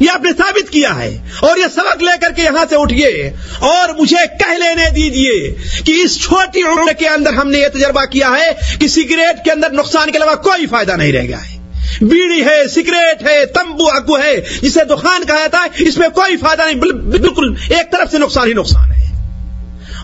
یہ 0.00 0.10
آپ 0.10 0.22
نے 0.22 0.30
ثابت 0.38 0.70
کیا 0.70 0.98
ہے۔ 0.98 1.18
اور 1.40 1.56
یہ 1.56 1.64
سبق 1.74 2.02
لے 2.02 2.18
کر 2.20 2.32
کے 2.32 2.42
یہاں 2.42 2.64
سے 2.70 2.76
اٹھیے۔ 2.76 3.30
اور 3.58 3.88
مجھے 3.98 4.26
کہہ 4.38 4.58
لینے 4.58 4.90
دیجیے 4.90 5.54
کہ 5.84 5.92
اس 6.04 6.22
چھوٹی 6.22 6.62
عمر 6.62 6.92
کے 6.92 7.08
اندر 7.08 7.32
ہم 7.32 7.50
نے 7.50 7.58
یہ 7.58 7.68
تجربہ 7.68 8.04
کیا 8.04 8.30
ہے 8.30 8.76
کہ 8.78 8.88
سگریٹ 8.88 9.44
کے 9.44 9.52
اندر 9.52 9.72
نقصان 9.72 10.10
کے 10.10 10.18
علاوہ 10.18 10.34
کوئی 10.34 10.66
فائدہ 10.66 10.92
نہیں 10.92 11.12
رہ 11.12 11.22
گیا 11.22 11.38
ہے۔ 11.38 11.58
بیڑی 12.00 12.44
ہے، 12.44 12.68
سگریٹ 12.68 13.22
ہے، 13.22 13.46
تمبو 13.46 13.88
اگو 13.88 14.18
ہے، 14.18 14.40
جسے 14.62 14.84
دخان 14.84 15.26
کہا 15.26 15.36
جاتا 15.36 15.58
ہے، 15.58 15.68
اس 15.76 15.98
میں 15.98 16.08
کوئی 16.08 16.36
فائدہ 16.36 16.62
نہیں 16.62 16.92
بالکل 16.94 17.54
ایک 17.68 17.92
طرف 17.92 18.10
سے 18.10 18.18
نقصان 18.18 18.48
ہی 18.48 18.52
نقصان 18.52 18.92
ہے۔ 18.92 19.07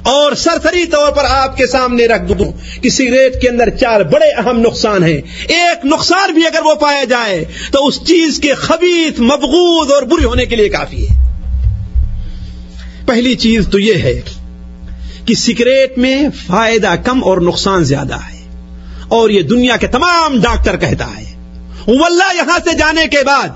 اور 0.05 0.35
سرسری 0.35 0.87
طور 0.87 1.13
پر 1.13 1.25
آپ 1.25 1.57
کے 1.57 1.67
سامنے 1.67 2.07
رکھ 2.07 2.33
دوں۔ 2.33 2.53
کہ 2.83 2.91
سگریٹ 2.91 3.41
کے 3.41 3.49
اندر 3.49 3.71
چار 3.71 4.01
بڑے 4.01 4.31
اہم 4.31 4.61
نقصان 4.61 5.05
ہیں۔ 5.05 5.21
ایک 5.49 5.87
نقصان 5.87 6.35
بھی 6.35 6.47
اگر 6.47 6.63
وہ 6.65 6.75
پایا 6.75 7.05
جائے، 7.05 7.45
تو 7.73 7.87
اس 7.87 8.01
چیز 8.07 8.39
کے 8.39 8.55
خبیث، 8.55 9.21
مبغوض 9.21 9.93
اور 9.93 10.03
بری 10.03 10.25
ہونے 10.25 10.47
کے 10.47 10.57
لیے 10.57 10.69
کافی 10.69 11.09
ہے۔ 11.09 11.15
پہلی 13.07 13.35
چیز 13.35 13.69
تو 13.73 13.79
یہ 13.79 13.95
ہے 13.95 14.21
کہ 15.27 15.35
سگریٹ 15.35 15.99
میں 15.99 16.23
فائدہ 16.47 16.95
کم 17.05 17.25
اور 17.25 17.39
نقصان 17.39 17.85
زیادہ 17.85 18.15
ہے۔ 18.15 18.49
اور 19.09 19.31
یہ 19.31 19.43
دنیا 19.43 19.77
کے 19.77 19.87
تمام 19.87 20.41
ڈاکٹر 20.41 20.77
کہتا 20.77 21.07
ہے۔ 21.07 21.25
واللہ، 21.87 22.37
یہاں 22.37 22.59
سے 22.65 22.77
جانے 22.77 23.09
کے 23.09 23.25
بعد 23.27 23.49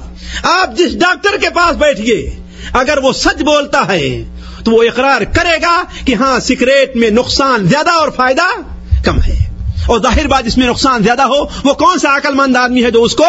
آپ 0.43 0.77
جس 0.77 0.99
ڈاکٹر 1.01 1.37
کے 1.41 1.51
پاس 1.51 1.77
بیٹھیے، 1.77 2.31
اگر 2.73 2.99
وہ 2.99 3.13
سچ 3.13 3.43
بولتا 3.43 3.89
ہے 3.89 4.38
تو 4.65 4.71
وہ 4.71 4.83
اقرار 4.83 5.21
کرے 5.21 5.63
گا 5.63 5.85
کہ 6.05 6.15
ہاں 6.15 6.41
سگریٹ 6.41 6.97
میں 6.97 7.11
نقصان 7.11 7.67
زیادہ 7.67 7.91
اور 7.91 8.09
فائدہ 8.09 8.61
کم 9.05 9.19
ہے۔ 9.23 9.49
اور 9.87 10.01
ظاہر 10.01 10.27
بات، 10.27 10.45
جس 10.45 10.59
میں 10.59 10.67
نقصان 10.67 11.03
زیادہ 11.03 11.23
ہو، 11.23 11.43
وہ 11.65 11.75
کون 11.75 11.99
سا 11.99 12.17
عقل 12.17 12.35
مند 12.35 12.57
آدمی 12.57 12.85
ہے 12.85 12.91
جو 12.91 13.03
اس 13.03 13.15
کو 13.15 13.25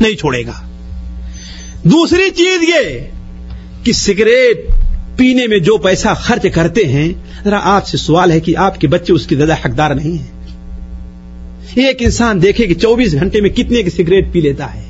نہیں 0.00 0.14
چھوڑے 0.14 0.46
گا؟ 0.46 0.52
دوسری 1.84 2.30
چیز 2.30 2.62
یہ 2.62 2.98
کہ 3.84 3.92
سگریٹ 3.92 4.66
پینے 5.16 5.46
میں 5.46 5.58
جو 5.58 5.76
پیسہ 5.76 6.08
خرچ 6.16 6.46
کرتے 6.54 6.86
ہیں، 6.86 7.12
ذرا 7.44 7.60
آپ 7.62 7.86
سے 7.86 7.96
سوال 7.96 8.30
ہے 8.30 8.40
کہ 8.40 8.56
آپ 8.56 8.80
کے 8.80 8.88
بچے 8.88 9.12
اس 9.12 9.26
کی 9.26 9.36
زیادہ 9.36 9.52
حقدار 9.52 9.94
نہیں 9.94 10.18
ہیں۔ 10.18 10.32
ایک 11.74 11.96
انسان 12.00 12.42
دیکھے 12.42 12.66
کہ 12.66 12.74
چوبیس 12.74 13.12
گھنٹے 13.12 13.40
میں 13.40 13.50
کتنے 13.50 13.82
کی 13.82 13.90
سگریٹ 13.90 14.32
پی 14.32 14.40
لیتا 14.40 14.74
ہے۔ 14.74 14.82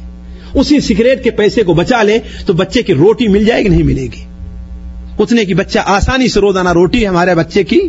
اسی 0.55 0.81
سگریٹ 0.81 1.25
کے 1.25 1.31
پیسے 1.31 1.63
کو 1.63 1.75
بچا 1.75 2.03
لے 2.03 2.19
تو 2.47 2.53
بچے 2.53 2.83
کی 2.83 2.95
روٹی 2.95 3.29
مل 3.29 3.45
جائے 3.45 3.65
گی، 3.65 3.69
نہیں 3.69 3.83
ملے 3.83 4.03
گی۔ 4.03 4.25
اتنے 5.19 5.45
کی 5.45 5.55
بچہ 5.55 5.79
آسانی 5.85 6.29
سے 6.29 6.41
روزانہ 6.41 6.69
روٹی 6.69 7.09
ہمارے 7.09 7.35
بچے 7.35 7.65
کی 7.65 7.81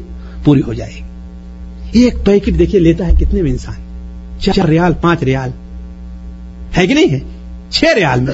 پوری 0.43 0.61
ہو 0.67 0.73
جائے 0.73 0.93
گی۔ 0.93 1.03
ایک 2.01 2.13
پیکٹ 2.25 2.59
دیکھیے 2.59 2.81
لیتا 2.81 3.07
ہے 3.07 3.11
کتنے 3.15 3.41
میں 3.41 3.51
انسان 3.51 3.83
چار 4.39 4.65
ریال، 4.65 4.93
پانچ 4.93 5.23
ریال۔ 5.23 5.49
ہے 6.77 6.87
کہ 6.87 6.93
نہیں 6.93 7.13
ہے؟ 7.13 7.19
چھ 7.69 7.83
ریال 7.95 8.19
میں۔ 8.19 8.33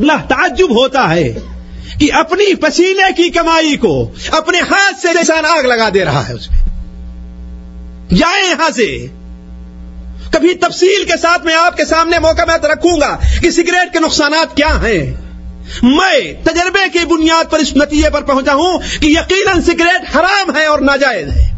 اللہ 0.00 0.26
تعجب 0.28 0.70
ہوتا 0.70 1.14
ہے 1.14 1.32
کہ 1.98 2.12
اپنی 2.12 2.54
پسینے 2.54 3.22
کی 3.22 3.28
کمائی 3.30 3.76
کو 3.76 4.10
اپنے 4.30 4.58
ہاتھ 4.60 5.00
سے 5.00 5.08
انسان 5.08 5.44
آگ 5.44 5.62
لگا 5.62 5.88
دے 5.94 6.04
رہا 6.04 6.28
ہے 6.28 6.32
اس 6.32 6.50
میں۔ 6.50 6.58
جائیں 8.14 8.48
یہاں 8.50 8.70
سے۔ 8.70 9.06
کبھی 10.30 10.54
تفصیل 10.54 11.04
کے 11.04 11.16
ساتھ 11.16 11.46
میں 11.46 11.54
آپ 11.54 11.76
کے 11.76 11.84
سامنے 11.84 12.18
موقع 12.18 12.42
میں 12.46 12.68
رکھوں 12.68 13.00
گا 13.00 13.18
کہ 13.42 13.50
سگریٹ 13.50 13.92
کے 13.92 13.98
نقصانات 13.98 14.56
کیا 14.56 14.80
ہیں۔ 14.80 15.23
میں 15.82 16.44
تجربے 16.44 16.98
کی 16.98 17.06
بنیاد 17.06 17.50
پر 17.50 17.58
اس 17.58 17.76
نتیجے 17.76 18.10
پر 18.10 18.22
پہنچا 18.22 18.54
ہوں 18.54 18.78
کہ 19.00 19.06
یقیناً 19.06 19.62
سگریٹ 19.62 20.16
حرام 20.16 20.56
ہے 20.56 20.64
اور 20.64 20.78
ناجائز 20.78 21.28
ہے۔ 21.28 21.54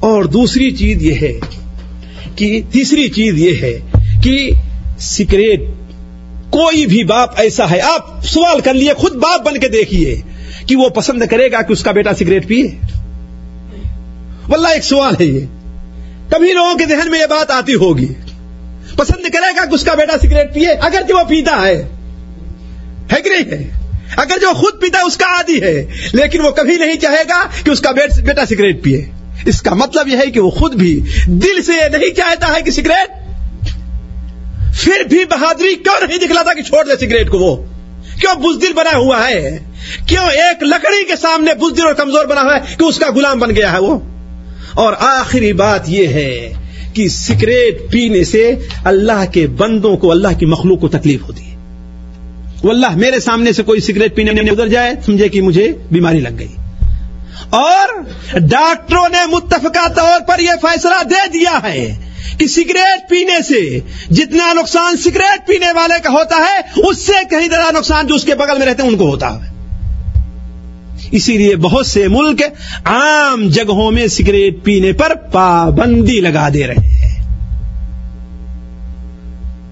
اور 0.00 0.24
دوسری 0.24 0.70
چیز 0.70 1.02
یہ 1.02 1.14
ہے 1.22 1.32
کہ 2.36 2.62
تیسری 2.72 3.08
چیز 3.08 3.38
یہ 3.38 3.56
ہے 3.62 3.80
کہ 4.22 4.50
سگریٹ 4.98 5.60
کوئی 6.50 6.86
بھی 6.86 7.04
باپ 7.04 7.30
ایسا 7.36 7.70
ہے۔ 7.70 7.80
آپ 7.80 8.24
سوال 8.24 8.60
کر 8.60 8.74
لیے، 8.74 8.94
خود 8.94 9.12
باپ 9.12 9.42
بن 9.42 9.60
کے 9.60 9.68
دیکھیے 9.68 10.20
کہ 10.66 10.76
وہ 10.76 10.88
پسند 10.88 11.22
کرے 11.30 11.52
گا 11.52 11.62
کہ 11.62 11.72
اس 11.72 11.82
کا 11.82 11.92
بیٹا 11.92 12.14
سگریٹ 12.14 12.46
پیے۔ 12.46 12.70
واللہ 14.48 14.68
ایک 14.68 14.84
سوال 14.84 15.14
ہے 15.20 15.24
یہ۔ 15.24 15.46
کبھی 16.28 16.52
لوگوں 16.52 16.74
کے 16.74 16.84
ذہن 16.84 17.10
میں 17.10 17.20
یہ 17.20 17.26
بات 17.26 17.50
آتی 17.50 17.74
ہوگی، 17.74 18.08
پسند 18.96 19.32
کرے 19.32 19.56
گا 19.56 19.64
کہ 19.64 19.74
اس 19.74 19.84
کا 19.84 19.94
بیٹا 19.94 20.18
سگریٹ 20.22 20.54
پیے 20.54 20.68
اگر 20.68 21.02
جو 21.08 21.16
وہ 21.16 21.24
پیتا 21.24 21.62
ہے۔ 21.66 21.91
ہے 23.12 23.20
کہ 23.20 23.30
نہیں 23.30 23.50
ہے؟ 23.50 23.70
اگر 24.16 24.38
جو 24.40 24.52
خود 24.54 24.80
پیتا 24.80 24.98
ہے 24.98 25.02
اس 25.02 25.16
کا 25.16 25.26
عادی 25.26 25.62
ہے، 25.62 25.86
لیکن 26.12 26.40
وہ 26.40 26.50
کبھی 26.50 26.76
نہیں 26.76 26.96
چاہے 26.96 27.22
گا 27.28 27.48
کہ 27.64 27.70
اس 27.70 27.80
کا 27.80 27.90
بیٹا 27.90 28.46
سگریٹ 28.46 28.82
پیے۔ 28.82 29.06
اس 29.46 29.62
کا 29.62 29.74
مطلب 29.74 30.08
یہ 30.08 30.16
ہے 30.16 30.30
کہ 30.30 30.40
وہ 30.40 30.50
خود 30.50 30.74
بھی 30.74 31.00
دل 31.26 31.62
سے 31.62 31.72
نہیں 31.72 32.14
چاہتا 32.14 32.48
ہے 32.48 32.62
کہ 32.62 32.70
سگریٹ 32.70 33.22
پھر 34.74 35.04
بھی 35.04 35.24
بہادری 35.24 35.74
کیوں 35.74 36.06
نہیں 36.08 36.18
دکھلاتا 36.18 36.54
کہ 36.54 36.62
چھوڑ 36.62 36.84
دے 36.84 37.06
سگریٹ 37.06 37.28
کو 37.28 37.38
وہ؟ 37.38 37.56
کیوں 38.20 38.34
بزدل 38.34 38.72
بنا 38.72 38.96
ہوا 38.96 39.28
ہے؟ 39.28 39.58
کیوں 40.06 40.24
ایک 40.24 40.62
لکڑی 40.62 41.04
کے 41.04 41.16
سامنے 41.16 41.54
بزدل 41.54 41.86
اور 41.86 41.94
کمزور 41.94 42.24
بنا 42.24 42.42
ہوا 42.42 42.56
ہے 42.56 42.76
کہ 42.78 42.84
اس 42.84 42.98
کا 42.98 43.06
غلام 43.16 43.38
بن 43.38 43.56
گیا 43.56 43.72
ہے 43.72 43.78
وہ؟ 43.78 43.98
اور 44.74 44.92
آخری 44.98 45.52
بات 45.52 45.88
یہ 45.88 46.06
ہے 46.06 46.52
کہ 46.94 47.08
سگریٹ 47.08 47.90
پینے 47.90 48.24
سے 48.24 48.54
اللہ 48.84 49.24
کے 49.32 49.46
بندوں 49.46 49.96
کو، 49.96 50.10
اللہ 50.10 50.38
کی 50.38 50.46
مخلوق 50.46 50.80
کو 50.80 50.88
تکلیف 50.88 51.22
ہوتی 51.22 51.44
ہے۔ 51.44 51.56
واللہ، 52.64 52.96
میرے 52.96 53.20
سامنے 53.20 53.52
سے 53.52 53.62
کوئی 53.62 53.80
سگریٹ 53.80 54.14
پینے 54.14 54.32
میں 54.32 54.50
ادھر 54.50 54.68
جائے، 54.68 54.92
سمجھے 55.06 55.28
کہ 55.28 55.40
مجھے 55.40 55.72
بیماری 55.90 56.20
لگ 56.20 56.28
گئی۔ 56.38 56.48
اور 57.50 57.88
ڈاکٹروں 58.38 59.08
نے 59.08 59.26
متفقہ 59.26 59.88
طور 59.88 60.20
پر 60.28 60.38
یہ 60.38 60.50
فیصلہ 60.62 61.02
دے 61.04 61.28
دیا 61.28 61.58
ہے 61.62 61.96
کہ 62.38 62.46
سگریٹ 62.46 63.08
پینے 63.08 63.42
سے 63.42 63.80
جتنا 64.10 64.52
نقصان 64.52 64.96
سگریٹ 64.96 65.46
پینے 65.46 65.72
والے 65.72 66.00
کا 66.02 66.10
ہوتا 66.10 66.36
ہے، 66.36 66.80
اس 66.80 66.98
سے 66.98 67.12
کہیں 67.30 67.48
زیادہ 67.48 67.76
نقصان 67.76 68.06
جو 68.06 68.14
اس 68.14 68.24
کے 68.24 68.34
بغل 68.34 68.58
میں 68.58 68.66
رہتے 68.66 68.82
ہیں، 68.82 68.90
ان 68.90 68.96
کو 68.96 69.08
ہوتا 69.08 69.34
ہے۔ 69.34 69.52
اسی 71.10 71.38
لیے 71.38 71.56
بہت 71.56 71.86
سے 71.86 72.08
ملک 72.08 72.42
عام 72.84 73.48
جگہوں 73.48 73.90
میں 73.90 74.06
سگریٹ 74.06 74.64
پینے 74.64 74.92
پر 74.92 75.14
پابندی 75.14 76.20
لگا 76.20 76.48
دے 76.54 76.66
رہے 76.66 76.74
ہیں۔ 76.74 77.01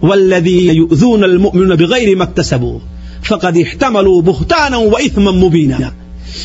المؤمن 0.03 1.69
بغیر 1.69 2.17
مکتسبوا 2.17 2.79
فقد 3.23 3.57
احتملوا 3.57 4.23
بہتانا 4.25 4.79
واثما 4.79 5.31
مبینا۔ 5.31 5.77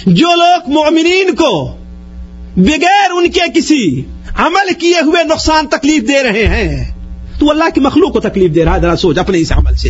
جو 0.06 0.28
لوگ 0.36 0.70
مؤمنین 0.70 1.36
کو 1.36 1.76
بغیر 2.58 3.12
ان 3.12 3.32
کے 3.32 3.40
کسی 3.56 4.02
عمل 4.38 4.74
کیے 4.74 5.00
ہوئے 5.06 5.24
نقصان 5.24 5.68
تکلیف 5.68 6.08
دے 6.08 6.24
رہے 6.24 6.48
ہیں، 6.48 6.94
تو 7.40 7.50
اللہ 7.50 7.64
کی 7.74 7.82
مخلوق 7.82 8.14
کو 8.14 8.20
تکلیف 8.20 8.56
دے 8.56 8.66
رہا 8.66 8.76
ہے، 8.76 8.82
ذرا 8.82 8.96
سوچ 8.96 9.18
اپنے 9.18 9.38
اس 9.38 9.52
عمل 9.52 9.76
سے۔ 9.76 9.90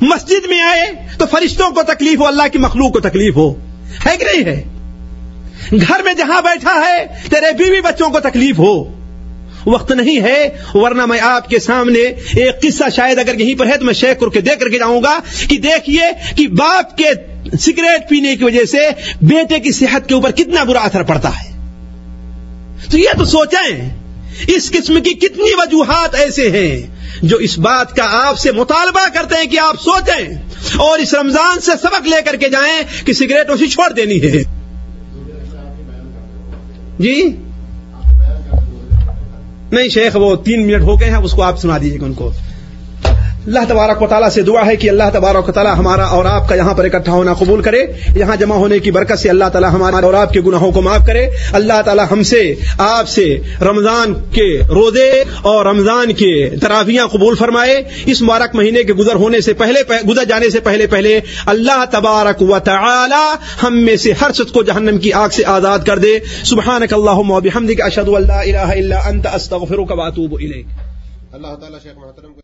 مسجد 0.00 0.46
میں 0.48 0.62
آئے 0.62 0.92
تو 1.18 1.26
فرشتوں 1.26 1.70
کو 1.70 1.82
تکلیف 1.82 2.20
ہو، 2.20 2.26
اللہ 2.26 2.42
کی 2.52 2.58
مخلوق 2.58 2.92
کو 2.92 3.00
تکلیف 3.00 3.36
ہو۔ 3.36 3.54
ہے 4.06 4.16
کہ 4.16 4.24
نہیں 4.24 4.44
ہے؟ 4.44 4.64
گھر 5.88 6.02
میں 6.04 6.14
جہاں 6.14 6.42
بیٹھا 6.42 6.74
ہے، 6.74 7.06
تیرے 7.30 7.64
بیوی 7.64 7.80
بچوں 7.80 8.10
کو 8.10 8.20
تکلیف 8.20 8.58
ہو۔ 8.58 8.93
وقت 9.66 9.92
نہیں 9.92 10.20
ہے، 10.20 10.48
ورنہ 10.74 11.06
میں 11.06 11.20
آپ 11.20 11.48
کے 11.48 11.58
سامنے 11.58 11.98
ایک 11.98 12.62
قصہ 12.62 12.84
شاید 12.96 13.18
اگر 13.18 13.40
یہیں 13.40 13.58
پر 13.58 13.66
ہے 13.66 13.76
تو 13.76 13.84
میں 13.84 13.94
شیخ 13.94 14.20
کر 14.20 14.28
کے 14.28 14.40
دے 14.40 14.56
کر 14.56 14.68
کے 14.68 14.78
جاؤں 14.78 15.02
گا 15.02 15.18
کہ 15.48 15.58
دیکھیے 15.58 16.34
کہ 16.36 16.48
باپ 16.48 16.98
کے 16.98 17.04
سگریٹ 17.60 18.08
پینے 18.08 18.36
کی 18.36 18.44
وجہ 18.44 18.64
سے 18.64 18.78
بیٹے 19.22 19.60
کی 19.60 19.72
صحت 19.72 20.08
کے 20.08 20.14
اوپر 20.14 20.30
کتنا 20.30 20.64
برا 20.64 20.80
اثر 20.80 21.02
پڑتا 21.02 21.28
ہے۔ 21.28 21.54
تو 22.90 22.98
یہ 22.98 23.08
تو 23.18 23.24
سوچیں، 23.24 23.98
اس 24.46 24.70
قسم 24.70 25.02
کی 25.02 25.10
کتنی 25.10 25.54
وجوہات 25.54 26.14
ایسے 26.14 26.50
ہیں 26.50 26.86
جو 27.22 27.36
اس 27.36 27.58
بات 27.58 27.96
کا 27.96 28.26
آپ 28.26 28.38
سے 28.38 28.52
مطالبہ 28.52 29.08
کرتے 29.14 29.34
ہیں 29.34 29.50
کہ 29.50 29.58
آپ 29.58 29.80
سوچیں 29.80 30.34
اور 30.76 30.98
اس 30.98 31.14
رمضان 31.14 31.60
سے 31.60 31.72
سبق 31.82 32.08
لے 32.08 32.22
کر 32.24 32.36
کے 32.36 32.48
جائیں 32.48 33.06
کہ 33.06 33.12
سگریٹ 33.12 33.50
اسی 33.50 33.66
چھوڑ 33.66 33.92
دینی 33.92 34.22
ہے۔ 34.22 34.42
جی؟ 36.98 37.36
نہیں 39.74 39.88
شیخ، 39.88 40.16
وہ 40.16 40.36
تین 40.36 40.66
منٹ 40.66 40.82
ہو 40.82 41.00
گئے 41.00 41.10
ہیں، 41.10 41.16
اس 41.16 41.32
کو 41.32 41.42
آپ 41.42 41.60
سنا 41.60 41.78
دیجیے 41.78 42.00
گا 42.00 42.04
ان 42.04 42.14
کو۔ 42.14 42.30
اللہ 43.46 43.64
تبارک 43.68 44.02
و 44.02 44.06
تعالیٰ 44.06 44.28
سے 44.28 44.42
دعا 44.42 44.66
ہے 44.66 44.76
کہ 44.76 44.90
اللہ 44.90 45.10
تبارک 45.12 45.48
و 45.48 45.52
تعالیٰ 45.52 45.74
ہمارا 45.78 46.04
اور 46.04 46.24
آپ 46.24 46.48
کا 46.48 46.54
یہاں 46.54 46.74
پر 46.74 46.84
اکٹھا 46.84 47.12
ہونا 47.12 47.34
قبول 47.34 47.62
کرے، 47.62 47.82
یہاں 48.16 48.36
جمع 48.36 48.54
ہونے 48.54 48.78
کی 48.78 48.90
برکت 48.90 49.18
سے 49.18 49.28
اللہ 49.28 49.48
تعالیٰ 49.52 49.70
ہمارے 49.70 50.04
اور 50.04 50.14
آپ 50.14 50.32
کے 50.32 50.40
گناہوں 50.40 50.72
کو 50.72 50.82
معاف 50.82 51.06
کرے۔ 51.06 51.26
اللہ 51.52 51.82
تعالیٰ 51.84 52.04
ہم 52.10 52.22
سے، 52.22 52.54
آپ 52.78 53.08
سے 53.08 53.38
رمضان 53.60 54.14
کے 54.14 54.60
روزے 54.68 55.24
اور 55.42 55.66
رمضان 55.66 56.12
کے 56.12 56.50
تراویاں 56.60 57.06
قبول 57.06 57.34
فرمائے۔ 57.34 57.82
اس 58.06 58.22
مبارک 58.22 58.54
مہینے 58.54 58.82
کے 58.82 58.92
گزر 58.92 59.14
ہونے 59.14 59.40
سے 59.40 59.52
پہلے، 59.52 59.80
گزر 60.08 60.24
جانے 60.24 60.50
سے 60.50 60.60
پہلے 60.60 60.86
پہلے 60.86 61.20
اللہ 61.46 61.84
تبارک 61.90 62.42
و 62.42 62.58
تعالی 62.58 63.24
ہم 63.62 63.78
میں 63.78 63.96
سے 63.96 64.12
ہر 64.12 64.32
شخص 64.32 64.52
کو 64.52 64.62
جہنم 64.62 64.98
کی 64.98 65.12
آگ 65.12 65.28
سے 65.28 65.42
آزاد 65.46 65.78
کر 65.78 65.98
دے۔ 65.98 66.18
سبحانک 66.44 66.92
اللہم 66.92 67.30
و 67.30 67.40
بحمدک، 67.40 67.80
اشہدو 67.80 68.16
اللہ 68.16 68.32
الہ 68.32 68.70
الا 68.76 68.98
انت، 69.06 69.26
استغفرک 69.34 69.98
و 69.98 70.02
اتوب 70.02 70.34
الیک۔ 70.34 70.66
اللہ 71.32 71.54
تعالیٰ 71.60 71.78
شیخ 71.82 71.96
محترم 71.96 72.32
کو 72.34 72.43